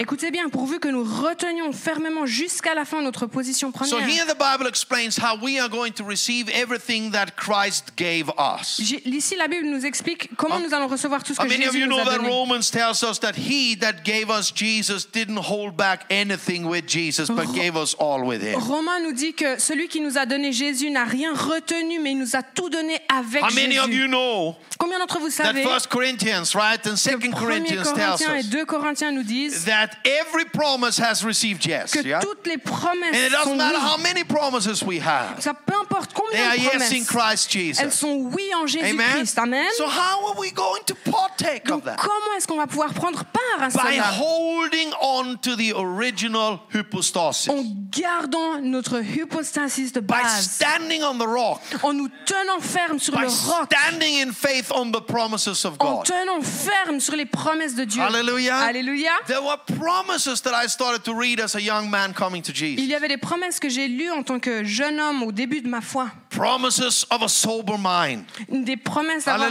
Écoutez 0.00 0.30
bien, 0.30 0.48
pourvu 0.48 0.78
que 0.78 0.88
nous 0.88 1.04
retenions 1.04 1.72
fermement 1.72 2.26
jusqu'à 2.26 2.74
la 2.74 2.84
fin 2.84 3.02
notre 3.02 3.26
position 3.26 3.72
So 3.72 3.78
première. 3.96 4.08
here 4.08 4.26
the 4.26 4.36
Bible 4.38 4.68
explains 4.68 5.16
how 5.18 5.36
we 5.42 5.58
are 5.58 5.68
going 5.68 5.92
to 5.92 6.04
receive 6.04 6.48
everything 6.50 7.10
that 7.12 7.26
Christ 7.36 7.92
gave 7.96 8.28
us. 8.38 8.80
J'ai- 8.82 9.02
Ici, 9.08 9.34
la 9.36 9.48
Bible 9.48 9.66
nous 9.66 9.84
explique 9.84 10.30
comment 10.36 10.60
nous 10.60 10.72
allons 10.72 10.86
recevoir 10.86 11.22
tout 11.24 11.34
ce 11.34 11.40
How 11.40 11.44
que 11.44 11.48
many 11.50 11.64
of 11.66 11.72
Jésus 11.72 11.80
you 11.80 11.86
nous 11.86 11.96
know 11.96 12.02
a 12.02 12.10
that 12.12 12.16
donné. 12.18 12.28
Romans 12.28 12.70
tells 12.70 13.02
us 13.02 13.18
that 13.20 13.32
he 13.36 13.76
that 13.80 14.04
gave 14.04 14.30
us 14.30 14.52
Jesus 14.54 15.06
didn't 15.12 15.38
hold 15.38 15.76
back 15.76 16.04
anything 16.10 16.64
with 16.66 16.86
Jesus, 16.86 17.28
but 17.28 17.52
gave 17.54 17.76
us 17.76 17.94
all 17.98 18.22
with 18.24 18.42
him? 18.42 18.58
Romain 18.60 19.00
nous 19.02 19.12
dit 19.12 19.32
que 19.34 19.58
celui 19.58 19.88
qui 19.88 20.00
nous 20.00 20.16
a 20.18 20.26
donné 20.26 20.52
Jésus 20.52 20.90
n'a 20.90 21.04
rien 21.04 21.34
retenu, 21.34 21.98
mais 22.00 22.12
il 22.12 22.18
nous 22.18 22.36
a 22.36 22.42
tout 22.42 22.68
donné 22.70 23.00
avec 23.08 23.42
How 23.42 23.50
many 23.54 23.78
of 23.78 23.86
Jésus. 23.86 24.02
you 24.02 24.06
know 24.08 24.54
Combien 24.78 24.98
d'entre 25.00 25.18
vous 25.18 25.28
that 25.30 25.44
savez 25.46 25.64
First 25.64 25.88
Corinthians, 25.88 26.54
right, 26.54 26.84
and 26.86 26.90
que 26.92 26.96
Second 26.96 27.32
1 27.34 27.38
Corinthians 27.38 27.92
tells 27.94 28.20
et 28.22 28.40
us 28.40 28.50
2 28.50 28.64
Corinthiens 28.64 29.10
nous 29.12 29.24
disent 29.24 29.64
that 29.64 29.88
every 30.04 30.44
promise 30.44 30.98
has 31.00 31.24
received 31.24 31.66
yes, 31.66 31.90
que 31.92 32.00
yeah? 32.06 32.20
toutes 32.20 32.46
les 32.46 32.54
And 32.54 32.60
it 32.60 32.64
promesses 32.64 33.30
doesn't 33.32 33.44
sont 33.44 33.56
matter 33.56 33.76
oui. 33.78 33.84
how 33.84 33.96
many 33.98 34.22
promises 34.24 34.82
we 34.84 35.00
have. 35.00 35.40
Ça 35.40 35.52
peu 35.54 35.74
importe 35.74 36.10
They 36.10 36.14
combien 36.14 36.48
are 36.48 36.56
de 36.56 36.60
yes 36.62 36.92
in 36.92 37.04
promesses, 37.04 37.06
Christ 37.08 37.80
elles 37.80 37.92
sont 37.92 38.30
oui 38.32 38.50
en 38.54 38.58
Amen? 38.58 38.68
Jésus-Christ. 38.68 39.38
Amen. 39.38 39.66
So 39.76 39.86
how 39.88 40.28
are 40.28 40.38
we 40.38 40.50
going 40.52 40.82
to 40.86 40.94
partake 41.10 41.64
Donc 41.66 41.80
of 41.80 41.84
that? 41.86 41.96
comment 41.96 42.36
est-ce 42.36 42.46
qu'on 42.46 42.56
va 42.58 42.66
pouvoir 42.68 42.92
prendre 42.94 43.24
part 43.24 43.42
à 43.62 43.68
By 43.68 43.94
cela? 43.96 44.12
holding 44.12 44.92
on 45.00 45.36
to 45.38 45.56
the 45.56 45.72
original 45.74 46.60
hypostasis. 46.72 47.48
En 47.48 47.64
gardant 47.90 48.60
notre 48.62 49.00
hypostasis 49.02 49.92
de 49.92 50.00
By 50.00 50.22
base, 50.22 50.50
standing 50.50 51.02
on 51.02 51.18
the 51.18 51.26
rock. 51.26 51.60
en 51.82 51.92
nous 51.94 52.08
tenant 52.24 52.60
ferme 52.60 52.98
sur 52.98 53.14
By 53.14 53.22
le 53.22 53.28
roc, 53.28 53.66
standing 53.72 54.22
in 54.28 54.32
faith 54.32 54.47
on 54.74 54.90
the 54.92 55.00
promises 55.00 55.64
of 55.64 55.74
en 55.80 55.96
God. 55.96 56.04
tenant 56.06 56.42
ferme 56.42 57.00
sur 57.00 57.14
les 57.16 57.26
promesses 57.26 57.74
de 57.74 57.84
Dieu. 57.84 58.02
Hallelujah. 58.02 58.56
Alléluia. 58.58 59.12
There 59.26 59.42
were 59.42 59.56
promises 59.78 60.40
that 60.42 60.52
I 60.54 60.68
started 60.68 61.02
to 61.04 61.14
read 61.14 61.40
as 61.40 61.54
a 61.54 61.60
young 61.60 61.90
man 61.90 62.12
coming 62.14 62.42
to 62.42 62.50
Il 62.52 62.54
Jesus. 62.54 62.86
y 62.86 62.94
avait 62.94 63.08
des 63.08 63.16
promesses 63.18 63.58
que 63.60 63.68
j'ai 63.68 63.88
lues 63.88 64.10
en 64.10 64.22
tant 64.22 64.38
que 64.40 64.64
jeune 64.64 65.00
homme 65.00 65.22
au 65.22 65.32
début 65.32 65.60
de 65.60 65.68
ma 65.68 65.80
foi. 65.80 66.10
Promises 66.30 67.06
of 67.10 67.22
a 67.22 67.28
sober 67.28 67.76
mind. 67.78 68.24
Des 68.48 68.76
promesses 68.76 69.24
d'avoir 69.24 69.50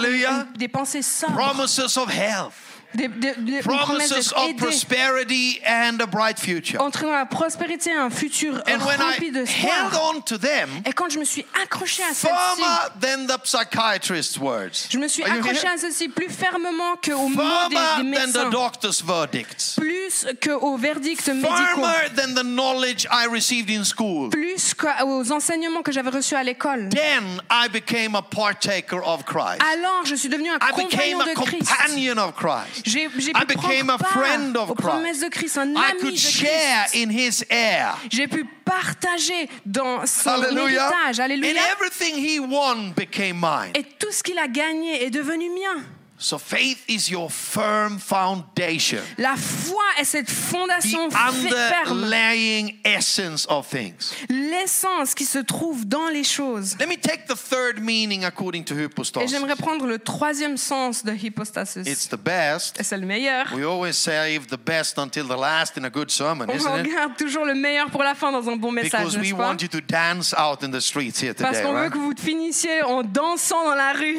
des 0.57 0.67
pensées 0.67 1.01
sobres. 1.01 1.35
Promises 1.35 1.97
of 1.97 2.09
health. 2.09 2.53
Des, 2.93 3.09
des- 3.09 3.61
Promises 3.61 4.31
of 4.33 4.55
prosperity 4.57 5.59
and 5.65 5.99
a 6.01 6.07
bright 6.07 6.39
future. 6.39 6.79
La 7.03 7.25
prospérité, 7.25 7.91
un 7.93 8.09
futur 8.09 8.55
And 8.65 8.79
when 8.85 8.97
rempli 8.99 9.27
I 9.27 9.31
de 9.31 9.39
held 9.45 9.91
espoir. 9.93 10.13
on 10.15 10.21
to 10.21 10.37
them, 10.37 10.69
Et 10.85 10.93
quand 10.93 11.09
je 11.09 11.19
me 11.19 11.25
suis 11.25 11.45
accroché 11.63 12.01
à 12.03 12.13
celle-ci, 12.13 12.55
firmer 12.55 12.99
than 13.01 13.27
the 13.27 13.37
psychiatrist's 13.43 14.37
words. 14.39 14.87
je 14.89 14.97
me 14.97 15.07
suis 15.07 15.23
accroché 15.23 15.67
à 15.67 15.77
celle-ci 15.77 16.07
plus 16.09 16.29
fermement 16.29 16.95
qu'aux 17.03 17.27
mots 17.27 17.43
des, 17.69 17.75
des 17.75 17.81
Firmer 17.81 18.15
than 18.17 18.21
the 18.21 18.25
médecins, 18.27 18.49
doctor's 18.49 19.03
verdicts. 19.03 19.75
plus 19.77 20.25
qu'aux 20.41 20.77
verdicts 20.77 21.27
médicaux, 21.27 21.55
Firmer 21.55 22.09
than 22.15 22.33
the 22.35 22.43
knowledge 22.45 23.05
I 23.11 23.27
received 23.29 23.69
in 23.69 23.83
school. 23.83 24.29
plus 24.29 24.73
qu'aux 24.73 25.31
enseignements 25.31 25.81
que 25.83 25.91
j'avais 25.91 26.09
reçus 26.09 26.35
à 26.35 26.43
l'école. 26.43 26.89
Then 26.89 27.41
I 27.51 27.67
became 27.69 28.15
a 28.15 28.21
partaker 28.21 29.01
of 29.03 29.23
Christ. 29.25 29.61
Alors, 29.73 30.05
je 30.05 30.15
suis 30.15 30.29
devenu 30.29 30.49
un 30.49 30.55
I 30.57 30.71
became 30.75 30.89
compagnon 30.89 31.19
a 31.21 31.25
de 31.25 31.33
Christ. 31.33 31.69
companion 31.69 32.17
of 32.17 32.33
Christ. 32.35 32.86
J'ai 32.87 33.09
j'ai 33.17 33.31
I 33.31 33.45
pu 33.45 33.55
became 33.55 33.89
a 33.89 33.97
friend 33.97 34.55
of 34.57 34.71
aux 34.71 34.75
promesses 34.75 35.19
de 35.19 35.29
Christ, 35.29 35.57
un 35.57 35.73
I 35.73 35.77
ami 35.91 35.99
de 35.99 36.05
could 36.05 36.17
share 36.17 36.85
Christ. 36.89 36.95
in 36.95 37.09
his 37.11 37.43
air. 37.49 37.97
J'ai 38.09 38.27
pu 38.27 38.45
partager 38.65 39.49
dans 39.65 40.05
son 40.05 40.29
Hallelujah. 40.29 40.89
héritage. 40.89 41.19
And 41.19 41.23
Alléluia. 41.23 41.61
everything 41.73 42.15
he 42.15 42.39
won 42.39 42.93
became 42.95 43.39
mine. 43.39 43.71
Et 43.75 43.83
tout 43.83 44.11
ce 44.11 44.23
qu'il 44.23 44.37
a 44.39 44.47
gagné 44.47 45.03
est 45.05 45.09
devenu 45.09 45.49
mien. 45.49 45.83
So 46.19 46.39
faith 46.39 46.79
is 46.89 47.11
your 47.11 47.29
firm 47.29 47.99
foundation, 47.99 49.01
La 49.19 49.35
foi 49.35 49.83
est 49.99 50.03
cette 50.03 50.31
fondation 50.31 51.11
fe- 51.11 51.47
ferme, 51.49 51.91
underlying 52.03 52.75
essence 52.83 53.45
of 53.47 53.67
things. 53.69 54.13
l'essence 54.27 55.13
qui 55.13 55.25
se 55.25 55.37
trouve 55.37 55.85
dans 55.85 56.07
les 56.07 56.23
choses. 56.23 56.75
Let 56.79 56.87
me 56.87 56.95
take 56.97 57.25
the 57.27 57.35
third 57.37 57.79
meaning 57.79 58.25
according 58.25 58.63
to 58.63 58.73
Et 58.79 58.85
hypostasis. 58.85 59.29
j'aimerais 59.29 59.55
prendre 59.55 59.85
le 59.85 59.99
troisième 59.99 60.57
sens 60.57 61.05
de 61.05 61.13
hypostasis. 61.13 61.87
It's 61.87 62.07
the 62.09 62.17
best. 62.17 62.79
Et 62.79 62.83
c'est 62.83 62.97
le 62.97 63.05
meilleur. 63.05 63.45
We 63.53 63.63
always 63.63 63.93
save 63.93 64.47
the 64.47 64.57
best 64.57 64.97
until 64.97 65.25
the 65.27 65.37
last 65.39 65.77
in 65.77 65.83
a 65.83 65.89
good 65.91 66.09
sermon, 66.09 66.45
On 66.49 66.53
isn't 66.55 66.79
it? 66.79 66.87
regarde 66.87 67.15
toujours 67.15 67.45
le 67.45 67.53
meilleur 67.53 67.91
pour 67.91 68.01
la 68.01 68.15
fin 68.15 68.31
dans 68.31 68.49
un 68.49 68.55
bon 68.55 68.71
message, 68.71 68.91
Because 68.91 69.17
we 69.17 69.33
pas? 69.33 69.49
want 69.49 69.57
you 69.61 69.67
to 69.67 69.81
dance 69.81 70.33
out 70.35 70.63
in 70.63 70.71
the 70.71 70.79
streets 70.81 71.21
here 71.21 71.35
Parce 71.35 71.61
qu'on 71.61 71.73
veut 71.73 71.89
que 71.91 71.97
vous 71.99 72.13
finissiez 72.17 72.81
en 72.81 73.03
dansant 73.03 73.63
dans 73.65 73.75
la 73.75 73.93
rue. 73.93 74.17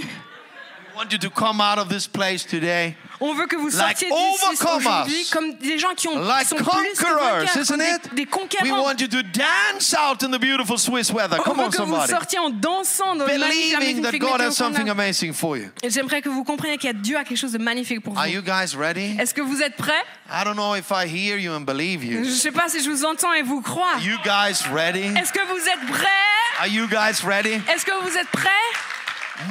We 0.98 1.04
want 1.04 1.12
you 1.12 1.18
to 1.18 1.30
come 1.30 1.60
out 1.60 1.78
of 1.78 1.88
this 1.88 2.08
place 2.08 2.44
today 2.44 2.96
On 3.20 3.32
veut 3.32 3.46
que 3.46 3.54
vous 3.56 3.70
sortiez 3.70 4.08
d'ici 4.08 4.64
aujourd'hui 4.64 5.26
comme 5.30 5.54
des 5.58 5.78
gens 5.78 5.94
qui 5.96 6.08
ont 6.08 6.18
like 6.18 6.46
sont 6.48 6.56
plus 6.56 6.64
que 6.64 7.04
vainqueurs, 7.04 7.44
isn't 7.56 7.66
comme 7.68 7.80
it? 7.80 8.02
des, 8.14 8.16
des 8.16 8.22
We 8.22 8.30
conquérants. 8.30 8.82
want 8.84 8.96
you 9.00 9.06
to 9.06 9.22
dance 9.22 9.94
out 9.94 10.24
in 10.24 10.30
the 10.32 10.40
beautiful 10.40 10.76
Swiss 10.76 11.12
weather. 11.12 11.38
On 11.38 11.42
Come 11.44 11.58
veut 11.58 11.64
on, 11.66 11.70
que 11.70 11.76
vous 11.82 11.84
somebody. 11.94 12.10
sortiez 12.12 12.38
en 12.40 12.50
dansant 12.50 13.14
dans 13.14 13.26
le 13.26 13.38
magnifique, 13.38 13.72
la 13.74 13.78
Believing 13.78 14.02
that 14.02 14.10
magnifique 14.12 14.22
God 14.22 14.40
has 14.40 14.52
something 14.56 14.88
amazing 14.88 15.32
for 15.32 15.56
you. 15.56 15.70
Et 15.84 15.90
J'aimerais 15.90 16.20
que 16.20 16.28
vous 16.30 16.42
compreniez 16.42 16.78
qu'il 16.78 16.88
y 16.88 16.90
a 16.90 16.94
Dieu 16.94 17.16
a 17.16 17.22
quelque 17.22 17.38
chose 17.38 17.52
de 17.52 17.58
magnifique 17.58 18.00
pour 18.02 18.14
vous. 18.14 18.18
Are 18.18 18.26
you 18.26 18.42
guys 18.42 18.74
ready? 18.76 19.16
Est-ce 19.20 19.32
que 19.34 19.40
vous 19.42 19.62
êtes 19.62 19.76
prêts? 19.76 20.02
I 20.28 20.42
don't 20.44 20.56
know 20.56 20.74
if 20.74 20.90
I 20.90 21.06
hear 21.06 21.38
you 21.38 21.52
and 21.52 21.60
believe 21.60 22.02
Je 22.02 22.18
ne 22.18 22.24
you. 22.24 22.30
sais 22.32 22.50
pas 22.50 22.68
si 22.68 22.82
je 22.82 22.90
vous 22.90 23.04
entends 23.04 23.32
et 23.34 23.42
vous 23.42 23.60
crois. 23.62 23.92
Are 23.94 24.00
you 24.02 24.16
guys 24.24 24.64
ready? 24.72 25.04
Est-ce 25.16 25.32
que 25.32 25.46
vous 25.46 25.60
êtes 25.60 25.86
prêts? 25.92 26.58
Are 26.60 26.66
you 26.66 26.88
guys 26.88 27.24
ready? 27.24 27.60
Est-ce 27.72 27.84
que 27.84 28.02
vous 28.02 28.16
êtes 28.16 28.28
prêts? 28.30 28.48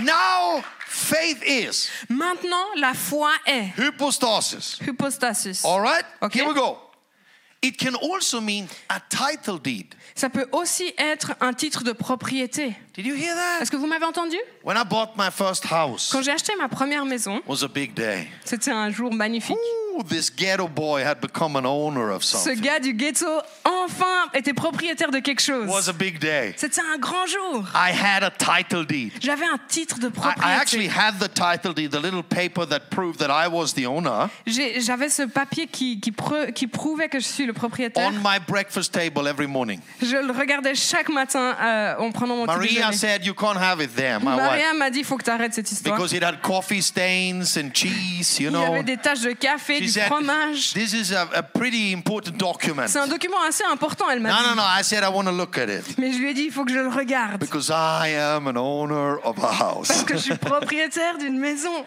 Now, 0.03 0.62
faith 0.97 1.43
is 1.45 1.89
Maintenant, 2.10 2.65
la 2.75 2.93
foi 2.93 3.29
est 3.45 3.69
hypostasis. 3.77 4.79
hypostasis. 4.81 5.63
All 5.63 5.79
right? 5.81 6.03
Okay. 6.21 6.39
Here 6.39 6.47
we 6.47 6.53
go. 6.55 6.79
It 7.62 7.75
can 7.77 7.95
also 7.95 8.39
mean 8.39 8.67
a 8.89 8.99
title 9.10 9.60
deed. 9.60 9.95
Ça 10.15 10.29
peut 10.29 10.47
aussi 10.51 10.93
être 10.97 11.33
un 11.41 11.53
titre 11.53 11.83
de 11.83 11.91
propriété. 11.91 12.75
Did 12.93 13.05
you 13.07 13.15
hear 13.15 13.36
that? 13.36 13.62
Est-ce 13.62 13.71
que 13.71 13.77
vous 13.77 13.88
m'avez 13.88 14.05
entendu? 14.05 14.38
When 14.63 14.77
I 14.77 14.83
bought 14.83 15.15
my 15.17 15.29
first 15.31 15.65
house, 15.71 16.10
Quand 16.12 16.21
j'ai 16.21 16.31
acheté 16.31 16.53
ma 16.55 16.67
première 16.69 17.03
maison, 17.05 17.41
was 17.47 17.63
a 17.63 17.67
big 17.67 17.93
day. 17.95 18.27
c'était 18.45 18.71
un 18.71 18.91
jour 18.91 19.12
magnifique. 19.13 19.57
Ooh, 19.57 19.87
this 20.03 20.29
ghetto 20.29 20.67
boy 20.67 21.03
had 21.03 21.19
become 21.21 21.55
an 21.55 21.65
owner 21.65 22.10
of 22.12 22.23
Ce 22.23 22.38
something. 22.38 22.62
gars 22.62 22.79
du 22.79 22.93
ghetto, 22.93 23.25
enfin, 23.65 24.29
était 24.33 24.53
propriétaire 24.53 25.12
de 25.12 25.19
quelque 25.19 25.41
chose. 25.41 25.67
was 25.67 25.89
a 25.89 25.93
big 25.93 26.19
day. 26.19 26.53
C'était 26.57 26.81
un 26.81 26.97
grand 26.97 27.25
jour. 27.27 27.65
I 27.73 27.91
had 27.91 28.23
a 28.23 28.31
title 28.31 28.86
deed. 28.86 29.13
J'avais 29.21 29.45
un 29.45 29.60
titre 29.67 29.99
de 29.99 30.07
I, 30.07 30.12
I 30.39 30.53
actually 30.60 30.88
propriété. 30.88 30.89
had 30.89 31.19
the 31.19 31.33
title 31.33 31.73
deed, 31.73 31.91
the 31.91 32.01
little 32.01 32.23
paper 32.23 32.65
that 32.67 32.89
proved 32.89 33.19
that 33.19 33.29
I 33.31 33.47
was 33.47 33.73
the 33.73 33.86
owner, 33.86 34.29
J'avais 34.45 35.10
ce 35.10 35.23
papier 35.23 35.67
qui, 35.67 35.99
qui, 35.99 36.12
preu- 36.12 36.51
qui 36.51 36.67
prouvait 36.67 37.10
que 37.10 37.19
je 37.19 37.25
suis 37.25 37.45
le 37.45 37.53
propriétaire. 37.53 38.07
on 38.07 38.13
my 38.23 38.39
breakfast 38.47 38.93
table 38.93 39.27
every 39.27 39.47
morning. 39.47 39.79
Je 40.01 40.15
le 40.17 40.31
regardais 40.31 40.75
chaque 40.75 41.10
matin 41.10 41.55
euh, 41.62 41.95
en 41.99 42.12
prenant 42.12 42.36
mon 42.36 42.45
petit 42.45 42.55
Maria 42.55 42.89
déjeuner. 42.91 42.97
said, 42.97 43.25
You 43.25 43.33
can't 43.33 43.57
have 43.57 43.81
it 43.81 43.95
there, 43.95 44.19
my 44.19 44.25
wife. 44.36 44.38
Maria 44.38 44.73
m'a 44.73 44.89
dit, 44.89 44.99
il 44.99 45.05
faut 45.05 45.17
que 45.17 45.23
tu 45.23 45.29
arrêtes 45.29 45.53
cette 45.53 45.71
histoire. 45.71 45.95
Because 45.95 46.13
it 46.13 46.23
had 46.23 46.41
coffee 46.41 46.81
stains 46.81 47.57
and 47.57 47.71
cheese, 47.73 48.39
you 48.39 48.49
Il 48.49 48.53
y 48.53 48.63
avait 48.63 48.83
des 48.83 48.97
taches 48.97 49.21
de 49.21 49.31
café, 49.31 49.79
She 49.79 49.87
du 49.88 49.91
said, 49.93 50.08
fromage. 50.08 50.73
This 50.73 50.93
is 50.93 51.12
a, 51.13 51.28
a 51.36 51.43
pretty 51.43 51.93
important 51.93 52.38
document. 52.38 52.88
C'est 52.88 53.00
un 53.00 53.08
document 53.08 53.41
assez 53.47 53.63
important, 53.63 54.10
elle 54.10 54.19
m'a 54.19 54.30
No, 54.30 54.36
dit. 54.38 54.43
no, 54.50 54.56
no. 54.56 54.62
I 54.62 54.84
said, 54.84 55.04
I 55.04 55.10
want 55.10 55.26
to 55.26 55.32
look 55.32 55.58
at 55.58 55.67
it 55.69 55.97
Mais 55.97 56.12
je 56.13 56.19
lui 56.19 56.30
ai 56.32 56.34
dit, 56.34 56.43
il 56.45 56.52
faut 56.52 56.63
que 56.65 56.71
je 56.71 56.80
le 56.80 56.89
regarde. 56.89 57.39
because 57.39 57.69
I 57.69 58.13
am 58.15 58.47
an 58.47 58.58
owner 58.58 59.17
of 59.23 59.38
a 59.43 59.63
house. 59.63 59.88
Parce 59.88 60.04
que 60.04 60.13
je 60.17 60.21
suis 60.23 60.36
propriétaire 60.38 61.17
d'une 61.17 61.38
maison. 61.39 61.86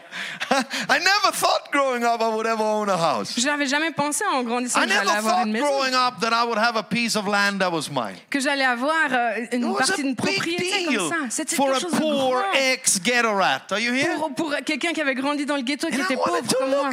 I 0.51 0.99
never 0.99 1.33
thought 1.33 1.71
growing 1.73 2.03
up 2.05 2.21
I 2.21 2.29
would 2.29 2.47
ever 2.47 2.63
own 2.63 2.89
a 2.89 2.97
house. 2.97 3.35
Je 3.39 3.47
n'avais 3.47 3.67
jamais 3.67 3.91
pensé 3.93 4.25
en 4.33 4.43
grandissant 4.43 4.81
I 4.83 4.87
que 4.87 4.93
j'allais 4.93 5.05
never 5.07 5.19
avoir 5.19 5.35
thought 5.37 5.47
une 5.47 5.53
maison. 5.53 5.67
growing 5.67 5.95
up 5.95 6.15
that 6.21 6.33
I 6.33 6.47
would 6.47 6.59
have 6.59 6.77
a 6.77 6.83
piece 6.83 7.17
of 7.17 7.27
land 7.27 7.59
that 7.61 7.71
was 7.71 7.89
mine. 7.91 8.17
Que 8.31 8.41
j'allais 8.41 8.65
avoir 8.65 8.95
euh, 9.13 9.47
une 9.53 9.75
partie 9.77 9.93
a 9.93 9.97
d'une 9.97 10.17
propriété 10.17 10.85
comme 10.87 11.09
ça. 11.09 11.15
C'était 11.31 11.57
for 11.57 11.67
quelque 11.67 11.77
a 11.77 11.81
chose 11.81 11.93
de 11.93 11.97
poor 11.99 12.31
grand. 12.43 12.53
ex-ghetto 12.55 13.35
rat. 13.35 13.63
Are 13.71 13.79
you 13.79 13.93
here? 13.95 14.15
Pour, 14.17 14.35
pour 14.35 14.55
quelqu'un 14.65 14.93
qui 14.93 15.01
avait 15.01 15.15
grandi 15.15 15.47
dans 15.47 15.57
le 15.57 15.63
ghetto, 15.63 15.89
qui 15.89 15.97
I 15.99 16.01
était 16.03 16.17
pauvre 16.17 16.41
comme 16.59 16.71
moi. 16.71 16.91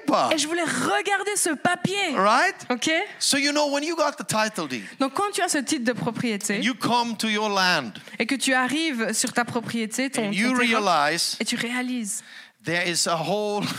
Paper. 0.00 0.34
Et 0.34 0.38
je 0.38 0.46
voulais 0.46 0.64
regarder 0.64 1.36
ce 1.36 1.50
papier. 1.50 2.16
Right? 2.16 2.54
OK? 2.70 2.90
So 3.18 3.36
you 3.36 3.52
know 3.52 3.70
when 3.70 3.82
you 3.82 3.96
got 3.96 4.12
the 4.12 4.26
title 4.26 4.68
deed, 4.68 4.84
Donc 4.98 5.14
quand 5.14 5.30
tu 5.32 5.42
as 5.42 5.48
ce 5.48 5.58
titre 5.58 5.84
de 5.84 5.92
propriété 5.92 6.60
you 6.60 6.74
come 6.74 7.16
to 7.16 7.28
your 7.28 7.48
land 7.48 7.92
et 8.18 8.26
que 8.26 8.34
tu 8.34 8.54
arrives 8.54 9.12
sur 9.12 9.32
ta 9.32 9.44
propriété, 9.44 10.10
ton, 10.10 10.28
and 10.28 10.32
you 10.32 10.54
realize 10.54 11.36
et 11.40 11.44
tu 11.44 11.56
réalises, 11.56 12.22
there 12.64 12.88
is 12.88 13.06
a 13.06 13.16
whole 13.16 13.64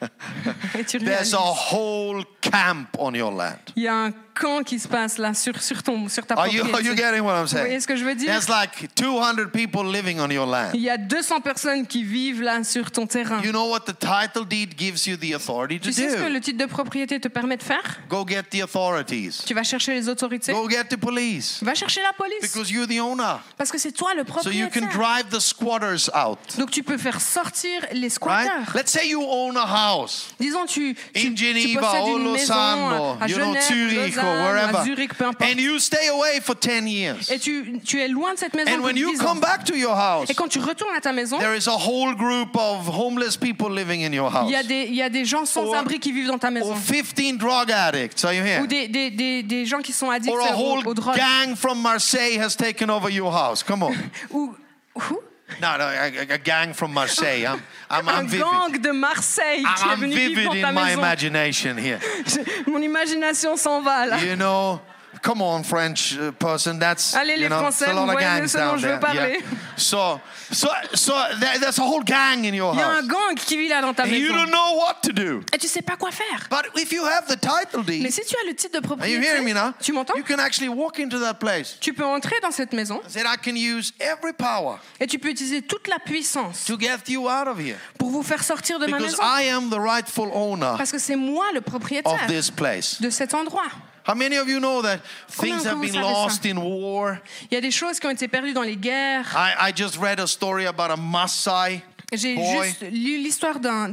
there's 1.04 1.34
a 1.34 1.38
whole 1.38 2.24
camp 2.40 2.88
on 2.98 3.14
your 3.14 3.32
land. 3.32 3.72
il 3.76 3.82
y 3.82 3.88
a 3.88 4.06
un 4.06 4.12
camp 4.40 4.62
qui 4.64 4.78
se 4.78 4.88
passe 4.88 5.18
là 5.18 5.34
sur, 5.34 5.60
sur, 5.62 5.82
ton, 5.82 6.08
sur 6.08 6.24
ta 6.26 6.34
Are 6.34 6.46
you, 6.48 6.64
propriété. 6.64 6.88
are 6.88 6.94
you 6.94 6.96
getting 6.96 7.20
what 7.24 7.34
I'm 7.34 7.42
Vous 7.42 7.48
saying? 7.48 7.64
voyez 7.66 7.80
ce 7.80 7.86
que 7.86 7.96
je 7.96 8.04
veux 8.04 8.14
dire? 8.14 8.26
There's 8.28 8.48
like 8.48 8.88
200 8.94 9.50
people 9.52 9.84
living 9.84 10.18
on 10.20 10.30
your 10.30 10.46
land. 10.46 10.70
Il 10.74 10.80
y 10.80 10.90
a 10.90 10.96
200 10.96 11.40
personnes 11.40 11.86
qui 11.86 12.02
vivent 12.04 12.42
là 12.42 12.64
sur 12.64 12.90
ton 12.90 13.06
terrain. 13.06 13.40
You 13.42 13.50
know 13.52 13.68
what 13.70 13.80
the 13.80 13.94
title 13.98 14.44
deed 14.48 14.74
gives 14.78 15.06
you 15.06 15.16
the 15.16 15.34
authority 15.34 15.78
to 15.78 15.86
Tu 15.88 15.92
sais 15.92 16.10
ce 16.10 16.16
que 16.16 16.22
do? 16.22 16.28
le 16.28 16.40
titre 16.40 16.58
de 16.58 16.66
propriété 16.66 17.20
te 17.20 17.28
permet 17.28 17.56
de 17.56 17.62
faire? 17.62 17.82
Go 18.08 18.24
get 18.26 18.44
the 18.50 18.62
authorities. 18.62 19.42
Tu 19.46 19.54
vas 19.54 19.62
chercher 19.62 19.94
les 19.94 20.08
autorités. 20.08 20.52
Go 20.52 20.68
get 20.68 20.84
the 20.84 20.96
police. 20.96 21.58
Va 21.62 21.74
chercher 21.74 22.00
la 22.02 22.12
police. 22.12 22.40
Because 22.42 22.70
you're 22.70 22.86
the 22.88 23.00
owner. 23.00 23.36
Parce 23.56 23.70
que 23.70 23.78
c'est 23.78 23.92
toi 23.92 24.14
le 24.14 24.24
So 24.42 24.50
you 24.50 24.68
can 24.68 24.80
propriétaire. 24.86 24.88
drive 24.98 25.28
the 25.30 25.40
squatters 25.40 26.08
out. 26.14 26.38
Donc 26.58 26.70
tu 26.70 26.82
peux 26.82 26.98
faire 26.98 27.20
sortir 27.20 27.80
les 27.92 28.00
Right? 28.00 28.12
squatteurs. 28.12 28.74
Let's 28.74 28.90
say 28.90 29.08
you 29.08 29.22
own 29.22 29.56
a 29.56 29.66
house 29.66 30.34
Disons 30.40 30.66
tu, 30.66 30.94
tu, 31.14 31.26
in 31.28 31.34
tu 31.34 31.36
Geneva 31.36 31.80
possèdes 31.80 32.06
une 32.08 32.32
maison 32.32 32.54
Lausanne 32.54 32.78
à 32.92 33.00
or 33.00 33.18
you 33.28 33.36
know 33.36 33.54
Genève, 33.54 33.62
Zurich 33.68 34.14
or 34.30 34.36
à 34.36 34.52
wherever. 34.52 34.84
Zurich, 34.84 35.14
peu 35.14 35.24
importe. 35.26 35.42
And 35.50 35.58
you 35.58 35.78
stay 35.78 36.08
away 36.08 36.40
for 36.40 36.54
10 36.58 36.86
years. 36.86 37.30
Et 37.30 37.38
tu, 37.38 37.78
tu 37.84 38.00
es 38.00 38.08
loin 38.08 38.34
de 38.34 38.38
cette 38.38 38.54
maison 38.54 38.70
And 38.72 38.82
when 38.82 38.96
you 38.96 39.10
10 39.12 39.20
ans. 39.20 39.24
come 39.24 39.40
back 39.40 39.64
to 39.64 39.74
your 39.76 39.94
house, 39.96 40.28
Et 40.30 40.34
quand 40.34 40.48
tu 40.48 40.58
retournes 40.60 40.94
à 40.96 41.00
ta 41.00 41.12
maison, 41.12 41.38
there 41.38 41.56
is 41.56 41.68
a 41.68 41.72
whole 41.76 42.14
group 42.14 42.54
of 42.56 42.88
homeless 42.88 43.36
people 43.36 43.70
living 43.70 44.02
in 44.04 44.12
your 44.12 44.30
house. 44.34 44.46
il 44.48 44.52
y, 44.52 44.56
a 44.56 44.62
des, 44.62 44.84
il 44.88 44.94
y 44.94 45.02
a 45.02 45.08
des 45.08 45.24
gens 45.24 45.44
sans 45.44 45.64
Or- 45.66 45.76
abri 45.76 45.98
qui 45.98 46.12
vivent 46.12 46.28
dans 46.28 46.38
ta 46.38 46.50
maison. 46.50 46.70
Or 46.72 46.76
15 46.78 47.38
drug 47.38 47.70
addicts. 47.70 48.24
Are 48.24 48.32
you 48.32 48.42
here? 48.44 48.62
Ou 48.62 48.66
des, 48.66 48.88
des, 48.88 49.10
des, 49.10 49.42
des 49.42 49.66
gens 49.66 49.80
qui 49.80 49.92
sont 49.92 50.10
addicts 50.10 50.32
Or 50.32 50.40
a 50.40 50.56
whole 50.56 50.86
aux 50.86 50.94
drogues. 50.94 51.16
gang 51.16 51.56
from 51.56 51.80
Marseille 51.80 52.38
has 52.38 52.56
taken 52.56 52.90
over 52.90 53.10
your 53.10 53.32
house. 53.32 53.62
Come 53.62 53.82
on. 53.82 53.92
Ou, 54.30 54.54
ou 54.96 55.20
No, 55.60 55.76
no, 55.76 55.84
a, 55.84 56.34
a 56.34 56.38
gang 56.38 56.72
from 56.74 56.92
Marseille. 56.92 57.44
I'm, 57.46 57.62
I'm, 57.90 58.08
un 58.08 58.14
I'm 58.14 58.28
vivid. 58.28 58.44
gang 58.44 58.80
de 58.80 58.92
Marseille 58.92 59.62
qui 59.62 59.88
est 59.88 59.92
I'm 59.92 60.00
venu 60.00 60.14
vivre 60.14 60.28
vivid 60.36 60.44
dans 60.46 60.60
ta 60.62 60.68
in 60.68 60.74
my 60.74 60.84
maison. 60.84 60.98
imagination 61.00 61.76
here. 61.76 61.98
Mon 62.66 62.80
imagination 62.82 63.56
s'en 63.56 63.82
va 63.82 64.06
là. 64.06 64.18
You 64.22 64.36
know, 64.36 64.80
come 65.22 65.42
on, 65.42 65.62
French 65.62 66.16
uh, 66.18 66.32
person. 66.32 66.78
That's 66.78 67.14
Allez, 67.14 67.34
you 67.36 67.42
les 67.42 67.48
know, 67.48 67.60
Français, 67.60 67.84
it's 67.84 67.90
a 67.90 67.94
lot 67.94 68.04
vous 68.06 68.10
of 68.12 68.12
voyez 68.14 68.26
gangs 68.40 68.48
ce 68.48 68.58
dont 68.58 68.64
down 68.64 68.78
je 68.78 68.86
veux 68.86 68.88
there. 68.92 69.00
parler. 69.00 69.30
Yeah. 69.40 69.58
So, 69.76 70.20
so, 70.50 70.68
so 70.94 71.12
there, 71.38 71.58
there's 71.58 71.78
a 71.78 71.82
whole 71.82 72.02
gang 72.02 72.44
in 72.44 72.54
your 72.54 72.72
Il 72.74 72.78
y 72.78 72.82
a 72.82 72.88
un 72.88 72.96
house, 73.00 73.06
gang 73.08 73.34
qui 73.36 73.56
vit 73.56 73.68
là 73.68 73.80
dans 73.80 73.94
ta 73.94 74.04
and 74.04 74.06
you 74.08 74.32
maison. 74.32 74.34
don't 74.44 74.50
know 74.50 74.76
what 74.78 74.96
to 75.02 75.12
do. 75.12 75.40
Et 75.52 75.58
tu 75.58 75.68
sais 75.68 75.82
pas 75.82 75.96
quoi 75.96 76.10
faire. 76.10 76.46
But 76.50 76.66
if 76.80 76.92
you 76.92 77.04
have 77.04 77.26
the 77.26 77.38
title 77.40 77.84
Mais 77.86 77.98
deed, 77.98 78.12
si 78.12 78.22
tu 78.26 78.36
as 78.36 78.46
le 78.48 78.54
titre 78.54 78.80
de 78.80 78.86
are 78.86 79.06
you 79.06 79.20
hearing 79.20 79.44
me 79.44 79.52
propriété, 79.52 79.54
now? 79.54 79.72
tu 79.80 79.92
m'entends? 79.92 80.14
You 80.16 80.24
can 80.24 80.38
actually 80.40 80.68
walk 80.68 80.98
into 80.98 81.18
that 81.20 81.34
place. 81.34 81.76
Tu 81.80 81.92
peux 81.92 82.04
entrer 82.04 82.36
dans 82.42 82.50
cette 82.50 82.72
maison 82.72 83.00
Said 83.08 83.24
I 83.26 83.36
can 83.36 83.54
use 83.56 83.92
every 84.00 84.32
power 84.32 84.76
et 84.98 85.06
tu 85.06 85.18
peux 85.18 85.28
utiliser 85.30 85.62
toute 85.62 85.88
la 85.88 85.98
puissance 85.98 86.64
to 86.66 86.78
get 86.78 87.08
you 87.08 87.28
out 87.28 87.46
of 87.48 87.58
here 87.58 87.76
pour 87.98 88.10
vous 88.10 88.22
faire 88.22 88.42
sortir 88.42 88.78
de 88.78 88.86
ma 88.86 88.98
because 88.98 89.12
maison. 89.18 89.22
I 89.22 89.44
am 89.50 89.70
the 89.70 89.78
rightful 89.78 90.30
owner 90.32 90.74
Parce 90.76 90.90
que 90.92 90.98
c'est 90.98 91.16
moi 91.16 91.46
le 91.52 91.58
of 91.58 91.64
propriétaire 91.64 92.26
this 92.26 92.50
place. 92.50 93.00
de 93.00 93.10
cet 93.10 93.34
endroit. 93.34 93.68
How 94.04 94.14
many 94.14 94.36
of 94.36 94.48
you 94.48 94.60
know 94.60 94.82
that 94.82 95.00
things 95.28 95.64
have 95.64 95.80
been 95.80 95.94
lost 95.94 96.44
in 96.46 96.60
war? 96.60 97.20
Il 97.50 97.54
y 97.54 97.56
a 97.56 97.60
des 97.60 97.70
choses 97.70 98.00
qui 98.00 98.06
ont 98.06 98.10
été 98.10 98.28
perdues 98.28 98.54
dans 98.54 98.64
les 98.64 98.76
guerres. 98.76 99.26
I, 99.34 99.68
I 99.68 99.72
just 99.74 99.98
read 99.98 100.20
a 100.20 100.26
story 100.26 100.66
about 100.66 100.90
a 100.90 100.96
Maasai 100.96 101.82
J'ai 102.12 102.34
boy 102.34 102.66
juste 102.66 102.82
lu 102.90 103.18
l'histoire 103.18 103.60
d'un- 103.60 103.88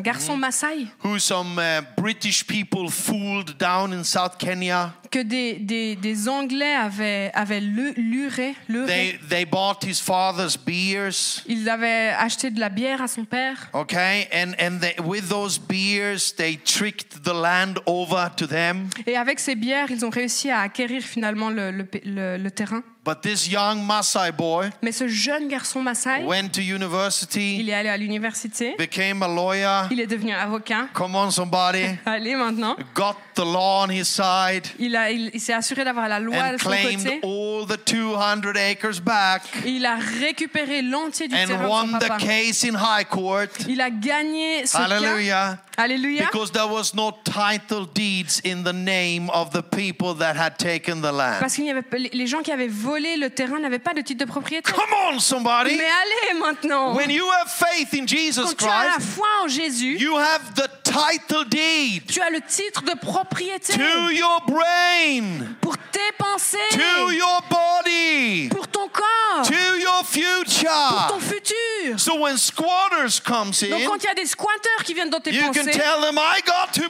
garçon 0.00 0.36
Mm. 0.36 0.40
Maasai 0.40 0.86
who 1.02 1.18
some 1.18 1.58
uh, 1.58 1.82
British 2.00 2.44
people 2.46 2.88
fooled 2.90 3.56
down 3.58 3.92
in 3.92 4.04
South 4.04 4.36
Kenya. 4.38 4.94
que 5.10 5.20
des, 5.22 5.54
des, 5.54 5.96
des 5.96 6.28
Anglais 6.28 6.74
avaient, 6.74 7.32
luré. 7.60 8.54
luré. 8.68 8.86
They 8.86 9.18
they 9.28 9.44
bought 9.46 9.82
his 9.82 10.00
father's 10.00 10.56
beers, 10.56 11.42
Ils 11.46 11.68
avaient 11.68 12.10
acheté 12.18 12.50
de 12.50 12.60
la 12.60 12.68
bière 12.68 13.00
à 13.02 13.08
son 13.08 13.24
père. 13.24 13.70
okay, 13.72 14.28
and 14.32 14.52
and 14.60 14.78
they, 14.80 14.94
with 15.02 15.28
those 15.28 15.58
beers 15.58 16.34
they 16.36 16.56
tricked 16.58 17.22
the 17.24 17.32
land 17.32 17.74
over 17.86 18.28
to 18.36 18.46
them. 18.46 18.88
Et 19.06 19.16
avec 19.16 19.40
ces 19.40 19.54
bières, 19.54 19.90
ils 19.90 20.04
ont 20.04 20.10
réussi 20.10 20.50
à 20.50 20.60
acquérir 20.60 21.02
finalement 21.02 21.50
le, 21.50 21.70
le, 21.70 21.88
le- 22.04 22.36
le 22.36 22.50
terrain. 22.50 22.82
But 23.08 23.22
this 23.22 23.48
young 23.48 23.86
Maasai 23.86 24.32
boy 24.32 24.68
Mais 24.82 24.92
ce 24.92 25.08
jeune 25.08 25.48
garçon 25.48 25.80
Maasai, 25.80 26.24
went 26.24 26.50
to 26.52 26.60
university, 26.60 27.56
il 27.58 27.70
est 27.70 27.72
allé 27.72 27.88
à 27.88 27.96
l'université, 27.96 28.74
became 28.78 29.22
a 29.22 29.28
lawyer. 29.28 29.88
il 29.90 29.98
est 29.98 30.06
devenu 30.06 30.34
avocat. 30.34 30.88
Come 30.92 31.14
on, 31.14 31.30
somebody. 31.30 31.86
Allez 32.04 32.34
maintenant. 32.34 32.76
Got 32.94 33.16
the 33.34 33.46
law 33.46 33.86
on 33.86 33.90
his 33.90 34.04
side 34.04 34.66
Il, 34.78 34.94
a- 34.94 35.10
il- 35.10 35.30
il 35.32 35.40
s'est 35.40 35.54
assuré 35.54 35.84
d'avoir 35.84 36.06
la 36.06 36.20
loi 36.20 36.36
and 36.36 36.52
de 36.52 36.58
son 36.58 36.68
claimed 36.68 37.02
côté. 37.02 37.20
all 37.22 37.66
the 37.66 37.82
200 37.82 38.42
acres 38.56 39.00
back 39.00 39.42
Et 39.64 39.70
il 39.70 39.86
a 39.86 39.96
récupéré 40.20 40.82
l'entier 40.82 41.28
du 41.28 41.34
and 41.34 41.46
terrain 41.46 41.62
de 41.62 41.66
son 41.66 41.92
won 41.94 41.98
the 41.98 42.18
case 42.18 42.62
in 42.64 42.74
high 42.74 43.06
court. 43.08 43.48
Il 43.66 43.80
a 43.80 43.88
gagné 43.88 44.66
ce 44.66 44.72
cas. 44.76 45.58
Hallelujah. 45.78 46.24
Because 46.32 46.50
there 46.50 46.66
was 46.66 46.92
no 46.92 47.12
title 47.22 47.86
deeds 47.94 48.40
in 48.44 48.64
the 48.64 48.72
name 48.72 49.30
of 49.30 49.52
the 49.52 49.62
people 49.62 50.12
that 50.14 50.34
had 50.36 50.58
taken 50.58 51.00
the 51.00 51.12
land. 51.12 51.38
Parce 51.38 51.54
qu'il 51.54 51.62
n'y 51.62 51.70
avait 51.70 51.84
les 52.12 52.26
gens 52.26 52.42
qui 52.42 52.50
avaient 52.50 52.66
volé 52.66 52.97
le 53.00 53.28
terrain 53.28 53.58
n'avaient 53.58 53.78
pas 53.78 53.94
de 53.94 54.00
titre 54.00 54.24
de 54.24 54.30
propriété. 54.30 54.72
Come 54.72 54.84
on, 55.10 55.18
somebody. 55.18 55.76
Mais 55.76 55.84
allez 55.84 56.38
maintenant. 56.38 56.94
When 56.94 57.10
you 57.10 57.26
have 57.30 57.50
faith 57.50 57.94
in 57.94 58.06
Jesus 58.06 58.42
Quand 58.42 58.54
tu 58.54 58.64
as 58.64 58.84
la 58.84 58.92
Christ, 58.94 59.08
foi 59.14 59.28
en 59.44 59.48
Jésus, 59.48 59.98
you 59.98 60.16
have 60.16 60.54
the 60.54 60.68
title 60.82 61.44
deed 61.48 62.06
tu 62.06 62.20
as 62.20 62.30
le 62.30 62.40
titre 62.40 62.82
de 62.82 62.94
propriété 62.98 63.74
to 63.74 64.10
your 64.10 64.42
brain, 64.46 65.54
pour 65.60 65.76
tes 65.92 66.12
pensées, 66.16 66.58
to 66.70 67.12
your 67.12 67.42
body, 67.48 68.48
pour 68.50 68.68
ton 68.68 68.88
corps, 68.88 69.46
to 69.46 69.78
your 69.78 70.02
pour 70.02 71.06
ton 71.08 71.20
future. 71.20 71.48
futur. 71.90 71.98
So 71.98 72.20
when 72.20 72.36
squatters 72.36 73.20
comes 73.20 73.52
Donc 73.68 73.80
in, 73.80 73.86
quand 73.86 74.02
il 74.02 74.06
y 74.06 74.10
a 74.10 74.14
des 74.14 74.26
squatteurs 74.26 74.84
qui 74.84 74.94
viennent 74.94 75.10
dans 75.10 75.20
tes 75.20 75.30
you 75.30 75.42
can 75.42 75.52
pensées, 75.52 75.70
tell 75.70 76.00
them, 76.00 76.18
I 76.18 76.40
got 76.44 76.72
tu 76.72 76.88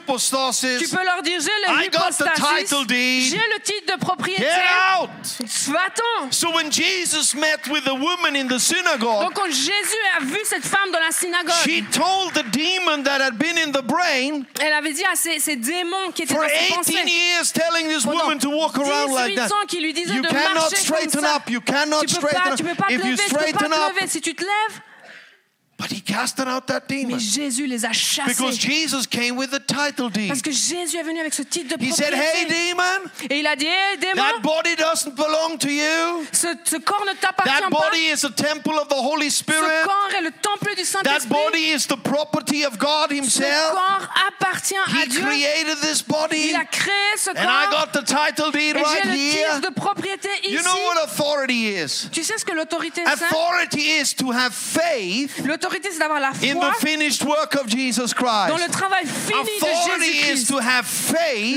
peux 0.88 1.04
leur 1.04 1.22
dire 1.22 1.40
j'ai 1.40 1.50
le 1.66 1.84
I 1.84 1.88
got 1.88 2.10
the 2.18 2.28
hypostasis, 2.38 3.30
j'ai 3.30 3.36
le 3.36 3.60
titre 3.62 3.94
de 3.94 4.00
propriété. 4.00 4.44
Out. 4.44 4.88
Va-t'en. 5.68 6.31
So 6.33 6.50
when 6.54 6.70
Jesus 6.70 7.35
met 7.35 7.66
with 7.70 7.85
the 7.85 7.94
woman 7.94 8.35
in 8.37 8.48
the 8.48 8.59
synagogue, 8.59 9.22
Donc 9.22 9.35
quand 9.35 9.50
Jésus 9.50 10.02
a 10.16 10.24
vu 10.24 10.38
cette 10.44 10.64
femme 10.64 10.90
dans 10.92 11.00
la 11.00 11.11
synagogue, 11.11 11.54
she 11.64 11.83
told 11.92 12.33
the 12.35 12.44
demon 12.50 13.02
that 13.04 13.20
had 13.20 13.38
been 13.38 13.57
in 13.59 13.70
the 13.72 13.83
brain 13.83 14.44
elle 14.61 14.72
avait 14.72 14.92
dit 14.92 15.04
à 15.04 15.14
ces, 15.16 15.38
ces 15.38 15.57
démons 15.57 16.11
qui 16.14 16.22
étaient 16.22 16.35
for 16.35 16.42
dans 16.42 16.48
ses 16.48 16.66
18 16.66 16.74
pensées, 16.74 16.92
years, 17.11 17.52
telling 17.52 17.88
this 17.88 18.04
woman 18.04 18.38
to 18.38 18.50
walk 18.50 18.76
around 18.78 19.12
like 19.12 19.35
that. 19.37 19.52
ans 19.52 19.66
lui 19.78 19.92
disaient 19.92 20.14
You 20.14 20.22
de 20.22 20.28
cannot 20.28 20.54
marcher 20.54 20.76
comme 20.76 20.85
straighten 20.85 21.20
ça. 21.20 21.37
up. 21.37 21.50
You 21.50 21.61
cannot 21.61 22.00
tu 22.07 22.16
peux 22.16 22.28
straighten 22.28 22.42
pas, 22.42 22.50
up. 22.50 22.57
tu 22.57 22.64
peux 22.64 22.74
pas 22.74 22.87
te 22.88 22.92
If 22.92 23.04
you 23.04 23.11
lever, 23.12 23.16
tu 23.16 23.22
peux 23.28 23.35
pas 23.35 23.38
straighten 23.40 23.68
te 23.70 23.74
up, 23.74 23.92
lever. 23.94 24.07
Si 24.09 24.20
tu 24.20 24.35
te 24.35 24.42
lèves, 24.42 24.81
but 25.78 25.92
he 25.92 26.00
casted 26.00 26.48
out 26.48 26.66
that 26.66 26.82
mais 26.90 27.04
demon 27.04 27.18
Jésus 27.18 27.66
les 27.66 27.84
a 27.84 27.92
chassés. 27.92 28.34
because 28.36 28.58
Jesus 28.58 29.06
came 29.06 29.36
with 29.36 29.50
the 29.52 29.60
title 29.64 30.10
deed. 30.10 30.26
Parce 30.28 30.42
que 30.42 30.50
Jésus 30.50 30.96
est 30.98 31.04
venu 31.04 31.20
avec 31.20 31.32
ce 31.32 31.42
titre 31.42 31.76
de 31.76 31.84
He 31.84 31.92
said, 31.92 32.12
"Hey, 32.12 32.46
propriété. 32.46 32.70
demon, 32.72 33.10
Et 33.30 33.38
il 33.38 33.46
a 33.46 33.55
dit, 33.55 33.64
that 34.00 34.14
démon, 34.14 34.40
body 34.42 34.74
doesn't 34.74 35.14
belong 35.14 35.57
to 35.59 35.68
you. 35.68 36.26
ce, 36.32 36.48
ce 36.64 36.76
corps 36.78 37.05
ne 37.07 37.12
t'appartient 37.14 37.61
That 37.62 37.70
pas. 37.70 37.90
body 37.90 38.11
is 38.12 38.24
a 38.24 38.30
temple 38.30 38.76
of 38.76 38.88
the 38.88 38.94
Holy 38.98 39.30
Ce 39.30 39.38
Spirit. 39.38 39.84
corps 39.84 40.11
est 40.18 40.22
le 40.22 40.32
temple 40.32 40.74
du 40.74 40.82
That 40.82 41.05
Saint-Esprit. 41.05 41.28
body 41.28 41.70
is 41.72 41.86
the 41.86 41.96
property 42.03 42.64
of 42.64 42.76
God 42.76 43.11
Ce 43.11 43.14
Himself. 43.14 43.70
corps 43.72 44.09
appartient 44.26 44.74
à 44.76 45.05
He 45.05 45.09
Dieu. 45.09 45.20
created 45.22 45.78
this 45.80 46.03
body, 46.03 46.48
Il 46.50 46.57
a 46.57 46.64
créé 46.64 46.90
ce 47.16 47.30
and 47.30 47.34
I 47.38 47.66
corps. 47.70 47.86
got 47.86 47.92
the 48.00 48.05
title 48.05 48.50
deed 48.50 48.74
Et 48.74 48.82
right 48.82 49.05
le 49.05 49.12
here. 49.12 49.55
titre 49.55 49.70
de 49.70 49.74
propriété 49.74 50.28
You 50.42 50.59
ici. 50.59 50.64
know 50.64 50.76
what 50.88 51.05
authority 51.05 51.68
is? 51.68 52.09
Tu 52.11 52.24
sais 52.24 52.36
ce 52.36 52.44
que 52.44 52.53
l'autorité 52.53 53.03
c'est 53.07 53.24
Authority 53.26 54.00
is 54.00 54.12
to 54.16 54.32
have 54.32 54.53
faith 54.53 55.38
L'autorité 55.44 55.67
c'est 55.70 55.98
d'avoir 55.98 56.20
la 56.20 56.28
in 56.28 56.54
foi 56.54 56.70
the 56.70 56.86
finished 56.86 57.22
work 57.24 57.54
of 57.56 57.68
Jesus 57.68 58.14
dans 58.14 58.46
le 58.56 58.64
Christ. 58.64 58.70
travail 58.72 59.04
fini 59.06 59.60
de 59.60 59.66
Jésus-Christ. 60.36 60.50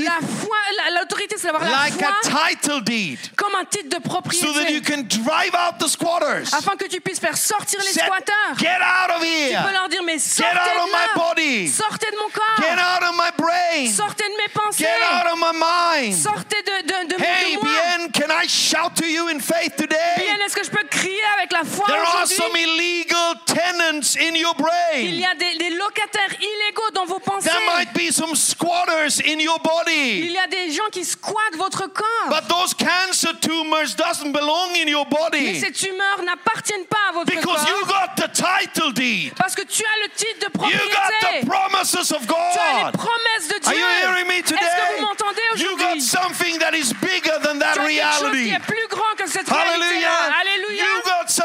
La 0.04 0.18
foi, 0.20 0.56
l'autorité 0.98 1.36
c'est 1.38 1.46
d'avoir 1.46 1.64
la 1.64 1.70
like 1.84 1.94
foi 1.98 2.08
a 2.08 2.48
title 2.50 2.82
deed 2.84 3.18
comme 3.36 3.54
un 3.54 3.64
titre 3.64 3.88
de 3.88 3.94
so 3.96 4.00
that 4.00 4.08
propriété 4.08 4.72
you 4.74 4.80
can 4.82 5.02
drive 5.08 5.54
out 5.54 5.78
the 5.78 5.88
squatters. 5.88 6.52
afin 6.54 6.76
que 6.76 6.86
tu 6.86 7.00
puisses 7.00 7.20
faire 7.20 7.36
sortir 7.36 7.80
les 7.80 7.92
squatteurs. 7.92 8.56
Get 8.58 8.78
out 8.80 9.16
of 9.16 9.22
Tu 9.22 9.26
peux 9.28 9.52
here. 9.52 9.72
leur 9.72 9.88
dire 9.88 10.02
mais 10.02 10.18
sortez 10.18 10.42
Get 10.42 10.58
out 10.58 10.78
of 10.78 10.86
de 10.86 10.92
my 10.92 11.06
là. 11.06 11.14
body. 11.16 11.68
Sortez 11.68 12.10
de 12.10 12.16
mon 12.16 12.28
Get 12.28 12.76
corps. 12.76 12.78
out 12.78 13.02
of 13.08 13.14
my 13.16 13.30
brain. 13.36 13.90
Sortez 13.92 14.24
de 14.24 14.36
mes 14.36 14.48
pensées. 14.52 14.84
Get 14.84 15.02
out 15.12 15.32
of 15.32 15.38
my 15.38 15.52
mind. 15.58 16.14
Sortez 16.16 16.62
de, 16.62 16.82
de, 16.82 17.16
de, 17.16 17.22
Hey, 17.22 17.56
de 17.56 17.60
moi. 17.62 17.70
Bien, 17.72 18.08
can 18.10 18.30
I 18.30 18.46
shout 18.48 18.94
to 18.96 19.06
you 19.06 19.28
in 19.28 19.40
faith 19.40 19.76
Bien, 19.76 19.86
today? 19.86 20.44
est-ce 20.46 20.56
que 20.56 20.64
je 20.64 20.70
peux 20.70 20.84
crier 20.90 21.22
avec 21.38 21.52
la 21.52 21.64
foi 21.64 21.86
There 21.86 21.98
are 22.00 22.22
aujourd'hui? 22.24 22.36
some 22.36 22.56
illegal 22.56 23.34
tenants 23.46 24.01
in 24.16 24.34
your 24.34 24.54
Il 24.58 24.62
brain. 24.62 25.20
y 25.20 25.24
a 25.24 25.34
des, 25.34 25.54
des 25.56 25.70
locataires 25.70 26.34
illégaux 26.40 26.90
dans 26.94 27.04
vos 27.06 27.18
pensées. 27.20 27.48
There 27.48 27.60
might 27.76 27.92
be 27.94 28.12
some 28.12 28.34
squatters 28.34 29.20
in 29.24 29.38
your 29.40 29.58
Il 29.62 29.62
body. 29.62 30.32
y 30.32 30.38
a 30.38 30.46
des 30.46 30.70
gens 30.72 30.88
qui 30.90 31.04
squattent 31.04 31.56
votre 31.56 31.86
corps. 31.92 32.28
But 32.28 32.48
those 32.48 32.74
cancer 32.74 33.32
tumors 33.40 33.94
doesn't 33.96 34.32
belong 34.32 34.74
in 34.76 34.88
your 34.88 35.06
Mais 35.10 35.16
body 35.30 35.60
ces 35.60 35.72
tumeurs 35.72 36.22
n'appartiennent 36.24 36.86
pas 36.86 37.10
à 37.10 37.12
votre 37.12 37.26
because 37.34 37.68
you 37.68 37.74
corps. 37.86 38.06
got 38.06 38.16
the 38.16 38.28
title 38.32 38.92
deed. 38.92 39.32
Parce 39.36 39.54
que 39.54 39.62
tu 39.62 39.82
as 39.84 40.04
le 40.04 40.08
titre 40.14 40.50
de 40.50 40.66
You 40.68 40.78
got 40.88 41.08
the 41.20 41.46
propriété. 41.46 41.46
promises 41.46 42.12
of 42.12 42.26
Tu 42.26 42.34
as 42.34 42.76
les 42.76 42.82
God. 42.84 42.92
promesses 42.92 43.48
de 43.48 43.54
Are 43.66 43.72
Dieu. 43.72 43.80
you 43.80 43.86
hearing 44.02 44.26
me 44.28 44.34
Est-ce 44.34 44.42
que 44.52 44.58
today? 44.58 44.96
vous 44.98 45.02
m'entendez 45.06 45.42
You 45.56 45.76
got 45.76 45.84
aujourd'hui? 45.96 46.00
something 46.02 46.58
that 46.58 46.74
is 46.74 46.92
bigger 47.00 47.38
than 47.42 47.54
Tu 47.54 47.58
that 47.60 47.78
as 47.78 47.86
quelque 47.86 48.02
chose 48.02 48.30
qui 48.32 48.48
reality. 48.48 48.50
est 48.50 48.66
plus 48.66 48.88
grand 48.88 49.14
que 49.16 49.26
cette 49.28 49.48
réalité. 49.48 49.72
Hallelujah. 49.72 49.81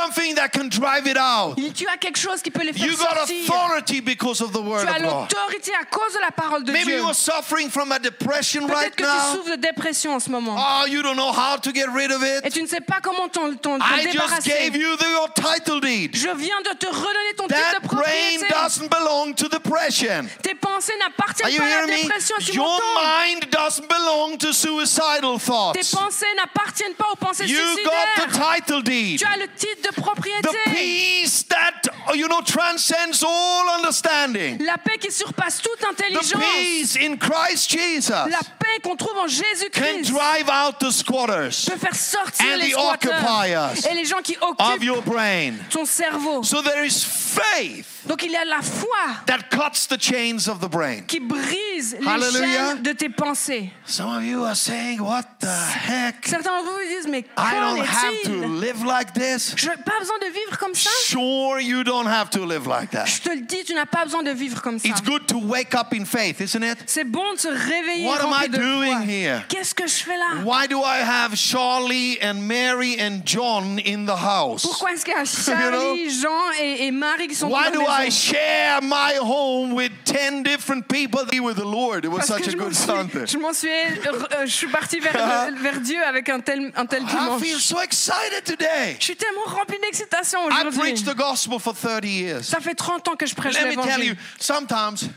Something 0.08 0.36
that 0.36 0.50
can 0.54 0.70
drive 0.70 1.06
it 1.08 1.18
out. 1.18 1.56
Tu 1.76 1.86
as 1.88 1.98
quelque 1.98 2.18
chose 2.18 2.42
qui 2.42 2.50
peut 2.52 2.64
les 2.64 2.72
faire 2.74 2.86
You 2.86 2.96
got 2.96 3.16
sortir. 3.28 3.44
authority 3.44 4.00
because 4.02 4.42
of 4.42 4.52
the 4.54 4.62
word 4.62 4.84
Tu 4.86 4.88
as 4.88 4.98
of 4.98 5.02
God. 5.04 5.12
l'autorité 5.32 5.72
à 5.80 5.84
cause 5.86 6.14
de 6.14 6.20
la 6.20 6.32
parole 6.32 6.64
de 6.64 6.72
Maybe 6.72 6.86
Dieu. 6.86 6.98
you 7.00 7.06
are 7.08 7.16
suffering 7.16 7.70
from 7.70 7.92
a 7.92 8.00
depression 8.00 8.68
right 8.68 8.94
Peut-être 8.94 8.96
que 8.96 9.04
tu 9.04 9.10
now. 9.10 9.34
souffres 9.36 9.52
de 9.52 9.56
dépression 9.62 10.16
en 10.16 10.20
ce 10.20 10.30
moment. 10.30 10.56
Oh, 10.58 10.86
you 10.88 11.02
don't 11.02 11.16
know 11.18 11.32
how 11.32 11.58
to 11.58 11.72
get 11.74 11.88
rid 11.94 12.12
of 12.12 12.24
Et 12.24 12.48
it. 12.48 12.54
tu 12.54 12.62
ne 12.62 12.68
sais 12.68 12.80
pas 12.82 13.00
comment 13.02 13.28
t'en 13.28 13.48
I 13.50 14.02
just 14.04 14.14
débarrasser. 14.14 14.50
gave 14.50 14.76
you 14.78 14.96
the, 14.98 15.08
your 15.10 15.30
title 15.34 15.80
deed. 15.82 16.16
Je 16.16 16.30
viens 16.36 16.62
de 16.62 16.74
te 16.78 16.88
redonner 16.88 17.34
ton 17.36 17.48
titre 17.48 17.82
de 17.82 17.88
brain 17.88 18.04
propriété. 18.04 18.48
doesn't 18.50 18.90
belong 18.90 19.34
to 19.36 19.48
depression. 19.50 20.28
Tes 20.42 20.56
pensées 20.56 20.94
n'appartiennent 21.00 21.58
pas 21.58 21.64
à 21.66 21.82
la 21.82 21.88
me? 21.88 22.02
dépression. 22.02 22.36
Tu 22.40 22.54
Your 22.54 22.80
mind 22.96 23.46
doesn't 23.52 23.88
belong 23.90 24.38
to 24.38 24.54
suicidal 24.54 25.38
Tes 25.38 25.46
thoughts. 25.46 25.74
pensées 25.92 26.26
n'appartiennent 26.38 26.96
pas 26.96 27.08
aux 27.12 27.16
pensées 27.18 27.46
You 27.46 27.58
got 27.58 27.92
the 28.28 28.32
suicidaires. 28.32 28.56
title 28.56 28.84
deed. 28.84 29.20
Tu 29.20 29.26
as 29.26 29.38
le 29.38 29.48
titre 29.56 29.90
de 29.92 29.97
The 29.98 30.02
propriété. 30.04 30.50
peace 30.66 31.44
that, 31.50 31.82
you 32.16 32.28
know, 32.28 32.42
transcends 32.42 33.24
all 33.24 33.68
understanding. 33.78 34.58
La 34.64 34.78
paix 34.78 34.98
qui 35.00 35.12
surpasse 35.12 35.60
toute 35.62 35.80
The 35.80 35.88
intelligence. 35.90 36.44
peace 36.56 36.96
in 36.98 37.18
Christ 37.18 37.70
Jesus 37.72 38.10
La 38.30 38.40
paix 38.60 38.80
qu'on 38.84 38.96
trouve 38.96 39.18
en 39.18 39.22
can 39.22 39.28
Jésus-Christ 39.28 40.12
drive 40.12 40.50
out 40.50 40.80
the 40.80 40.92
squatters 40.92 41.66
peut 41.66 41.78
faire 41.78 41.96
sortir 41.96 42.46
and 42.54 42.58
les 42.58 42.72
the 42.72 42.78
occupiers 42.78 43.90
et 43.90 43.94
les 43.96 44.06
gens 44.06 44.22
qui 44.22 44.36
of 44.42 44.56
occupent 44.60 44.84
your 44.84 45.02
brain. 45.02 45.54
ton 45.70 45.86
cerveau. 45.86 46.44
So 46.44 46.62
there 46.62 46.84
is 46.86 47.04
faith 47.04 47.86
Donc 48.06 48.24
il 48.24 48.32
y 48.32 48.36
a 48.38 48.46
la 48.46 48.62
foi 48.62 48.88
that 49.26 49.50
cuts 49.50 49.88
the 49.90 50.00
chains 50.00 50.48
of 50.48 50.60
the 50.60 50.70
brain. 50.70 51.02
qui 51.08 51.20
brise 51.20 51.98
les 52.00 52.08
Hallelujah. 52.08 52.70
chaînes 52.76 52.82
de 52.84 52.92
tes 52.94 53.10
pensées. 53.10 53.72
Some 53.86 54.16
of 54.16 54.24
you 54.24 54.44
are 54.46 54.56
saying, 54.56 55.00
What 55.02 55.24
the 55.40 55.48
heck? 55.48 56.26
Certains 56.26 56.52
d'entre 56.52 56.72
vous 56.72 56.88
disent, 56.88 57.08
mais 57.08 57.20
I 57.20 57.26
qu'en 57.36 57.76
don't 57.76 57.82
have 57.86 58.22
to 58.24 58.32
est-il? 58.32 58.60
live 58.62 58.86
like. 58.86 59.08
Je 59.18 59.70
pas 59.88 60.00
besoin 60.00 60.18
de 60.20 60.26
vivre 60.34 60.58
comme 60.60 60.76
ça? 60.76 60.90
Sure, 61.06 61.60
you 61.62 61.84
don't 61.84 62.08
have 62.08 62.30
to 62.30 62.46
live 62.46 62.68
like 62.68 62.92
that. 62.92 63.06
Je 63.06 63.22
te 63.22 63.30
le 63.30 63.42
dis, 63.42 63.64
tu 63.66 63.74
n'as 63.74 63.86
pas 63.86 64.04
besoin 64.06 64.24
de 64.24 64.32
vivre 64.32 64.62
comme 64.62 64.80
ça. 64.80 64.88
It's 64.88 65.02
good 65.02 65.26
to 65.28 65.38
wake 65.40 65.74
up 65.76 65.94
in 65.94 66.06
faith, 66.06 66.40
isn't 66.42 66.64
it? 66.64 66.78
C'est 66.86 67.04
bon 67.06 67.34
de 67.34 67.40
se 67.40 67.48
réveiller 67.48 68.06
What 68.08 68.20
am 68.22 68.34
rempli 68.34 68.46
I 68.46 68.50
de 68.50 68.58
doing 68.58 68.98
foi. 68.98 69.06
here? 69.06 69.44
Qu'est-ce 69.50 69.74
que 69.74 69.88
je 69.88 70.04
fais 70.04 70.18
là? 70.18 70.42
Why 70.44 70.68
do 70.68 70.80
I 70.82 71.00
have 71.02 71.36
Charlie 71.36 72.18
and 72.22 72.36
Mary 72.42 72.98
and 73.00 73.22
John 73.26 73.80
in 73.86 74.06
the 74.06 74.16
house? 74.18 74.64
Pourquoi 74.64 74.92
est-ce 74.94 75.06
qu'il 75.06 75.14
y 75.14 75.18
a 75.18 75.26
Charlie, 75.26 76.10
Jean 76.22 76.52
et, 76.62 76.88
et 76.88 76.92
Marie 76.92 77.28
qui 77.28 77.36
sont 77.36 77.48
Why 77.48 77.72
dans 77.72 77.80
do 77.80 77.88
la 77.88 78.02
I 78.02 78.06
maison? 78.06 78.34
share 78.34 78.82
my 78.82 79.18
home 79.22 79.74
with 79.74 79.92
10 80.06 80.44
different 80.44 80.88
people? 80.88 81.08
With 81.40 81.56
the 81.58 81.64
Lord? 81.66 82.04
It 82.06 82.10
was 82.12 82.26
Parce 82.28 82.44
such 82.44 82.54
a 82.54 82.58
good 82.58 82.74
Sunday. 82.76 83.26
je 83.28 83.38
m'en 83.38 83.54
suis, 83.54 83.70
euh, 83.70 84.46
je 84.46 84.52
suis 84.52 84.68
partie 84.68 85.00
vers, 85.00 85.14
vers 85.62 85.80
Dieu 85.80 86.02
avec 86.04 86.28
un 86.30 86.40
tel, 86.40 86.72
un 86.76 86.86
tel 86.86 87.04
I 87.04 87.06
dimanche. 87.06 87.42
feel 87.42 87.60
so 87.60 87.80
excited 87.80 88.44
today. 88.44 88.98
Je 89.00 89.04
suis 89.06 89.16
tellement 89.16 89.44
remplie 89.46 89.77
d'excitation 89.82 90.40
I 90.50 90.62
aujourd'hui. 90.62 90.80
preached 90.80 91.06
the 91.06 91.16
gospel 91.16 91.60
for 91.60 91.74
30 91.74 92.06
years. 92.06 92.42
Ça 92.50 92.60
fait 92.60 92.76
30 92.76 93.08
ans 93.10 93.16
que 93.16 93.26
je 93.26 93.36
prêche 93.36 93.56
Let 93.56 93.66
me 93.76 93.76
tell 93.84 94.04
you, 94.04 94.14
l'évangile. 94.14 94.18
sometimes 94.40 95.10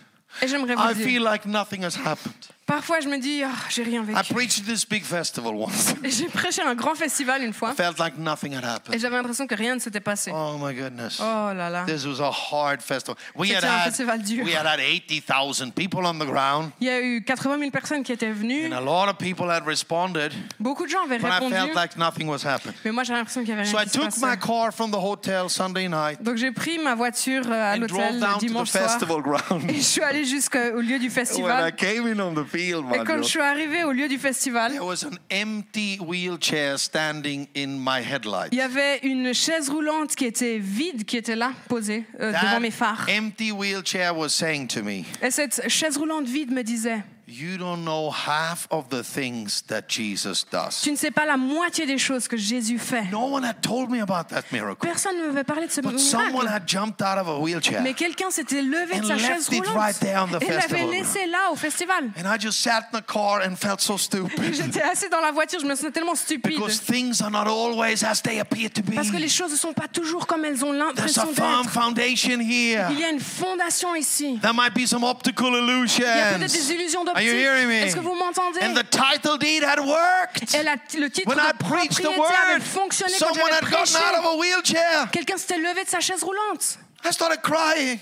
Et 0.42 0.48
j'aimerais 0.48 0.74
I 0.74 0.76
vous 0.76 0.94
dire, 0.94 1.04
feel 1.06 1.22
like 1.22 1.44
nothing 1.46 1.84
has 1.84 1.96
happened. 1.96 2.34
Parfois 2.70 3.00
je 3.00 3.08
me 3.08 3.18
dis, 3.18 3.42
Ah, 3.44 3.50
j'ai 3.68 3.82
rien 3.82 4.02
I 4.02 4.06
vécu. 4.14 4.34
preached 4.34 4.64
this 4.64 4.86
big 4.88 5.04
festival 5.04 5.54
once. 5.54 5.94
Et 6.04 6.10
J'ai 6.10 6.26
prêché 6.26 6.62
un 6.62 6.74
grand 6.74 6.94
festival 6.94 7.42
une 7.42 7.52
fois 7.52 7.74
Felt 7.74 7.98
like 7.98 8.16
nothing 8.18 8.54
had 8.56 8.80
et 8.92 8.98
j'avais 8.98 9.16
l'impression 9.16 9.46
que 9.46 9.54
rien 9.54 9.74
ne 9.74 9.80
s'était 9.80 10.00
passé. 10.00 10.30
Oh 10.34 10.56
my 10.60 10.74
goodness. 10.74 11.18
Oh 11.20 11.52
là 11.54 11.68
là. 11.70 11.84
This 11.86 12.04
was 12.06 12.20
a 12.20 12.30
hard 12.30 12.80
festival. 12.82 13.16
We 13.34 13.50
had 13.50 13.60
C'était 13.62 13.66
un 13.66 13.78
festival 13.80 14.22
dur. 14.22 14.44
we 14.44 14.54
had 14.54 14.66
had 14.66 14.80
80,000 14.80 15.72
people 15.72 16.04
on 16.06 16.14
the 16.18 16.26
ground, 16.26 16.70
Il 16.80 16.86
y 16.86 16.90
a 16.90 17.00
eu 17.00 17.22
80 17.22 17.58
000 17.58 17.70
personnes 17.70 18.02
qui 18.02 18.12
étaient 18.12 18.30
venues. 18.32 18.66
and 18.66 18.72
a 18.76 18.80
lot 18.80 19.08
of 19.10 19.16
people 19.18 19.50
had 19.50 19.64
responded, 19.66 20.32
Beaucoup 20.58 20.84
de 20.86 20.90
gens 20.90 21.04
avaient 21.04 21.18
but 21.18 21.26
I 21.28 21.30
répondu. 21.38 21.54
felt 21.54 21.74
like 21.74 21.96
nothing 21.96 22.28
was 22.28 22.44
happening. 22.46 22.74
Mais 22.84 22.92
moi, 22.92 23.02
j'avais 23.04 23.18
l'impression 23.18 23.40
qu'il 23.40 23.50
y 23.50 23.52
avait 23.52 23.64
So 23.64 23.76
rien 23.76 23.86
I 23.86 23.90
qui 23.90 23.92
se 23.92 23.98
took 23.98 24.16
my 24.16 24.36
passait. 24.36 24.46
car 24.46 24.72
from 24.72 24.90
the 24.90 24.96
hotel 25.02 25.48
Sunday 25.48 25.88
night 25.88 26.22
Donc 26.22 26.36
j'ai 26.36 26.52
pris 26.52 26.78
ma 26.78 26.94
voiture 26.94 27.42
euh, 27.48 27.72
à 27.72 27.76
and 27.76 27.86
drove 27.86 28.00
l'hôtel 28.00 28.20
down 28.20 28.28
le 28.28 28.34
to 28.34 28.38
the 28.38 28.46
dimanche 28.46 28.70
soir 28.70 28.84
festival 28.90 29.22
ground. 29.22 29.64
et 29.70 29.74
je 29.74 29.80
suis 29.80 30.02
allée 30.02 30.24
jusqu'au 30.24 30.80
lieu 30.80 30.98
du 30.98 31.08
When 31.08 31.10
I 31.10 31.10
festival. 31.10 31.72
came 31.76 32.06
in 32.06 32.20
on 32.20 32.34
the 32.34 32.46
Et 32.68 33.04
quand 33.06 33.18
je 33.18 33.28
suis 33.28 33.40
arrivée 33.40 33.84
au 33.84 33.92
lieu 33.92 34.08
du 34.08 34.18
festival, 34.18 34.72
There 34.72 34.84
was 34.84 35.04
an 35.04 35.16
empty 35.32 35.98
wheelchair 36.00 36.78
standing 36.78 37.46
in 37.56 37.78
my 37.78 38.00
headlight. 38.02 38.48
il 38.52 38.58
y 38.58 38.62
avait 38.62 38.98
une 39.02 39.32
chaise 39.32 39.68
roulante 39.70 40.14
qui 40.14 40.26
était 40.26 40.58
vide, 40.58 41.04
qui 41.04 41.16
était 41.16 41.36
là, 41.36 41.52
posée 41.68 42.04
euh, 42.20 42.32
devant 42.32 42.60
mes 42.60 42.70
phares. 42.70 43.06
empty 43.10 43.52
wheelchair 43.52 44.16
was 44.16 44.28
saying 44.30 44.66
to 44.68 44.82
me, 44.82 45.04
Et 45.22 45.30
cette 45.30 45.68
chaise 45.68 45.96
roulante 45.96 46.26
vide 46.26 46.50
me 46.52 46.62
disait 46.62 47.02
You 47.30 47.56
don't 47.58 47.84
know 47.84 48.10
half 48.10 48.66
of 48.72 48.88
the 48.88 49.04
things 49.04 49.62
that 49.68 49.82
Jesus 49.88 50.44
does. 50.50 50.80
Tu 50.82 50.90
ne 50.90 50.96
sais 50.96 51.12
pas 51.12 51.24
la 51.24 51.36
moitié 51.36 51.86
des 51.86 51.96
choses 51.96 52.26
que 52.26 52.36
Jésus 52.36 52.78
fait. 52.78 53.04
No 53.12 53.26
one 53.26 53.44
had 53.44 53.60
told 53.62 53.88
me 53.88 54.00
about 54.00 54.24
that 54.30 54.42
miracle. 54.50 54.80
Personne 54.88 55.16
ne 55.16 55.28
m'avait 55.28 55.44
parlé 55.44 55.68
de 55.68 55.70
ce 55.72 55.80
But 55.80 56.00
someone 56.00 56.44
miracle. 56.44 56.48
had 56.48 56.66
jumped 56.66 57.00
out 57.00 57.18
of 57.18 57.28
a 57.28 57.38
wheelchair. 57.38 57.82
Mais 57.82 57.94
quelqu'un 57.94 58.30
s'était 58.30 58.62
levé 58.62 58.98
de 58.98 59.04
And 59.04 59.06
sa 59.06 59.18
chaise 59.18 59.48
roulante 59.48 59.76
right 59.76 59.98
there 60.00 60.18
on 60.18 60.26
the 60.26 60.42
et 60.42 60.48
l'avait 60.50 60.86
laissé 60.86 61.26
là 61.26 61.52
au 61.52 61.56
festival. 61.56 62.10
And 62.18 62.26
I 62.26 62.36
just 62.36 62.60
sat 62.60 62.88
in 62.92 62.98
the 62.98 63.04
car 63.06 63.42
and 63.46 63.54
felt 63.54 63.80
so 63.80 63.96
stupid. 63.96 64.52
J'étais 64.52 64.82
assis 64.82 65.08
dans 65.08 65.20
la 65.20 65.30
voiture, 65.30 65.60
je 65.60 65.66
me 65.66 65.76
sentais 65.76 65.92
tellement 65.92 66.16
stupide. 66.16 66.56
Because 66.56 66.80
things 66.80 67.22
are 67.22 67.30
not 67.30 67.46
always 67.46 68.02
as 68.02 68.20
they 68.22 68.40
appear 68.40 68.68
to 68.70 68.82
be. 68.82 68.96
Parce 68.96 69.12
que 69.12 69.18
les 69.18 69.28
choses 69.28 69.52
ne 69.52 69.56
sont 69.56 69.72
pas 69.72 69.86
toujours 69.86 70.26
comme 70.26 70.44
elles 70.44 70.64
ont 70.64 70.72
There's 70.72 71.16
a 71.16 71.24
l'impression 71.26 71.34
firm 71.34 71.62
d'être. 71.62 71.70
foundation 71.70 72.40
here. 72.40 72.88
Il 72.90 72.98
y 72.98 73.04
a 73.04 73.10
une 73.10 73.20
fondation 73.20 73.94
ici. 73.94 74.36
There 74.42 74.52
might 74.52 74.74
be 74.74 74.84
some 74.84 75.04
optical 75.04 75.50
Il 75.50 76.02
y 76.02 76.04
a 76.04 76.34
peut-être 76.34 76.50
des 76.52 76.72
illusions. 76.72 76.80
illusions 76.80 77.04
Are 77.20 77.24
you 77.26 77.34
hearing 77.34 77.68
me? 77.68 77.82
Est-ce 77.82 77.94
que 77.96 78.00
vous 78.00 78.14
m'entendez? 78.14 78.60
And 78.62 78.74
the 78.74 78.82
title 78.88 79.36
deed 79.36 79.62
had 79.62 79.78
worked. 79.78 80.54
Et 80.54 80.62
la- 80.62 80.76
le 80.98 81.10
titre 81.10 81.28
When 81.28 81.38
I 81.38 81.52
de 81.52 81.58
preached 81.58 81.98
the 81.98 82.08
propriété 82.08 82.34
avait 82.34 82.54
word, 82.54 82.62
fonctionné 82.62 83.12
quand 83.18 83.26
someone 83.34 83.50
j'avais 83.50 83.66
had 83.66 83.70
gotten 83.70 83.92
prêché. 83.92 83.98
out 83.98 84.18
of 84.18 84.24
a 84.24 84.36
wheelchair. 84.36 85.10
Quelqu'un 85.12 85.36
s'était 85.36 85.58
levé 85.58 85.84
de 85.84 85.88
sa 85.90 86.00
chaise 86.00 86.22
roulante. 86.22 86.78
I 87.04 87.12
started 87.12 87.42
crying. 87.42 87.98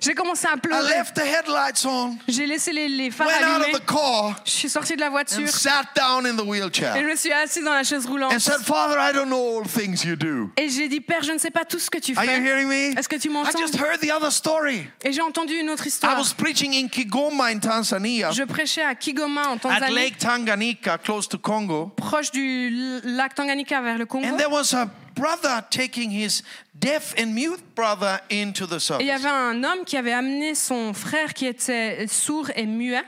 J'ai 0.00 0.14
commencé 0.14 0.46
à 0.46 0.54
I 0.56 0.60
pleurer. 0.60 0.88
left 0.88 1.14
the 1.16 1.20
headlights 1.24 1.84
on, 1.84 2.16
J'ai 2.28 2.46
laissé 2.46 2.72
les, 2.72 2.88
les 2.88 3.10
phares 3.10 3.26
went 3.26 3.44
out 3.44 3.62
allumés. 3.62 3.74
of 3.74 3.80
the 3.80 3.86
car, 3.86 4.40
Je 4.44 4.50
suis 4.50 4.68
sortie 4.70 4.94
de 4.96 5.00
la 5.00 5.10
voiture 5.10 5.40
and 5.42 5.46
sat 5.48 5.84
down 5.94 6.24
in 6.24 6.34
the 6.34 6.40
et 6.40 6.44
je 6.44 6.48
wheelchair. 6.48 6.94
me 7.04 7.14
suis 7.16 7.32
assise 7.32 7.62
dans 7.64 7.74
la 7.74 7.82
chaise 7.82 8.06
roulante. 8.06 8.32
And 8.32 8.38
said, 8.38 8.60
Father, 8.64 8.96
I 8.98 9.12
don't 9.12 9.28
know 9.28 9.58
all 9.58 9.64
things 9.66 10.04
you 10.04 10.16
do. 10.16 10.50
Et 10.56 10.68
j'ai 10.68 10.88
dit, 10.88 11.00
Père, 11.00 11.22
je 11.22 11.32
ne 11.32 11.38
sais 11.38 11.50
pas 11.50 11.64
tout 11.64 11.78
ce 11.78 11.90
que 11.90 11.98
tu 11.98 12.16
Are 12.16 12.24
you 12.24 12.30
fais. 12.30 12.40
hearing 12.42 12.68
me? 12.68 12.98
Est-ce 12.98 13.08
que 13.08 13.16
tu 13.16 13.28
I 13.28 13.32
m'entends? 13.32 13.58
just 13.58 13.76
heard 13.76 14.00
the 14.00 14.10
other 14.10 14.32
story. 14.32 14.86
Et 15.04 15.12
j'ai 15.12 15.20
entendu 15.22 15.54
une 15.54 15.68
autre 15.68 15.84
I 15.84 15.88
histoire. 15.88 16.16
was 16.18 16.32
preaching 16.32 16.72
in 16.74 16.88
Kigoma 16.88 17.50
in 17.52 17.58
Tanzania, 17.58 18.30
Je 18.30 18.44
prêchais 18.44 18.82
à 18.82 18.94
Kigoma, 18.94 19.48
en 19.48 19.54
at 19.56 19.58
Tanzanie, 19.58 19.94
Lake 19.94 20.18
Tanganyika, 20.18 20.96
close 20.98 21.28
to 21.28 21.38
Congo. 21.38 21.92
proche 21.96 22.30
du 22.30 22.70
lac 23.04 23.34
Tanganyika 23.34 23.80
vers 23.82 23.98
le 23.98 24.06
Congo. 24.06 24.26
And 24.26 24.36
there 24.38 24.48
was 24.50 24.72
a 24.74 24.88
brother 25.14 25.62
taking 25.70 26.10
his 26.10 26.42
deaf 26.74 27.14
and 27.18 27.34
mute 27.34 27.60
brother 27.74 28.20
into 28.30 28.66
the 28.66 28.74
Et 28.74 29.04
il 29.04 29.06
y 29.06 29.08
service. 29.10 29.10
avait 29.24 29.28
un 29.28 29.64
homme 29.64 29.84
qui 29.84 29.96
avait 29.96 30.12
amené 30.12 30.54
son 30.54 30.92
frère 30.94 31.34
qui 31.34 31.46
était 31.46 32.06
sourd 32.08 32.50
et 32.56 32.66
muet. 32.66 33.04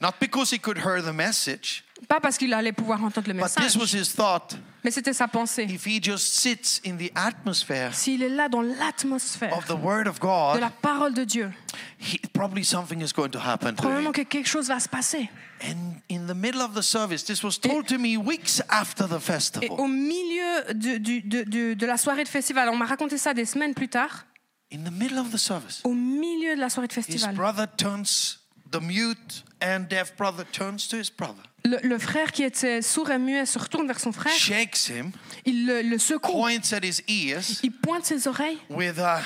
Not 0.00 0.12
because 0.20 0.52
he 0.52 0.60
could 0.60 0.78
hear 0.78 1.02
the 1.02 1.12
message, 1.12 1.82
Pas 2.06 2.20
parce 2.20 2.38
qu'il 2.38 2.54
allait 2.54 2.70
pouvoir 2.72 3.02
entendre 3.02 3.26
le 3.26 3.34
but 3.34 3.42
this 3.56 3.74
was 3.74 3.80
message, 3.80 4.00
his 4.00 4.14
thought. 4.14 4.56
mais 4.84 4.92
c'était 4.92 5.12
sa 5.12 5.26
pensée. 5.26 5.64
If 5.64 5.84
he 5.84 6.00
just 6.00 6.38
sits 6.38 6.80
in 6.86 6.96
the 6.96 7.10
atmosphere 7.16 7.92
S'il 7.92 8.22
est 8.22 8.28
là 8.28 8.48
dans 8.48 8.62
l'atmosphère 8.62 9.52
of 9.58 9.66
the 9.66 9.72
Word 9.72 10.06
of 10.06 10.16
de 10.16 10.20
God, 10.20 10.60
la 10.60 10.70
parole 10.70 11.14
de 11.14 11.24
Dieu, 11.24 11.50
he, 11.98 12.20
probably 12.32 12.64
something 12.64 13.00
is 13.02 13.12
going 13.12 13.30
to 13.30 13.40
happen 13.40 13.74
probablement 13.74 14.12
que 14.12 14.22
quelque 14.22 14.46
chose 14.48 14.68
va 14.68 14.78
se 14.78 14.88
passer. 14.88 15.28
And 15.62 16.00
in 16.08 16.26
the 16.26 16.34
middle 16.34 16.60
of 16.62 16.74
the 16.74 16.82
service, 16.82 17.24
this 17.24 17.42
was 17.42 17.58
told 17.60 17.86
to 17.86 17.98
me 17.98 18.16
weeks 18.16 18.62
after 18.68 19.06
the 19.08 19.16
Et 19.16 19.20
festival. 19.20 19.68
au 19.72 19.88
milieu 19.88 20.72
de, 20.74 20.98
du- 20.98 21.20
de- 21.22 21.42
de- 21.44 21.74
de 21.74 21.86
la 21.86 21.96
soirée 21.96 22.24
de 22.24 22.28
festival, 22.28 22.68
on 22.68 22.76
m'a 22.76 22.86
raconté 22.86 23.18
ça 23.18 23.34
des 23.34 23.44
semaines 23.44 23.74
plus 23.74 23.88
tard, 23.88 24.24
In 24.72 24.84
the 24.84 24.92
middle 24.92 25.18
of 25.18 25.30
the 25.32 25.38
service, 25.38 25.80
au 25.84 25.94
milieu 25.94 26.54
de 26.54 26.60
la 26.60 26.68
soirée 26.68 26.86
de 26.88 26.92
his 26.92 26.96
festival, 27.02 27.34
brother 27.34 27.66
turns, 27.76 28.38
the 28.70 28.80
mute 28.82 29.44
and 29.62 29.86
deaf 29.88 30.14
brother 30.16 30.44
turns 30.52 30.86
to 30.88 30.96
his 30.98 31.10
brother, 31.10 31.42
le, 31.64 31.78
le 31.82 31.98
frère 31.98 32.30
qui 32.32 32.42
était 32.44 32.82
sourd 32.82 33.10
et 33.10 33.18
muet 33.18 33.46
se 33.46 33.58
retourne 33.58 33.86
vers 33.86 33.98
son 33.98 34.12
frère, 34.12 34.32
shakes 34.34 34.88
him, 34.90 35.10
il 35.46 35.66
le, 35.66 35.80
le 35.82 35.98
secoue, 35.98 36.32
points 36.32 36.60
at 36.72 36.84
his 36.84 37.02
ears. 37.08 37.60
Il 37.62 37.72
pointe 37.72 38.04
ses 38.04 38.28
oreilles. 38.28 38.58
With 38.70 38.98
a 38.98 39.22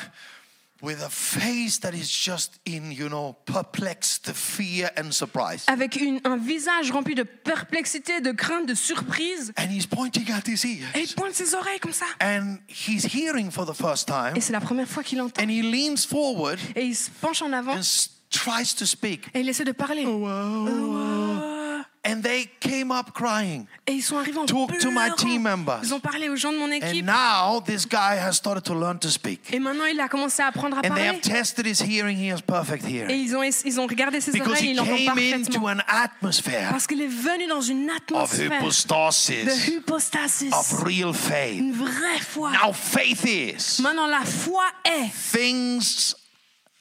avec 5.67 5.97
une- 5.97 6.21
un 6.25 6.37
visage 6.37 6.91
rempli 6.91 7.15
de 7.15 7.23
perplexité, 7.23 8.21
de 8.21 8.33
crainte, 8.33 8.67
de 8.69 8.75
surprise, 8.75 9.53
And 9.59 9.69
he's 9.71 9.87
pointing 9.87 10.31
at 10.33 10.43
his 10.47 10.65
et 10.65 10.69
il 10.95 11.01
ears. 11.03 11.15
pointe 11.17 11.35
ses 11.35 11.55
oreilles 11.55 11.81
comme 11.81 11.93
ça. 11.93 12.07
And 12.21 12.57
he's 12.69 13.05
hearing 13.15 13.51
for 13.51 13.67
the 13.67 13.75
first 13.77 14.07
time. 14.07 14.33
Et 14.37 14.41
c'est 14.41 14.53
la 14.53 14.61
première 14.61 14.89
fois 14.89 15.03
qu'il 15.03 15.21
entend. 15.21 15.43
And 15.43 15.49
he 15.49 15.63
leans 15.63 16.07
forward 16.09 16.59
Et 16.75 16.83
il 16.85 16.97
se 16.97 17.11
penche 17.21 17.43
en 17.43 17.53
avant 17.53 17.75
and 17.75 17.81
s- 17.81 18.11
tries 18.31 18.75
to 18.77 18.87
speak. 18.87 19.27
et 19.35 19.41
il 19.41 19.49
essaie 19.49 19.65
de 19.65 19.73
parler. 19.73 20.05
And 22.05 22.21
they 22.21 22.51
came 22.59 22.91
up 22.91 23.13
crying. 23.15 23.65
Et 23.87 23.93
ils 23.93 24.03
sont 24.03 24.19
arrivés 24.19 24.39
en 24.39 24.45
Talk 24.45 24.77
to 24.81 24.91
my 24.91 25.11
team 25.17 25.43
members. 25.43 25.79
Ils 25.85 25.95
ont 25.95 26.01
parlé 26.01 26.29
aux 26.29 26.35
gens 26.35 26.53
de 26.53 26.59
mon 26.59 26.65
And 26.67 26.73
équipe. 26.73 27.05
now 27.05 27.61
this 27.65 27.87
guy 27.87 28.17
has 28.19 28.33
started 28.33 28.65
to 28.65 28.75
learn 28.75 28.99
to 28.99 29.09
speak. 29.09 29.53
Et 29.53 29.61
maintenant, 29.61 29.85
il 29.85 30.01
a 30.01 30.09
commencé 30.09 30.43
à 30.43 30.49
apprendre 30.49 30.79
à 30.79 30.81
And 30.81 30.83
they 30.83 30.89
parler. 30.89 31.07
have 31.11 31.21
tested 31.21 31.65
his 31.65 31.81
hearing. 31.81 32.19
He 32.19 32.33
has 32.33 32.41
perfect 32.41 32.85
Et 32.89 33.15
ils 33.15 33.37
ont, 33.37 33.45
ils 33.45 33.79
ont 33.81 33.87
regardé 33.87 34.21
ses 34.21 34.33
Because 34.33 34.49
oreilles 34.49 34.67
et 34.67 34.71
he 34.71 34.73
il 34.73 34.81
entend 34.81 34.97
came 34.97 35.19
into 35.35 35.61
parfaitement. 35.61 35.69
an 35.69 35.79
atmosphere 35.87 36.71
Parce 36.71 36.89
qu'il 36.89 37.01
est 37.03 37.07
venu 37.07 37.47
dans 37.47 37.61
une 37.61 37.89
of 37.89 37.97
atmosphère 37.97 38.51
de 38.51 38.57
hypostasis, 38.57 39.69
hypostasis. 39.69 40.53
of 40.53 40.83
real 40.83 41.15
faith. 41.15 41.57
Une 41.61 41.73
vraie 41.73 42.19
foi. 42.21 42.51
Now 42.51 42.73
faith 42.73 43.25
is 43.25 43.81
Maintenant, 43.81 44.09
la 44.09 44.25
foi 44.25 44.65
est 44.85 45.09
things 45.39 46.17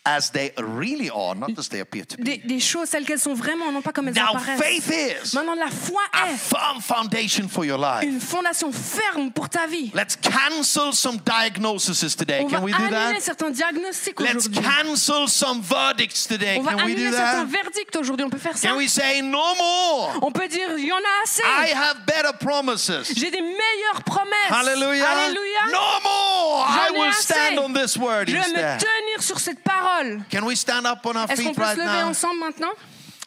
as 0.03 0.31
they 0.31 0.51
really 0.57 1.11
are, 1.11 1.35
not 1.35 1.51
as 1.59 1.69
they 1.69 1.79
appear 1.79 2.03
to 2.05 2.17
be. 2.17 2.23
des, 2.23 2.37
des 2.37 2.59
choses 2.59 2.89
telles 2.89 3.05
qu'elles 3.05 3.19
sont 3.19 3.35
vraiment, 3.35 3.71
non 3.71 3.81
pas 3.83 3.91
comme 3.91 4.07
elles 4.07 4.15
Now 4.15 4.35
apparaissent. 4.35 4.59
faith 4.59 4.89
is 4.89 5.35
Maintenant, 5.35 5.53
la 5.55 5.69
foi 5.69 6.01
a 6.11 6.31
est 6.31 6.37
firm 6.37 6.81
foundation 6.81 7.47
for 7.47 7.63
your 7.63 7.77
life. 7.77 8.01
une 8.03 8.19
fondation 8.19 8.71
ferme 8.71 9.31
pour 9.31 9.47
ta 9.47 9.67
vie. 9.67 9.91
Let's 9.93 10.15
cancel 10.15 10.91
some 10.93 11.17
diagnoses 11.23 12.15
today. 12.15 12.41
On 12.43 12.47
va 12.47 12.57
Can 12.57 12.63
we 12.63 12.71
do 12.73 12.77
annuler 12.83 13.13
that? 13.13 13.19
certains 13.21 13.51
diagnostics 13.51 14.19
Let's 14.19 14.47
aujourd'hui. 14.47 14.61
cancel 14.63 15.27
some 15.27 15.61
verdicts 15.61 16.25
today. 16.27 16.57
On 16.57 16.63
va 16.63 16.71
Can 16.73 16.85
we 16.85 16.95
do 16.95 17.11
certains 17.11 17.45
that? 17.45 17.51
verdicts 17.51 17.95
aujourd'hui. 17.95 18.25
On 18.25 18.29
peut 18.31 18.39
faire 18.39 18.57
ça. 18.57 18.69
Can 18.69 18.77
we 18.77 18.89
say 18.89 19.21
no 19.21 19.37
more? 19.55 20.17
On 20.23 20.31
peut 20.31 20.47
dire, 20.47 20.67
il 20.79 20.85
y 20.85 20.91
en 20.91 20.95
a 20.97 21.23
assez. 21.23 21.43
I 21.43 21.73
have 21.75 22.05
better 22.07 22.33
promises. 22.39 23.13
J'ai 23.15 23.29
des 23.29 23.41
meilleures 23.41 24.03
promesses. 24.03 24.49
Hallelujah. 24.49 25.05
Alléluia. 25.09 25.65
No 25.71 26.01
more. 26.03 26.65
I 26.67 26.87
J'en 26.89 26.95
ai 26.95 26.97
will 26.99 27.09
assez. 27.09 27.33
stand 27.33 27.59
on 27.59 27.71
this 27.73 27.95
word 27.97 28.25
Je 28.27 28.31
vais 28.33 28.39
me 28.39 28.43
instead. 28.63 28.79
tenir 28.79 29.21
sur 29.21 29.39
cette 29.39 29.59
parole. 29.61 29.89
Can 30.31 30.45
we 30.45 30.55
stand 30.55 30.85
up 30.85 31.05
on 31.05 31.15
our 31.15 31.29
Est-ce 31.29 31.41
qu'on 31.41 31.49
feet 31.49 31.55
peut 31.55 31.61
right 31.61 31.75
se 31.77 31.81
lever 31.81 32.01
now 32.03 32.09
ensemble 32.09 32.39
maintenant? 32.39 32.71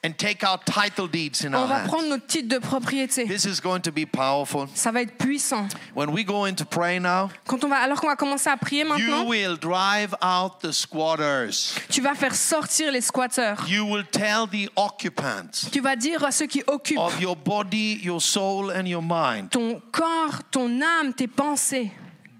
and 0.06 0.12
take 0.18 0.44
our 0.44 0.58
title 0.66 1.08
deeds 1.08 1.46
in 1.46 1.54
On 1.54 1.62
our 1.62 1.66
va 1.66 1.74
hands? 1.78 1.86
prendre 1.88 2.08
notre 2.08 2.26
titre 2.26 2.46
de 2.48 2.58
propriété. 2.58 3.24
This 3.26 3.46
is 3.46 3.58
going 3.58 3.80
to 3.80 3.90
be 3.90 4.04
powerful. 4.04 4.66
Ça 4.74 4.92
va 4.92 5.00
être 5.00 5.16
puissant. 5.16 5.66
When 5.94 6.10
we 6.10 6.24
go 6.26 6.44
into 6.44 6.66
pray 6.66 7.00
now, 7.00 7.30
Quand 7.46 7.64
on 7.64 7.68
va, 7.68 7.76
alors 7.78 7.98
qu'on 8.02 8.08
va 8.08 8.16
commencer 8.16 8.50
à 8.50 8.58
prier 8.58 8.82
you 8.82 8.88
maintenant, 8.88 9.24
will 9.26 9.56
drive 9.56 10.14
out 10.22 10.60
the 10.60 10.72
squatters. 10.72 11.74
tu 11.88 12.02
vas 12.02 12.14
faire 12.14 12.34
sortir 12.34 12.92
les 12.92 13.00
squatteurs. 13.00 13.64
You 13.66 13.86
will 13.86 14.04
tell 14.04 14.46
the 14.46 14.68
occupants 14.76 15.70
Tu 15.72 15.80
vas 15.80 15.96
dire 15.96 16.22
à 16.22 16.32
ceux 16.32 16.46
qui 16.48 16.62
occupent 16.66 16.98
of 16.98 17.18
your 17.20 17.34
body, 17.34 17.98
your 18.02 18.20
soul, 18.20 18.72
and 18.72 18.84
your 18.86 19.02
mind 19.02 19.48
ton 19.50 19.80
corps, 19.90 20.42
ton 20.50 20.82
âme, 20.82 21.14
tes 21.14 21.28
pensées. 21.28 21.90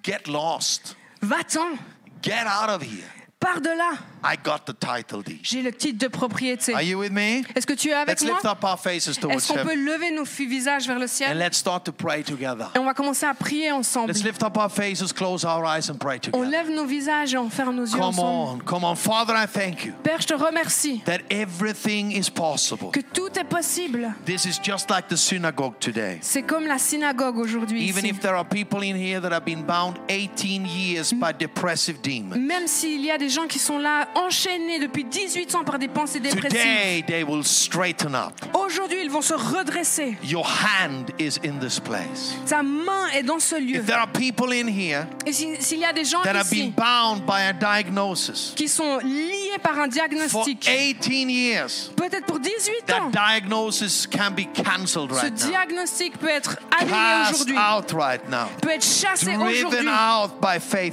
get 0.02 0.26
lost. 0.28 0.96
Va-t'en, 1.22 1.78
Get 2.22 2.46
out 2.46 2.68
of 2.68 2.82
here. 2.82 3.08
pars 3.40 3.62
de 3.62 3.70
là. 3.70 3.92
I 4.24 4.36
got 4.42 4.60
the 4.66 4.72
title 4.78 5.22
deed. 5.22 5.40
J'ai 5.42 5.60
le 5.62 5.72
titre 5.72 5.98
de 5.98 6.08
propriété. 6.08 6.72
Are 6.74 6.82
you 6.82 6.98
with 6.98 7.12
me? 7.12 7.42
Est-ce 7.54 7.66
que 7.66 7.74
tu 7.74 7.90
es 7.90 7.92
avec 7.94 8.20
Let's 8.20 8.24
moi? 8.24 8.34
lift 8.42 8.46
up 8.46 8.64
our 8.64 8.78
faces 8.78 9.18
towards 9.18 9.36
Est-ce 9.36 9.48
qu'on 9.52 9.62
peut 9.64 9.74
lever 9.74 10.10
nos 10.12 10.24
visages 10.24 10.86
vers 10.86 10.98
le 10.98 11.04
and 11.04 11.08
ciel 11.08 11.38
let's 11.38 11.58
start 11.58 11.84
to 11.84 11.92
pray 11.92 12.22
together. 12.22 12.70
Et 12.74 12.78
on 12.78 12.84
va 12.84 12.94
commencer 12.94 13.26
à 13.26 13.34
prier 13.34 13.70
ensemble. 13.70 14.08
Let's 14.12 14.24
lift 14.24 14.42
up 14.42 14.56
our 14.56 14.70
faces, 14.70 15.12
close 15.12 15.44
our 15.44 15.64
eyes, 15.66 15.90
and 15.90 15.96
pray 15.98 16.16
On 16.16 16.20
together. 16.20 16.48
lève 16.50 16.70
nos 16.70 16.86
visages 16.86 17.34
et 17.34 17.38
on 17.38 17.50
ferme 17.50 17.74
nos 17.76 17.84
yeux 17.84 17.92
Come 17.98 18.02
ensemble. 18.02 18.62
on, 18.62 18.64
come 18.64 18.84
on. 18.84 18.94
Father, 18.96 19.34
I 19.36 19.46
thank 19.46 19.84
you 19.84 19.92
Père, 20.02 20.20
je 20.20 20.26
te 20.28 20.34
remercie 20.34 21.02
that 21.04 21.18
everything 21.30 22.12
is 22.12 22.30
possible. 22.30 22.90
que 22.92 23.00
tout 23.00 23.38
est 23.38 23.44
possible. 23.44 24.12
This 24.24 24.46
is 24.46 24.58
just 24.62 24.88
like 24.90 25.08
the 25.08 25.16
synagogue 25.16 25.74
today. 25.80 26.18
C'est 26.22 26.42
comme 26.42 26.66
la 26.66 26.78
synagogue 26.78 27.36
aujourd'hui. 27.38 27.88
Even 27.88 28.04
ici. 28.06 28.14
if 28.14 28.20
there 28.20 28.34
are 28.34 28.44
people 28.44 28.82
in 28.82 28.96
here 28.96 29.20
that 29.20 29.32
have 29.32 29.44
been 29.44 29.62
bound 29.64 29.96
18 30.08 30.64
years 30.66 31.12
by 31.12 31.32
depressive 31.38 32.00
demons, 32.02 32.36
Même 32.38 32.66
s'il 32.66 33.04
y 33.04 33.10
a 33.10 33.18
des 33.18 33.28
gens 33.28 33.46
qui 33.46 33.58
sont 33.58 33.78
là, 33.78 34.08
enchaînés 34.14 34.78
depuis 34.78 35.04
18 35.04 35.54
ans 35.54 35.64
par 35.64 35.78
des 35.78 35.88
pensées 35.88 36.20
dépressives, 36.20 36.50
today 36.50 37.04
they 37.06 37.22
will 37.22 37.44
straighten 37.44 38.14
up. 38.14 38.32
aujourd'hui 38.54 38.98
ils 39.02 39.10
vont 39.10 39.22
se 39.22 39.34
redresser. 39.34 40.16
Your 40.22 40.46
hand 40.46 41.10
is 41.18 41.38
in 41.44 41.58
this 41.60 41.80
place. 41.80 42.34
Ta 42.48 42.62
main 42.62 43.08
est 43.14 43.22
dans 43.22 43.38
ce 43.38 43.56
lieu. 43.56 43.76
If 43.76 43.86
there 43.86 43.98
are 43.98 44.08
people 44.10 44.52
in 44.52 44.68
here 44.68 45.06
Et 45.26 45.32
si- 45.32 45.56
s'il 45.60 45.78
y 45.78 45.84
a 45.84 45.92
des 45.92 46.04
gens 46.04 46.22
that 46.22 46.36
have 46.36 46.50
been 46.50 46.68
ici 46.68 46.74
bound 46.76 47.24
by 47.26 47.42
a 47.48 47.52
diagnosis 47.52 48.52
qui 48.56 48.68
sont 48.68 48.98
liés 48.98 49.58
par 49.62 49.78
un 49.78 49.88
diagnostic, 49.88 50.60
18 50.60 51.30
years, 51.30 51.90
peut-être 51.96 52.26
pour 52.26 52.38
18 52.38 52.92
ans, 52.92 53.10
that 53.10 53.40
diagnosis 53.40 54.06
can 54.06 54.30
be 54.30 54.46
cancelled 54.54 55.10
ce 55.10 55.20
right 55.20 55.32
now. 55.32 55.48
diagnostic 55.48 56.18
peut 56.18 56.28
être 56.28 56.58
annulé 56.80 57.30
aujourd'hui, 57.30 57.56
right 57.56 58.22
peut 58.60 58.70
être 58.70 58.84
chassé 58.84 59.36
aujourd'hui. 59.36 59.88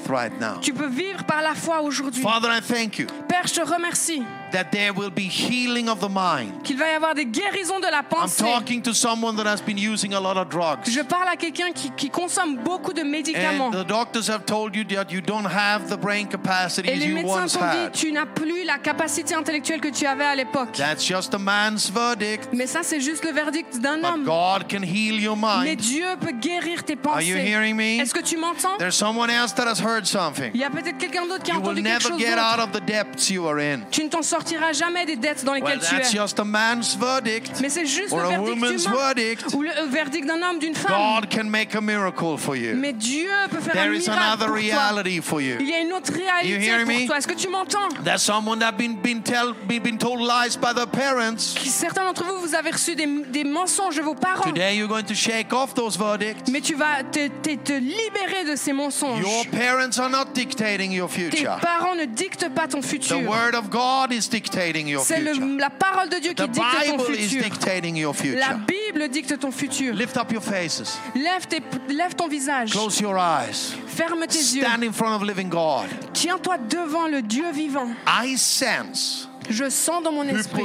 right. 0.09 0.61
Tu 0.61 0.73
peux 0.73 0.87
vivre 0.87 1.23
par 1.23 1.41
la 1.41 1.53
foi 1.55 1.81
aujourd'hui. 1.81 2.21
Father, 2.21 2.49
I 2.49 2.61
thank 2.61 2.99
you 2.99 3.07
Père, 3.27 3.47
je 3.47 3.55
te 3.55 3.61
remercie 3.61 4.23
that 4.51 4.65
there 4.71 4.91
will 4.93 5.09
be 5.11 5.23
healing 5.29 5.87
of 5.89 5.99
the 5.99 6.09
mind. 6.09 6.61
qu'il 6.63 6.77
va 6.77 6.89
y 6.89 6.93
avoir 6.95 7.13
des 7.15 7.25
guérisons 7.25 7.79
de 7.79 7.87
la 7.87 7.99
I'm 7.99 8.05
pensée. 8.09 8.43
talking 8.43 8.81
to 8.81 8.93
someone 8.93 9.35
that 9.37 9.45
has 9.47 9.61
been 9.61 9.77
using 9.77 10.13
a 10.13 10.19
lot 10.19 10.37
of 10.37 10.49
drugs. 10.49 10.89
Je 10.89 11.01
parle 11.01 11.27
à 11.29 11.35
quelqu'un 11.35 11.71
qui, 11.73 11.91
qui 11.91 12.09
consomme 12.09 12.57
beaucoup 12.57 12.93
de 12.93 13.03
médicaments. 13.03 13.67
And 13.69 13.83
the 13.83 13.87
doctors 13.87 14.29
have 14.29 14.45
told 14.45 14.75
you 14.75 14.83
that 14.95 15.11
you 15.11 15.21
don't 15.21 15.45
have 15.45 15.87
the 15.89 15.97
brain 15.99 16.25
Et 16.25 16.27
capacities 16.27 16.91
les 16.95 17.05
you 17.07 17.15
médecins 17.15 17.43
once 17.43 17.53
t'ont 17.53 17.59
dit, 17.59 17.91
tu 17.93 18.11
n'as 18.11 18.25
plus 18.25 18.63
la 18.65 18.77
capacité 18.77 19.33
intellectuelle 19.35 19.81
que 19.81 19.89
tu 19.89 20.05
avais 20.05 20.25
à 20.25 20.35
l'époque. 20.35 20.73
That's 20.77 21.05
just 21.05 21.33
a 21.33 21.39
man's 21.39 21.89
verdict. 21.89 22.49
Mais 22.53 22.67
ça, 22.67 22.79
c'est 22.83 22.99
juste 22.99 23.23
le 23.25 23.31
verdict 23.31 23.79
d'un 23.79 23.97
But 23.97 24.05
homme. 24.05 24.23
God 24.23 24.69
can 24.69 24.83
heal 24.83 25.19
your 25.21 25.35
Mais. 25.37 25.75
Dieu 25.75 26.05
peut 26.19 26.31
guérir 26.31 26.83
tes 26.83 26.93
Are 27.05 27.21
you 27.21 27.35
pensées. 27.35 27.47
hearing 27.49 27.75
me? 27.75 27.99
Est-ce 28.01 28.13
que 28.13 28.21
tu 28.21 28.37
m'entends? 28.37 28.77
There's 28.77 28.95
someone 28.95 29.29
else 29.29 29.53
that 29.55 29.67
has 29.67 29.81
heard 29.81 30.05
something. 30.05 30.51
Il 30.53 30.59
y 30.59 30.63
a 30.63 30.69
peut-être 30.69 30.97
quelqu'un 30.97 31.25
d'autre 31.25 31.43
qui 31.43 31.51
a 31.51 31.55
You 31.55 31.61
will 31.61 31.69
entendu 31.71 31.83
quelque 31.83 31.93
never 31.93 32.09
chose 32.09 32.19
get 32.19 32.35
d'autre. 32.35 32.59
out 32.59 32.59
of 32.59 32.71
the 32.71 32.85
depths 32.85 33.29
you 33.29 33.47
are 33.47 33.59
in. 33.59 33.81
Tu 33.91 34.03
ne 34.03 34.09
t'en 34.09 34.21
sortiras 34.41 34.73
jamais 34.73 35.05
des 35.05 35.15
dettes 35.15 35.43
dans 35.45 35.53
Well, 35.53 35.61
lesquelles 35.63 35.79
tu 35.87 35.95
that's 35.95 36.13
es. 36.13 36.17
just 36.17 36.39
a 36.39 36.43
man's 36.43 36.95
verdict 36.95 37.59
Mais 37.61 37.69
c'est 37.69 37.85
juste 37.85 38.11
or 38.11 38.19
le 38.19 38.25
a 38.25 38.29
verdict 38.29 38.49
woman's 38.49 38.85
humain 38.85 38.95
verdict. 38.97 39.45
ou 39.53 39.61
le 39.61 39.69
euh, 39.69 39.85
verdict 39.89 40.25
d'un 40.27 40.41
homme, 40.41 40.59
d'une 40.59 40.75
femme. 40.75 40.91
God 41.21 41.29
can 41.29 41.43
make 41.45 41.75
a 41.75 41.81
miracle 41.81 42.37
for 42.37 42.55
you. 42.55 42.75
Mais 42.75 42.93
Dieu 42.93 43.29
peut 43.49 43.59
faire 43.59 43.73
un 43.75 43.77
There 43.85 43.93
is 43.95 43.99
miracle 44.07 44.19
another 44.23 44.47
pour 44.47 44.55
toi. 44.57 44.63
reality 44.63 45.21
for 45.21 45.41
Il 45.41 45.47
you. 45.47 45.61
y 45.67 45.73
a 45.73 45.79
une 45.79 45.93
autre 45.93 46.11
You 46.13 46.57
réalité 46.57 46.85
me? 46.85 46.97
pour 46.99 47.05
toi. 47.07 47.17
Est-ce 47.17 47.27
que 47.27 47.33
tu 47.35 47.49
m'entends? 47.49 47.89
There's 48.03 48.21
someone 48.21 48.59
that 48.59 48.73
been 48.73 48.95
been 49.01 49.21
tell 49.21 49.53
been, 49.67 49.81
been 49.81 49.97
told 49.97 50.19
lies 50.21 50.57
by 50.59 50.73
their 50.73 50.87
parents. 50.87 51.55
Certains 51.65 52.03
d'entre 52.05 52.23
vous, 52.23 52.39
vous 52.41 52.55
avez 52.55 52.71
reçu 52.71 52.95
des, 52.95 53.07
des 53.29 53.43
mensonges 53.43 53.95
de 53.95 54.01
vos 54.01 54.15
parents. 54.15 54.43
Today 54.43 54.75
you're 54.75 54.87
going 54.89 55.03
to 55.05 55.13
shake 55.15 55.53
off 55.53 55.73
those 55.73 55.97
verdicts. 55.97 56.49
Mais 56.51 56.61
tu 56.61 56.75
vas 56.75 57.03
te, 57.03 57.27
te- 57.27 57.55
te 57.57 57.73
libérer 57.73 58.45
de 58.49 58.55
ces 58.55 58.73
mensonges. 58.73 59.19
Your 59.21 59.45
parents 59.51 59.99
are 59.99 60.09
not 60.09 60.33
dictating 60.33 60.91
your 60.91 61.09
Tes 61.09 61.29
future. 61.29 61.57
parents 61.61 61.95
ne 61.95 62.05
dictent 62.05 62.49
pas 62.53 62.67
ton 62.67 62.79
The 62.81 62.85
futur. 62.85 63.17
word 63.27 63.55
of 63.55 63.69
God 63.69 64.11
is 64.11 64.27
dictating 64.31 64.87
your 64.87 65.03
C'est 65.03 65.19
le- 65.19 65.57
la 65.57 65.69
parole 65.69 66.09
de 66.09 66.17
Dieu 66.19 66.31
qui 66.33 66.43
The 66.43 66.49
dicte 66.49 66.65
ton 66.85 66.97
Bible 66.97 67.15
is 67.15 67.27
futur. 67.29 67.43
dictating 67.43 67.95
your 67.97 68.13
La 68.13 68.19
future. 68.21 68.59
Bible 68.67 69.09
dicte 69.09 69.37
ton 69.39 69.51
futur. 69.51 69.93
Lift 69.93 70.17
up 70.17 70.31
your 70.31 70.41
faces. 70.41 70.97
Lève, 71.15 71.45
tes- 71.47 71.61
lève 71.93 72.15
ton 72.15 72.27
visage. 72.27 72.71
Close 72.71 72.99
your 72.99 73.17
eyes. 73.17 73.73
Ferme 73.87 74.25
tes 74.27 74.39
yeux. 74.55 74.63
Stand 74.63 74.83
in 74.83 74.91
front 74.93 75.13
of 75.15 75.23
living 75.23 75.49
God. 75.49 75.87
Tiens-toi 76.13 76.57
devant 76.69 77.07
le 77.07 77.21
Dieu 77.21 77.51
vivant. 77.51 77.89
I 78.07 78.35
sense 78.37 79.27
Je 79.49 79.69
sens 79.69 80.03
dans 80.03 80.11
mon 80.11 80.23
esprit 80.27 80.63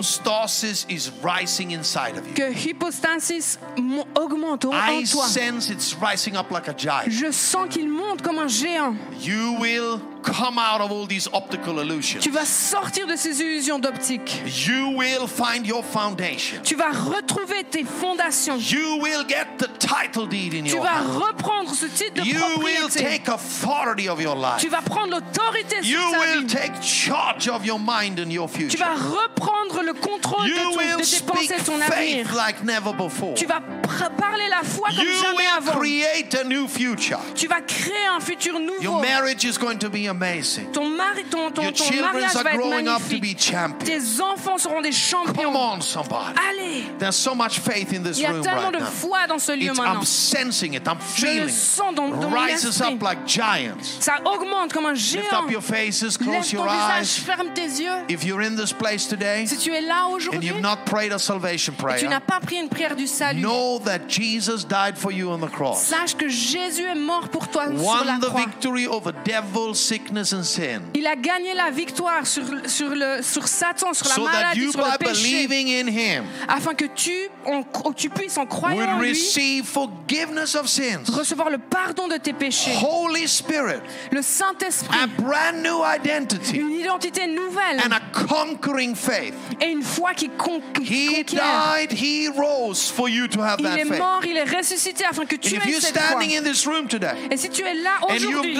is 0.88 1.10
rising 1.22 1.72
inside 1.72 2.18
of 2.18 2.26
you. 2.28 2.34
que 2.34 2.52
hypostasis 2.52 3.58
augmente 4.14 4.64
au- 4.66 4.72
I 4.72 5.02
en 5.02 5.02
toi. 5.10 5.26
sense 5.26 5.70
it's 5.70 5.94
rising 6.00 6.36
up 6.36 6.50
like 6.50 6.68
a 6.68 6.74
giant. 6.76 7.08
Je 7.10 7.30
sens 7.32 7.68
qu'il 7.70 7.88
monte 7.88 8.22
comme 8.22 8.38
un 8.38 8.48
géant. 8.48 8.94
You 9.22 9.56
will 9.58 9.98
come 10.26 10.58
out 10.58 10.80
of 10.80 10.90
all 10.90 11.06
these 11.06 11.28
optical 11.32 11.78
illusions. 11.80 12.20
Tu 12.22 12.30
vas 12.30 12.44
sortir 12.44 13.06
de 13.06 13.14
ces 13.16 13.40
illusions 13.40 13.78
d'optique. 13.78 14.42
You 14.66 14.96
will 14.96 15.26
find 15.28 15.64
your 15.66 15.84
foundation. 15.84 16.60
Tu 16.64 16.74
vas 16.74 16.90
retrouver 16.90 17.62
tes 17.70 17.84
fondations. 17.84 18.58
You 18.72 18.98
will 19.00 19.24
get 19.26 19.46
the 19.58 19.68
title 19.78 20.26
deed 20.26 20.52
in 20.54 20.64
Tu 20.64 20.74
your 20.76 20.82
vas 20.82 20.98
hand. 20.98 21.22
reprendre 21.22 21.70
ce 21.74 21.86
titre 21.86 22.22
de 22.22 22.26
You 22.28 22.40
will 22.62 22.88
take 22.88 23.28
authority 23.28 24.08
of 24.08 24.20
your 24.20 24.34
life. 24.36 24.58
Tu 24.58 24.68
vas 24.68 24.82
prendre 24.82 25.12
l'autorité 25.12 25.76
You 25.82 25.98
sur 26.00 26.10
ta 26.12 26.18
will 26.18 26.40
vie. 26.42 26.46
take 26.54 26.82
charge 26.82 27.48
of 27.48 27.64
your 27.64 27.78
mind 27.78 28.18
and 28.18 28.30
your 28.30 28.48
Tu 28.50 28.62
future. 28.62 28.78
vas 28.84 28.94
reprendre 28.94 29.82
le 29.82 29.94
contrôle 29.94 30.44
de, 30.44 30.50
You 30.50 30.56
ton, 30.56 30.72
de 30.72 30.76
will 30.78 30.96
tes 30.98 31.04
speak 31.04 31.26
pensées, 31.26 31.58
de 31.58 31.64
ton 31.64 31.80
avenir. 31.80 32.26
faith 32.26 32.32
like 32.34 32.64
never 32.64 32.92
before. 32.92 33.34
Tu 33.34 33.46
vas 33.46 33.60
parler 34.18 34.48
la 34.50 34.62
foi 34.62 34.88
comme 34.88 35.04
You 35.04 35.12
jamais 35.22 35.36
will 35.38 35.56
avant. 35.58 35.72
create 35.78 36.34
a 36.34 36.44
new 36.44 36.66
future. 36.66 37.18
Tu 37.34 37.46
vas 37.46 37.60
créer 37.60 38.06
un 38.14 38.20
futur 38.20 38.54
Your 38.54 38.60
nouveau. 38.60 39.00
marriage 39.00 39.44
is 39.44 39.58
going 39.58 39.78
to 39.78 39.88
be 39.88 40.06
amazing. 40.16 40.72
Ton, 40.72 40.88
mari, 40.96 41.24
ton, 41.24 41.50
ton, 41.52 41.62
Your 41.62 41.72
ton 41.72 42.00
mariage 42.00 42.36
are 42.36 42.42
va 42.44 42.50
être 42.52 42.56
growing 42.56 42.88
up 42.88 43.02
to 43.02 43.08
be 43.08 43.20
magnifique. 43.20 43.38
champions. 43.38 43.84
Tes 43.88 44.20
enfants 44.22 44.58
seront 44.58 44.80
des 44.82 44.90
Come 44.90 45.26
champions. 45.26 45.54
on, 45.56 45.80
somebody. 45.82 46.34
Allez, 46.48 46.84
There's 46.98 47.16
so 47.16 47.34
much 47.34 47.58
faith 47.60 47.92
in 47.92 48.02
this 48.02 48.18
il 48.18 48.22
y 48.22 48.26
a 48.26 48.32
room 48.32 48.42
tellement 48.42 48.70
right 48.70 48.72
de 48.74 48.78
now. 48.80 48.86
foi 48.90 49.26
dans 49.26 49.38
ce 49.38 49.52
lieu 49.52 49.66
It's, 49.70 49.76
maintenant. 49.78 50.00
I'm 50.00 50.04
sensing 50.04 50.74
it. 50.74 50.86
I'm 50.88 50.98
Je 51.16 51.26
le 51.26 51.32
feeling 51.32 51.48
sens 51.50 51.94
dans, 51.94 52.08
dans 52.08 52.28
Rises 52.30 52.80
up 52.82 53.02
like 53.02 53.18
giants. 53.26 53.98
Ça 54.00 54.14
augmente 54.24 54.72
comme 54.72 54.86
un 54.86 54.92
Lift 54.92 55.12
géant. 55.30 55.44
up 55.44 55.50
your 55.50 55.62
faces, 55.62 56.16
close 56.16 56.30
Lève 56.32 56.50
ton 56.50 56.56
your 56.56 56.64
visage, 56.68 57.00
eyes. 57.00 57.24
ferme 57.24 57.52
tes 57.54 57.80
yeux. 57.82 58.04
If 58.08 58.24
you're 58.24 58.42
in 58.42 58.56
this 58.56 58.72
place 58.72 59.06
today 59.06 59.46
Si 59.46 59.56
tu 59.58 59.72
es 59.74 59.80
là 59.82 60.06
and 60.06 60.14
aujourd'hui 60.14 60.48
you've 60.48 60.60
not 60.62 60.78
prayed 60.86 61.12
a 61.12 61.18
salvation 61.18 61.72
et 61.72 61.76
tu 61.76 61.82
prayer, 61.82 62.08
n'as 62.08 62.20
pas 62.20 62.40
pris 62.40 62.56
une 62.56 62.68
prière 62.68 62.96
du 62.96 63.06
salut, 63.06 63.40
know 63.42 63.78
that 63.84 64.08
Jesus 64.08 64.64
died 64.66 64.96
for 64.96 65.12
you 65.12 65.30
on 65.30 65.38
the 65.38 65.50
cross. 65.50 65.82
sache 65.82 66.14
que 66.16 66.28
Jésus 66.28 66.84
est 66.84 66.94
mort 66.94 67.28
pour 67.28 67.48
toi 67.48 67.66
sur 67.66 67.74
la 68.04 68.12
Won 68.14 68.18
the 68.20 68.26
croix. 68.26 68.40
victory 68.46 68.86
over 68.86 69.12
devil, 69.24 69.74
sickness, 69.74 70.05
and 70.14 70.42
sin. 70.44 70.82
Il 70.94 71.06
a 71.06 71.16
gagné 71.16 71.54
la 71.54 71.70
victoire 71.70 72.26
sur, 72.26 72.42
sur, 72.66 72.90
le, 72.90 73.22
sur 73.22 73.46
Satan, 73.48 73.92
sur 73.94 74.08
la 74.08 74.14
So 74.14 74.24
that 74.24 74.32
maladie, 74.32 74.60
you, 74.60 74.70
sur 74.72 74.80
le 74.84 74.90
by 74.98 75.04
péché, 75.06 75.46
believing 75.46 75.68
in 75.68 75.88
Him, 75.88 76.24
afin 76.48 76.74
que 76.74 76.84
tu, 76.86 77.12
en- 77.44 77.64
tu 77.92 78.08
puisses, 78.10 78.36
en 78.38 78.46
croyant 78.46 78.96
en 78.96 79.00
lui, 79.00 79.10
receive 79.10 79.64
forgiveness 79.64 80.54
of 80.54 80.66
sins, 80.68 81.04
recevoir 81.12 81.50
le 81.50 81.58
pardon 81.58 82.08
de 82.08 82.16
tes 82.16 82.32
péchés, 82.32 82.72
Holy 82.82 83.26
Spirit, 83.28 83.80
le 84.10 84.22
Saint-Esprit, 84.22 84.96
a 84.98 85.06
brand 85.06 85.62
new 85.62 85.82
identity, 85.84 86.56
une 86.58 86.72
identité 86.72 87.26
nouvelle 87.26 87.80
and 87.84 87.92
a 87.92 88.00
conquering 88.26 88.94
faith. 88.94 89.34
et 89.60 89.66
une 89.70 89.82
foi 89.82 90.14
qui 90.14 90.28
con- 90.30 90.60
He 90.80 91.24
conquiert. 91.24 91.88
died, 91.88 91.92
He 91.92 92.28
rose 92.28 92.90
for 92.90 93.08
you 93.08 93.26
to 93.28 93.40
have 93.42 93.56
Il 93.58 93.64
that 93.66 93.76
est 93.78 93.84
faith. 93.84 93.98
mort, 93.98 94.20
il 94.24 94.36
est 94.36 94.44
ressuscité 94.56 95.04
afin 95.04 95.24
que 95.26 95.36
tu 95.36 95.54
aies 95.54 95.60
you're 95.66 95.80
cette 95.80 95.96
foi. 95.98 96.06
standing 96.20 96.36
in 96.38 96.42
this 96.42 96.66
room 96.66 96.86
today 96.88 97.14
Et 97.30 97.36
si 97.36 97.48
tu 97.50 97.62
es 97.62 97.74
là 97.74 97.90
aujourd'hui 98.08 98.54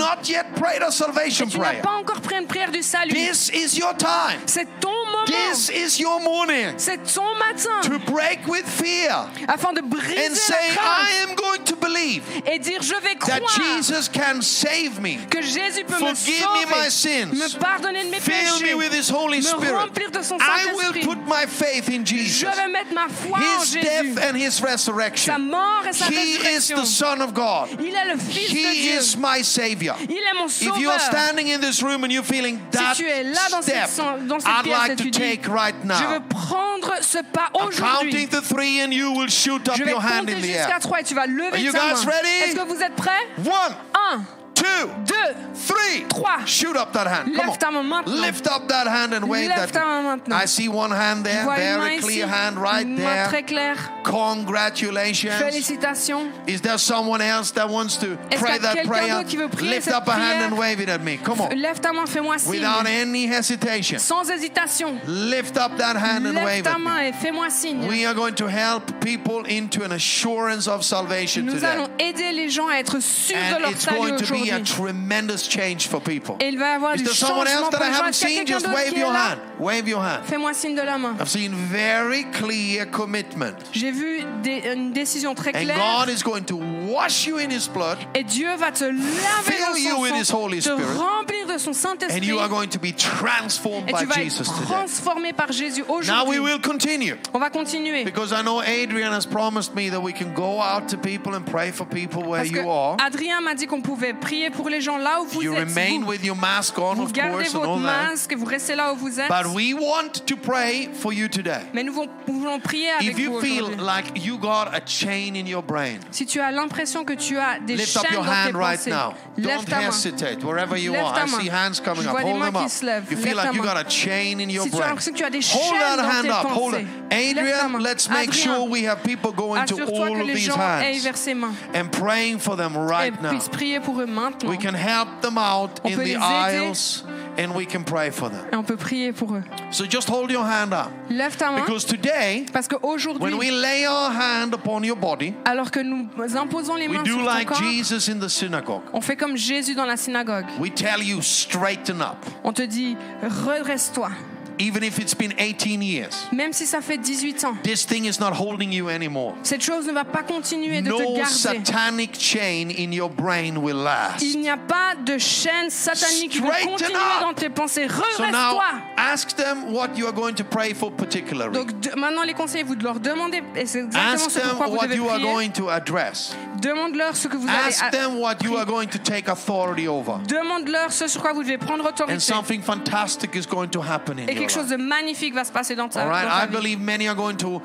not 1.26 1.38
yet 1.38 1.38
prayed 1.38 1.42
a 1.42 1.42
salvation 1.42 1.46
tu 1.48 1.58
prayer, 1.58 1.82
pas 1.82 1.96
encore 2.00 2.20
pris 2.20 2.36
une 2.36 2.46
prière 2.46 2.70
du 2.70 2.82
salut, 2.82 3.12
this 3.12 3.50
is 3.50 3.76
your 3.78 3.94
time. 3.96 4.40
c'est 4.46 4.66
ton 4.80 4.90
moment, 5.06 5.24
This 5.26 5.70
is 5.70 5.98
your 6.00 6.20
morning 6.20 6.74
c'est 6.76 7.02
ton 7.12 7.34
matin, 7.38 7.80
to 7.82 7.98
break 8.12 8.46
with 8.46 8.64
fear 8.66 9.26
afin 9.48 9.72
de 9.72 9.80
briser 9.82 10.26
and 10.30 10.34
say, 10.36 10.54
crainte 10.74 10.78
I 10.78 11.22
am 11.28 11.34
going 11.34 11.64
to 11.64 11.76
believe 11.76 12.22
et 12.46 12.58
dire 12.58 12.80
je 12.82 12.94
vais 13.00 13.16
that 13.26 13.40
Jesus 13.56 14.08
can 14.08 14.40
save 14.42 15.00
me. 15.00 15.18
que 15.30 15.42
Jésus 15.42 15.84
peut 15.84 15.98
me 16.00 16.14
Forgive 16.14 16.40
me 16.54 16.66
my 16.70 16.88
sins. 16.90 17.32
me 17.32 17.58
pardonner 17.58 18.04
de 18.04 18.10
mes 18.10 18.20
Fill 18.20 18.60
me 18.62 18.74
with 18.74 18.92
His 18.92 19.08
Holy 19.10 19.38
me 19.38 19.42
Spirit. 19.42 19.72
remplir 19.74 20.10
de 20.10 20.22
son 20.22 20.36
I 20.40 20.72
will 20.74 20.92
put 21.04 21.18
my 21.26 21.46
faith 21.46 21.88
in 21.88 22.04
Jesus. 22.04 22.40
Je 22.40 22.46
vais 22.46 22.68
mettre 22.68 22.92
ma 22.94 23.08
foi 23.08 23.38
en 23.38 23.62
His 23.62 23.72
Jésus, 23.72 23.80
death 24.14 24.24
and 24.30 24.36
His 24.36 24.54
sa 24.56 24.66
resurrection. 24.66 25.38
mort 25.40 25.84
et 25.88 25.92
sa 25.92 26.06
He 26.06 26.36
is 26.56 26.68
the 26.68 26.84
Son 26.84 27.20
of 27.20 27.32
God. 27.34 27.68
Il 27.80 27.94
est 27.94 28.04
le 28.12 28.18
Fils 28.18 28.52
de 28.52 28.56
He 28.56 28.82
Dieu. 28.82 28.98
is 29.00 29.16
my 29.16 29.42
Savior. 29.42 29.96
Il 30.08 30.16
est 30.16 30.34
mon 30.38 30.46
If 30.46 30.78
you 30.78 30.90
are. 30.90 31.00
Standing 31.16 31.48
in 31.48 31.60
this 31.60 31.82
room 31.82 32.04
and 32.04 32.12
you're 32.12 32.22
feeling 32.24 32.58
that 32.72 32.94
tu 32.96 33.04
es 33.06 33.22
là 33.24 33.48
dans 33.50 33.62
cette 33.62 33.88
step, 33.88 34.26
dans 34.26 34.38
cette 34.40 34.48
I'd 34.48 34.64
pièce 34.64 34.88
like 34.88 34.96
to 34.98 35.10
take 35.10 35.48
right 35.48 35.74
Je 35.82 35.86
now. 35.88 36.10
veux 36.14 36.20
prendre 36.28 36.92
ce 37.02 37.18
pas 37.32 37.50
aujourd'hui. 37.54 38.10
counting 38.12 38.28
to 38.28 38.40
three 38.42 38.80
and 38.82 38.92
you 38.92 39.12
will 39.12 39.28
shoot 39.28 39.68
up 39.68 39.76
Je 39.76 39.84
vais 39.84 39.90
your 39.90 40.00
hand 40.00 40.26
compter 40.26 40.32
in 40.34 40.40
the 40.40 40.44
jusqu'à 40.46 40.68
air. 40.74 40.80
trois 40.80 41.00
et 41.00 41.04
tu 41.04 41.14
vas 41.14 41.22
Are 41.22 41.26
lever 41.26 41.58
you 41.60 41.72
ta 41.72 41.78
guys 41.78 42.04
main. 42.04 42.10
ready? 42.12 42.28
Est-ce 42.50 42.56
que 42.56 42.66
vous 42.66 42.82
êtes 42.82 42.94
prêts? 42.96 43.26
One, 43.38 43.74
Un, 43.94 44.22
two, 44.66 44.88
deux, 45.04 45.34
three. 45.54 46.04
trois. 46.08 46.44
Shoot 46.44 46.76
up 46.76 46.92
that 46.92 47.06
hand. 47.06 47.34
Lève 47.34 47.58
ta 47.58 47.70
main 47.70 47.82
maintenant. 47.82 48.20
Lift 48.20 48.46
up 48.46 48.68
that 48.68 48.86
hand 48.86 49.12
and 49.14 49.28
wave 49.28 49.48
Lève 49.48 49.70
ta 49.72 49.80
that. 49.80 49.86
main 49.86 50.02
maintenant. 50.04 50.36
I 50.42 50.46
see 50.46 50.68
one 50.68 50.90
hand 50.90 51.24
there. 51.24 51.44
Vois 51.44 51.56
main 51.56 51.78
Very 51.78 51.96
ici. 51.96 52.06
clear 52.06 52.26
hand 52.26 52.58
right 52.58 52.86
Une 52.86 52.96
main 52.96 53.26
très 53.28 53.30
there. 53.30 53.42
claire. 53.42 53.76
Congratulations. 54.04 55.32
Félicitations. 55.38 56.30
Is 56.46 56.60
there 56.60 56.78
someone 56.78 57.20
else 57.20 57.50
that 57.52 57.68
wants 57.68 57.96
to 57.98 58.16
pray 58.38 58.58
that 58.58 58.84
prayer? 58.86 59.24
qui 59.24 59.36
veut 59.36 59.48
prier 59.48 59.70
Lift 59.70 59.84
cette 59.84 59.94
up 59.94 60.08
a 60.08 60.12
hand 60.12 60.42
and 60.52 60.58
wave 60.58 60.80
it 60.80 60.88
at 60.88 61.02
me. 61.02 61.16
Come 61.18 61.40
on. 61.40 61.48
Lève 61.50 61.80
ta 61.80 61.92
main, 61.92 62.06
fais-moi 62.06 62.38
signe. 62.38 62.50
Without 62.50 62.86
any 62.86 63.26
hesitation. 63.26 63.98
Sans 63.98 64.28
hésitation. 64.30 65.00
Lift 65.06 65.56
up 65.56 65.76
that 65.78 65.96
hand 65.96 66.26
and 66.26 66.34
Lève 66.34 66.44
wave 66.44 66.62
ta 66.62 66.78
main 66.78 66.98
et 67.08 67.12
fais-moi 67.12 67.50
signe. 67.50 67.86
We 67.88 68.04
are 68.06 68.14
going 68.14 68.34
to 68.34 68.46
help 68.46 69.00
people 69.00 69.44
into 69.48 69.82
an 69.84 69.92
assurance 69.92 70.68
of 70.68 70.84
salvation 70.84 71.44
Nous 71.44 71.54
today. 71.54 71.66
allons 71.66 71.88
aider 71.98 72.32
les 72.32 72.48
gens 72.50 72.68
à 72.68 72.76
être 72.78 73.00
sûrs 73.00 73.36
de 73.56 73.60
leur 73.62 73.76
salut 73.80 74.12
aujourd'hui. 74.12 74.50
A 74.56 74.64
tremendous 74.64 75.48
change 75.48 75.88
for 75.88 76.00
people. 76.00 76.36
Et 76.40 76.48
il 76.48 76.58
va 76.58 76.70
y 76.70 76.74
avoir 76.74 76.94
Is 76.94 76.98
du 76.98 77.04
there 77.04 77.14
someone 77.14 77.46
changement 77.46 77.60
else 77.66 77.70
pour 77.70 77.78
that 77.78 77.84
I 77.84 77.88
les 77.88 77.92
gens. 77.94 77.98
haven't 78.00 78.08
Est-ce 78.10 78.20
qu'il 78.26 78.30
y 78.30 78.32
a 78.32 78.36
seen? 78.38 78.44
quelqu'un 78.44 78.52
Just 78.58 78.66
d'autre 78.66 78.76
wave 78.76 78.88
qui 78.92 78.96
est 78.96 79.00
your 79.00 79.12
là 79.12 79.30
hand. 79.30 79.38
Wave 79.58 79.88
your 79.88 80.00
hand. 80.00 80.20
Fais-moi 80.24 80.54
signe 80.54 80.74
de 80.74 80.82
la 80.82 80.98
main. 80.98 81.16
I've 81.20 81.28
seen 81.28 81.52
very 81.54 82.24
clear 82.32 82.86
commitment. 82.90 83.54
J'ai 83.72 83.90
vu 83.90 84.22
des- 84.42 84.62
une 84.74 84.92
décision 84.92 85.34
très 85.34 85.50
And. 85.54 85.64
God 86.06 86.08
is 86.08 86.22
going 86.22 86.42
to 86.44 86.58
wash 86.92 87.26
you 87.26 87.38
in 87.38 87.50
His 87.50 87.68
blood, 87.68 87.98
Et 88.14 88.24
Dieu 88.24 88.54
va 88.56 88.72
te 88.72 88.84
laver 88.84 89.78
you 89.78 90.24
son 90.24 90.50
His 90.50 90.64
te 90.64 90.70
Spirit. 90.70 90.98
remplir 90.98 91.46
de 91.46 91.58
son 91.58 91.70
and 91.70 91.74
Saint-Esprit. 91.74 92.26
you 92.26 92.38
are 92.38 92.48
going 92.48 92.68
to 92.68 92.78
be 92.78 92.92
transformed 92.92 93.88
Et 93.88 93.92
by 93.92 93.98
tu 94.00 94.06
vas 94.06 94.14
Jesus 94.14 94.40
être 94.48 94.54
today. 94.54 94.66
transformé 94.66 95.32
par 95.32 95.52
Jésus 95.52 95.82
Now 95.88 96.24
we 96.26 96.38
aujourd'hui. 96.38 96.38
will 96.40 96.60
continue 96.60 97.16
On 97.34 97.38
va 97.38 97.50
continuer. 97.50 98.04
because 98.04 98.32
I 98.32 98.42
know 98.42 98.60
Adrian 98.62 99.12
has 99.12 99.26
promised 99.26 99.74
me 99.74 99.90
that 99.90 100.00
we 100.00 100.12
can 100.12 100.32
go 100.34 100.60
out 100.60 100.88
to 100.88 100.96
people 100.96 101.34
and 101.34 101.42
pray 101.44 101.70
for 101.72 101.84
people 101.86 102.22
where 102.22 102.42
Parce 102.42 102.50
que 102.50 102.60
you 102.62 102.70
are. 102.70 102.96
Adrien 103.00 103.40
m'a 103.40 103.54
dit 103.54 103.66
qu'on 103.66 103.80
pouvait 103.82 104.14
prier 104.14 104.50
pour 104.50 104.68
les 104.68 104.80
gens 104.80 104.98
là 104.98 105.20
où 105.20 105.26
vous 105.26 105.42
You 105.42 105.54
êtes. 105.54 105.68
remain 105.68 106.00
Vous, 106.00 106.08
with 106.10 106.24
your 106.24 106.36
mask 106.36 106.78
on, 106.78 106.94
vous 106.94 107.02
of 107.04 107.12
gardez 107.12 107.44
course, 107.44 107.54
and 107.54 107.58
votre 107.60 107.70
all 107.72 107.82
that. 107.82 108.08
masque, 108.10 108.34
vous 108.34 108.44
restez 108.46 108.74
là 108.74 108.92
où 108.92 108.96
vous 108.96 109.20
êtes. 109.20 109.28
But 109.28 109.54
we 109.54 109.74
want 109.74 110.24
to 110.26 110.36
pray 110.36 110.88
for 110.92 111.12
you 111.12 111.28
today. 111.28 111.60
Mais 111.72 111.82
nous 111.82 111.92
voulons, 111.92 112.60
prier 112.60 112.90
avec 112.90 113.08
If 113.08 113.14
vous 113.16 113.20
you 113.34 113.40
feel 113.40 113.62
aujourd'hui. 113.64 113.84
like 113.84 114.24
you 114.24 114.38
got 114.38 114.68
a 114.72 114.80
chain 114.86 115.34
in 115.36 115.46
your 115.46 115.62
brain, 115.62 115.98
Si 116.10 116.26
tu 116.26 116.40
as 116.40 116.50
l'impression 116.50 116.75
que 117.04 117.14
tu 117.14 117.38
as 117.38 117.58
des 117.60 117.76
lift 117.76 117.96
up 117.96 118.04
your 118.10 118.22
dans 118.24 118.30
tes 118.30 118.36
hand 118.36 118.56
right 118.56 118.76
pensées, 118.78 118.90
now. 118.90 119.14
lève 119.36 119.56
Don't 119.58 119.64
ta 119.68 119.76
main. 119.80 119.88
hesitate 119.88 120.44
wherever 120.44 120.76
you 120.76 120.92
Lève 120.92 121.04
are. 121.04 121.14
ta 121.14 121.24
I 121.24 121.26
see 121.42 121.48
hands 121.48 121.80
coming 121.80 122.02
Je 122.02 122.08
up. 122.08 122.12
vois 122.12 122.22
des 122.22 122.28
Hold 122.30 122.38
mains 122.40 122.44
them 122.52 122.54
qui 122.60 122.64
up. 122.64 122.70
se 122.70 122.84
lèvent. 122.86 123.10
You 123.10 123.16
feel 123.16 123.36
like 123.36 123.52
you 123.54 123.62
main. 123.62 123.74
got 123.74 123.76
a 123.86 123.88
chain 123.88 124.40
in 124.40 124.50
your 124.50 124.64
Si 124.64 124.70
tu 124.70 124.76
as 124.76 124.78
brain. 124.80 124.88
l'impression 124.90 125.12
que 125.12 125.18
tu 125.18 125.24
as 125.24 125.30
des 125.30 125.40
Hold 125.40 125.64
chaînes 125.64 125.80
that 125.80 125.96
dans 125.96 126.08
hand 126.10 126.22
tes 126.24 126.30
up. 126.30 126.46
Hold 126.46 126.72
pensées, 126.72 126.82
it. 126.82 126.86
lève 126.88 127.34
ta 127.34 127.40
Adrian, 127.40 127.68
main. 127.70 127.78
let's 127.82 128.08
make 128.10 128.28
Adrien, 128.28 128.44
sure 128.44 128.68
we 128.68 128.84
have 128.86 129.02
people 129.02 129.32
going 129.32 129.64
to 129.66 129.74
assure-toi 129.74 130.08
all 130.08 130.14
que 130.14 130.20
of 130.20 130.26
les 130.26 130.34
these 130.34 130.46
gens 130.46 130.56
hands 130.56 131.02
vers 131.02 131.16
ses 131.16 131.34
mains 131.34 131.54
and 131.74 131.88
praying 131.90 132.38
for 132.38 132.56
them 132.56 132.72
et 132.74 132.78
right 132.78 133.22
now. 133.22 133.30
puissent 133.30 133.48
prier 133.50 133.80
pour 133.80 134.00
eux 134.00 134.06
maintenant. 134.06 134.48
We 134.50 134.58
can 134.58 134.74
help 134.74 135.20
them 135.22 135.38
out 135.38 135.80
On 135.84 135.90
in 135.90 135.96
peut 135.96 136.04
the 136.04 136.16
aider. 136.16 136.66
aisles 136.68 137.04
and 137.38 137.54
we 137.54 137.66
can 137.66 137.82
pray 137.82 138.10
for 138.10 138.28
them. 138.30 138.44
Et 138.52 138.56
on 138.56 138.62
peut 138.62 138.76
prier 138.76 139.12
pour 139.12 139.34
eux. 139.34 139.42
So 139.70 139.84
just 139.88 140.08
hold 140.08 140.30
your 140.30 140.44
hand 140.44 140.72
up. 140.72 140.90
Lève 141.10 141.36
ta 141.36 141.50
main 141.50 141.64
Because 141.64 141.84
today, 141.86 142.44
parce 142.52 142.68
when 142.68 142.80
qu'aujourd'hui, 142.80 143.34
we 143.34 143.50
lay 143.50 143.86
our 143.86 144.10
hand 144.10 144.54
upon 144.54 144.82
your 144.82 144.96
body, 144.96 145.34
alors 145.44 145.70
que 145.70 145.80
nous 145.80 146.08
imposons 146.36 146.76
les 146.76 146.88
we 146.88 146.96
mains 146.96 147.02
do 147.02 147.12
sur 147.12 147.18
ton 147.18 147.24
like 147.24 147.48
corps, 147.48 147.62
Jesus 147.62 148.10
in 148.10 148.18
the 148.18 148.28
synagogue. 148.28 148.82
on 148.92 149.00
fait 149.00 149.16
comme 149.16 149.36
Jésus 149.36 149.74
dans 149.74 149.86
la 149.86 149.96
synagogue. 149.96 150.46
We 150.58 150.72
tell 150.72 151.02
you, 151.02 151.20
straighten 151.22 152.00
up. 152.00 152.24
On 152.44 152.52
te 152.52 152.62
dit, 152.62 152.96
redresse-toi. 153.22 154.10
Even 154.58 154.82
if 154.82 154.98
it's 154.98 155.14
been 155.14 155.34
18 155.38 155.82
years, 155.82 156.26
Même 156.32 156.52
si 156.52 156.64
ça 156.66 156.80
fait 156.80 156.96
18 156.98 157.44
ans, 157.44 157.54
this 157.62 157.86
thing 157.86 158.04
is 158.06 158.18
not 158.18 158.32
holding 158.32 158.72
you 158.72 158.88
anymore. 158.88 159.34
cette 159.42 159.62
chose 159.62 159.86
ne 159.86 159.92
va 159.92 160.04
pas 160.04 160.22
continuer 160.22 160.80
de 160.80 160.86
te 160.90 161.02
No 161.02 161.14
garder. 161.16 161.24
satanic 161.26 162.18
chain 162.18 162.70
in 162.70 162.90
your 162.92 163.10
brain 163.10 163.56
will 163.58 163.76
last. 163.76 164.22
Il 164.22 164.40
n'y 164.40 164.48
a 164.48 164.56
pas 164.56 164.94
de 165.04 165.18
chaîne 165.18 165.68
satanique 165.68 166.30
qui 166.32 166.38
va 166.40 166.54
continuer 166.64 166.94
up. 166.94 167.20
dans 167.20 167.34
tes 167.34 167.50
pensées. 167.50 167.86
So 168.16 168.22
now, 168.24 168.54
Redresse-toi. 168.56 168.64
ask 168.96 169.36
them 169.36 169.72
what 169.74 169.88
you 169.96 170.06
are 170.06 170.12
going 170.14 170.34
to 170.34 170.44
pray 170.44 170.72
for 170.72 170.90
particularly. 170.90 171.52
Donc 171.52 171.78
de- 171.80 171.94
maintenant, 171.98 172.22
les 172.22 172.34
conseils, 172.34 172.62
vous 172.62 172.74
leur 172.82 172.98
demander, 172.98 173.42
et 173.54 173.66
c'est 173.66 173.80
exactement 173.80 174.14
Ask 174.14 174.30
ce 174.30 174.38
them 174.38 174.48
pourquoi 174.56 174.66
vous 174.68 174.76
what 174.76 174.86
devez 174.86 174.96
you 174.96 175.08
are 175.08 175.20
going 175.20 175.50
to 175.50 175.68
address. 175.68 176.34
Demande-leur 176.60 177.14
ce 177.16 177.28
que 177.28 177.36
vous 177.36 177.48
allez. 177.48 177.68
Ask 177.68 177.90
them 177.90 178.18
what 178.20 178.36
you 178.42 178.56
are 178.56 178.64
going 178.66 178.86
to 178.88 178.98
take 178.98 179.28
authority 179.28 179.86
over. 179.88 180.14
Demande-leur 180.26 180.92
ce 180.92 181.06
sur 181.08 181.20
quoi 181.22 181.32
vous 181.32 181.42
devez 181.42 181.58
prendre 181.58 181.86
And 182.08 182.18
something 182.20 182.62
fantastic 182.62 183.34
is 183.34 183.46
going 183.46 183.68
to 183.68 183.80
happen 183.82 184.18
in 184.18 184.22
Et 184.28 184.32
your 184.32 184.40
quelque 184.40 184.50
chose 184.52 184.68
life. 184.70 184.78
de 184.78 184.82
magnifique 184.82 185.34
va 185.34 185.44
se 185.44 185.52
passer 185.52 185.74
dans 185.74 185.88
ta, 185.88 186.02
All 186.02 186.08
right, 186.08 186.24
dans 186.24 186.30
ta 186.30 186.44
I 186.44 186.46
vie. 186.48 186.52
believe 186.56 186.80
many 186.80 187.08
are 187.08 187.14
going 187.16 187.36
to 187.36 187.60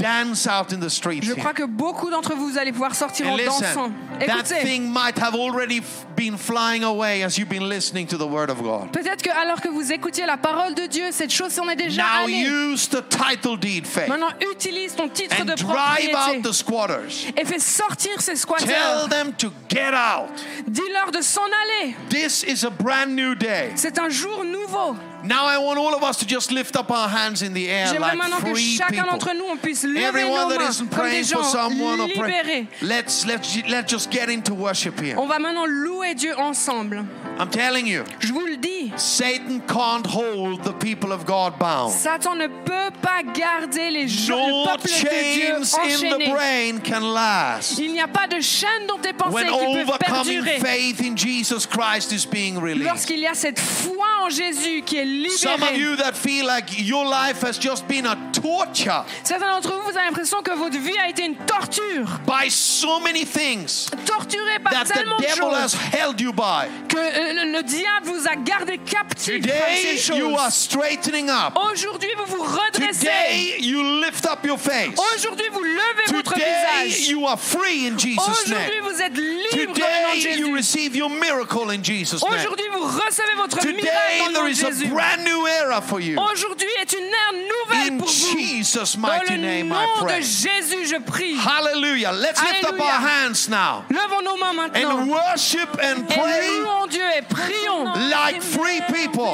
dance 0.00 0.46
out 0.46 0.72
in 0.72 0.80
the 0.80 0.88
streets. 0.88 1.24
Je 1.26 1.34
crois 1.34 1.52
que 1.52 1.64
beaucoup 1.64 2.10
d'entre 2.10 2.34
vous, 2.34 2.58
allez 2.58 2.72
pouvoir 2.72 2.94
sortir 2.94 3.28
en 3.28 3.36
dansant. 3.36 3.90
Écoutez, 4.20 4.60
thing 4.64 4.90
might 4.92 5.18
have 5.18 5.34
already 5.34 5.78
f- 5.78 6.04
been 6.16 6.36
flying 6.36 6.84
away 6.84 7.22
as 7.22 7.38
you've 7.38 7.48
been 7.48 7.68
listening 7.68 8.06
to 8.06 8.16
the 8.18 8.26
word 8.26 8.50
of 8.50 8.62
God. 8.62 8.92
peut-être 8.92 9.22
que 9.22 9.30
alors 9.30 9.60
que 9.60 9.68
vous 9.68 9.92
écoutiez 9.92 10.26
la 10.26 10.36
parole 10.36 10.74
de 10.74 10.86
Dieu, 10.86 11.04
cette 11.10 11.32
chose 11.32 11.52
s'en 11.52 11.68
est 11.70 11.76
déjà 11.76 12.02
Now 12.02 12.24
allée. 12.24 12.46
use 12.46 12.88
the 12.88 13.02
title 13.08 13.56
deed 13.58 13.86
faith 13.86 14.08
Maintenant, 14.08 14.30
utilise 14.52 14.94
ton 14.94 15.08
titre 15.08 15.36
and 15.40 15.44
de 15.46 15.54
drive 15.54 16.10
propriété 16.10 16.38
out 16.38 16.42
the 16.42 16.52
squatters. 16.52 17.26
et 17.36 17.44
fais 17.44 17.58
sortir 17.58 18.20
ces 18.20 18.32
Tell 18.32 18.36
squatteurs. 18.38 19.08
them 19.08 19.32
to 19.38 19.50
get 19.68 19.94
out. 19.94 20.28
Dis-leur 20.66 21.10
de 21.12 21.20
s'en 21.22 21.40
aller. 21.44 21.94
This 22.10 22.42
is 22.46 22.64
a 22.66 22.70
brand 22.70 23.14
new 23.14 23.34
day. 23.34 23.70
C'est 23.76 23.98
un 23.98 24.08
jour 24.10 24.44
nouveau. 24.44 24.96
Now 25.24 25.46
I 25.46 25.58
want 25.58 25.78
all 25.78 25.94
of 25.94 26.02
us 26.02 26.18
to 26.18 26.26
just 26.26 26.50
lift 26.50 26.76
up 26.76 26.90
our 26.90 27.08
hands 27.08 27.42
in 27.42 27.52
the 27.52 27.68
air 27.68 27.86
J'aimerais 27.86 28.00
like 28.00 28.18
maintenant 28.18 28.40
que 28.40 28.54
free 28.54 28.76
chacun 28.76 28.90
people. 28.90 29.18
d'entre 29.18 29.34
nous, 29.34 29.46
on 29.46 29.56
puisse 29.58 29.84
lever 29.84 30.06
Everyone 30.06 30.48
nos 30.48 30.48
that 30.50 30.58
mains 30.60 30.70
isn't 30.70 30.88
comme 30.88 31.04
des 31.04 31.10
praying 31.10 31.24
for 31.24 31.44
someone 31.44 32.00
or 32.00 32.08
pray, 32.16 32.42
libérés. 32.42 32.66
let's 32.82 33.26
let's 33.26 33.56
let's 33.68 33.90
just 33.92 34.10
get 34.10 34.28
into 34.30 34.54
worship 34.54 34.98
here. 35.00 35.18
On 35.18 35.26
va 35.26 35.38
maintenant 35.38 35.66
louer 35.66 36.14
Dieu 36.14 36.34
ensemble. 36.38 37.04
I'm 37.38 37.48
telling 37.48 37.86
you, 37.86 38.04
Je 38.20 38.32
vous 38.34 38.44
le 38.44 38.56
dis, 38.58 38.92
Satan 38.96 39.60
can't 39.66 40.06
hold 40.06 40.62
the 40.62 40.72
people 40.74 41.10
of 41.10 41.24
God 41.24 41.54
bound. 41.58 41.90
Satan 41.90 42.34
ne 42.36 42.48
peut 42.48 42.90
pas 43.00 43.22
garder 43.22 43.90
les 43.90 44.08
gens, 44.08 44.36
No 44.36 44.64
le 44.64 44.66
peuple 44.72 44.88
de 44.88 45.34
Dieu 45.34 45.54
in 45.54 45.60
the 45.60 46.14
enchaîné. 46.14 46.28
brain 46.30 46.78
can 46.84 47.00
last. 47.14 47.78
Il 47.78 47.92
n'y 47.92 48.00
a 48.00 48.08
pas 48.08 48.26
de 48.26 48.40
chaîne 48.42 48.86
dans 48.86 48.98
tes 48.98 49.14
pensées 49.14 49.32
When 49.34 49.46
qui 49.46 49.52
peuvent 49.52 49.88
overcoming 49.88 50.42
perdurer. 50.44 50.60
faith 50.60 51.00
in 51.00 51.16
Jesus 51.16 51.66
Christ 51.66 52.12
is 52.12 52.26
being 52.26 52.58
released. 52.58 52.84
Lorsqu'il 52.84 53.20
y 53.20 53.26
a 53.26 53.32
cette 53.34 53.58
foi 53.58 54.06
en 54.26 54.28
Jésus 54.28 54.82
qui 54.84 54.98
est 54.98 55.28
Some 55.30 55.54
of 55.54 55.60
libérée. 55.70 55.78
you 55.78 55.96
that 55.96 56.12
feel 56.14 56.44
like 56.46 56.66
your 56.78 57.06
life 57.06 57.42
has 57.42 57.58
just 57.58 57.86
been 57.88 58.04
a 58.06 58.16
torture 58.34 59.06
Certains 59.24 59.48
d'entre 59.50 59.72
vous, 59.72 59.82
vous 59.90 59.96
avez 59.96 60.08
l'impression 60.08 60.42
que 60.42 60.52
votre 60.54 60.76
vie 60.78 60.98
a 61.02 61.08
été 61.08 61.24
une 61.24 61.36
torture. 61.36 62.20
by 62.26 62.50
so 62.50 63.00
many 63.00 63.24
things 63.24 63.88
Torturée 64.04 64.58
par 64.62 64.72
that 64.74 64.84
the 64.84 64.92
tellement 64.92 65.16
de 65.16 65.22
devil 65.22 65.54
has 65.54 65.72
choses 65.72 65.78
held 65.94 66.20
you 66.20 66.32
by. 66.34 66.68
que 66.88 66.98
euh, 66.98 67.19
le, 67.32 67.52
le 67.58 67.62
diable 67.62 68.06
vous 68.06 68.26
a 68.28 68.36
gardé 68.36 68.78
captif 68.78 69.40
par 69.40 69.50
Today 69.50 69.96
ces 69.98 70.16
you 70.16 70.34
are 70.36 70.44
choses. 70.50 70.54
straightening 70.54 71.28
up. 71.28 71.56
Aujourd'hui, 71.72 72.08
vous 72.18 72.36
vous 72.36 72.42
redressez. 72.42 73.06
Today 73.06 73.56
you 73.60 73.82
lift 74.02 74.26
up 74.26 74.44
your 74.44 74.58
face. 74.58 74.90
Aujourd'hui, 75.16 75.46
vous 75.52 75.62
levez 75.62 76.12
votre 76.16 76.34
Today 76.34 76.86
visage. 76.86 77.08
you 77.08 77.26
are 77.26 77.36
free 77.38 77.86
in 77.88 77.98
Jesus' 77.98 78.48
name. 78.48 78.79
Vous 79.00 79.06
êtes 79.06 79.16
libre 79.16 79.50
dans 79.52 79.58
le 79.58 79.66
nom 79.66 79.70
de 79.72 79.74
Today 79.74 80.38
you 80.38 80.46
Jésus. 80.46 80.54
receive 80.56 80.96
your 80.96 81.08
miracle 81.10 81.70
in 81.70 81.82
Jesus' 81.82 82.22
name. 82.22 82.34
Aujourd'hui, 82.38 82.66
vous 82.72 82.84
recevez 82.84 83.34
votre 83.36 83.56
miracle 83.66 83.80
Today 83.80 84.34
dans 84.34 84.42
le 84.42 84.52
Jésus. 84.52 84.86
brand 84.88 85.20
new 85.24 85.46
era 85.46 85.80
for 85.80 86.00
you. 86.00 86.18
Aujourd'hui 86.20 86.68
est 86.80 86.92
une 86.92 87.06
ère 87.06 87.32
nouvelle 87.32 87.92
In 87.94 87.98
pour 87.98 88.08
vous. 88.08 88.38
Jesus' 88.38 88.96
Dans 88.96 89.08
mighty 89.08 89.32
le 89.32 89.38
name 89.38 89.66
I 89.66 89.70
nom 89.70 89.76
de 90.00 90.04
pray. 90.04 90.22
Jésus, 90.22 90.86
je 90.86 90.96
prie. 91.00 91.36
Hallelujah. 91.38 92.12
Let's 92.12 92.40
lift 92.42 92.64
up 92.64 92.78
our 92.78 93.00
hands 93.00 93.48
now 93.48 93.84
Levons 93.90 94.22
nos 94.22 94.36
mains 94.36 94.52
maintenant. 94.52 94.98
and 95.00 95.08
worship 95.10 95.68
and 95.82 96.04
Et 96.10 96.14
pray 96.14 96.48
louons 96.60 96.86
Dieu 96.88 97.02
et 97.16 97.22
prions 97.22 97.84
like 98.10 98.42
free 98.42 98.80
people. 98.92 99.30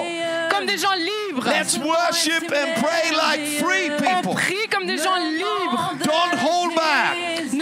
comme 0.51 0.67
des 0.67 0.79
gens 0.79 0.95
libres. 0.95 1.45
Let's 1.47 1.77
worship 1.79 2.45
and 2.53 2.81
pray 2.81 3.11
like 3.13 3.59
free 3.65 3.91
On 3.91 3.97
people. 4.23 4.35
prie 4.35 4.69
comme 4.71 4.87
des 4.87 4.97
gens 4.99 5.17
libres. 5.17 5.95
Don't 6.05 6.39
hold 6.41 6.75
back. 6.75 7.17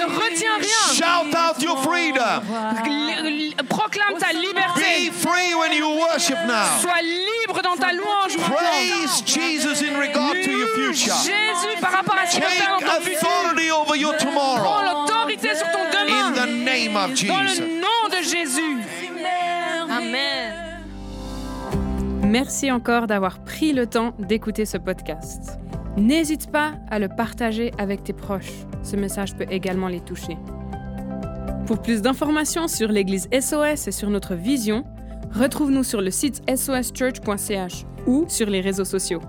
Ne 0.09 0.15
retiens 0.17 0.59
rien. 0.59 0.95
Shout 0.95 1.35
out 1.35 1.63
your 1.63 1.77
freedom. 1.79 2.43
Proclame 3.69 4.19
ta 4.19 4.29
Be 4.33 4.39
liberté. 4.39 5.11
free 5.13 5.55
when 5.55 5.73
you 5.73 5.89
worship 5.89 6.39
now. 6.47 6.65
Sois 6.81 7.01
libre 7.03 7.63
dans 7.63 7.77
ta 7.77 7.93
louange 7.93 8.37
maintenant. 8.37 8.57
Praise 8.57 9.23
Jesus 9.27 9.83
in 9.83 9.99
regard 9.99 10.33
to 10.45 10.51
your 10.51 10.69
future. 10.75 11.15
Jésus 11.15 11.81
par 11.81 11.93
rapport 11.93 12.17
à 12.17 12.27
ce 12.27 12.37
que 12.37 12.43
dans 12.43 12.87
authority 12.87 13.71
over 13.71 13.97
your 13.99 14.15
Prends 14.17 14.27
tomorrow 14.27 14.83
l'autorité 15.07 15.55
sur 15.55 15.67
ton 15.71 15.79
in 15.81 16.33
the 16.33 16.47
demain. 16.47 16.65
name 16.65 16.97
of 16.97 17.11
Dans 17.11 17.15
Jesus. 17.47 17.61
le 17.61 17.81
nom 17.81 18.09
de 18.11 18.23
Jésus. 18.23 18.79
Amen. 19.91 20.83
Merci 22.25 22.71
encore 22.73 23.07
d'avoir 23.07 23.39
pris 23.45 23.73
le 23.73 23.87
temps 23.87 24.13
d'écouter 24.19 24.65
ce 24.67 24.77
podcast. 24.79 25.59
N'hésite 25.97 26.51
pas 26.51 26.75
à 26.91 26.99
le 26.99 27.09
partager 27.09 27.73
avec 27.79 28.03
tes 28.03 28.13
proches. 28.13 28.53
Ce 28.83 28.97
message 28.97 29.37
peut 29.37 29.47
également 29.51 29.89
les 29.89 30.01
toucher. 30.01 30.37
Pour 31.67 31.81
plus 31.81 32.03
d'informations 32.03 32.69
sur 32.69 32.89
l'Église 32.89 33.29
SOS 33.33 33.89
et 33.89 33.93
sur 33.93 34.11
notre 34.11 34.35
vision, 34.35 34.85
retrouve-nous 35.33 35.85
sur 35.85 36.01
le 36.01 36.11
site 36.11 36.43
soschurch.ch 36.49 37.87
ou 38.07 38.25
sur 38.29 38.51
les 38.51 38.61
réseaux 38.61 38.85
sociaux. 38.85 39.21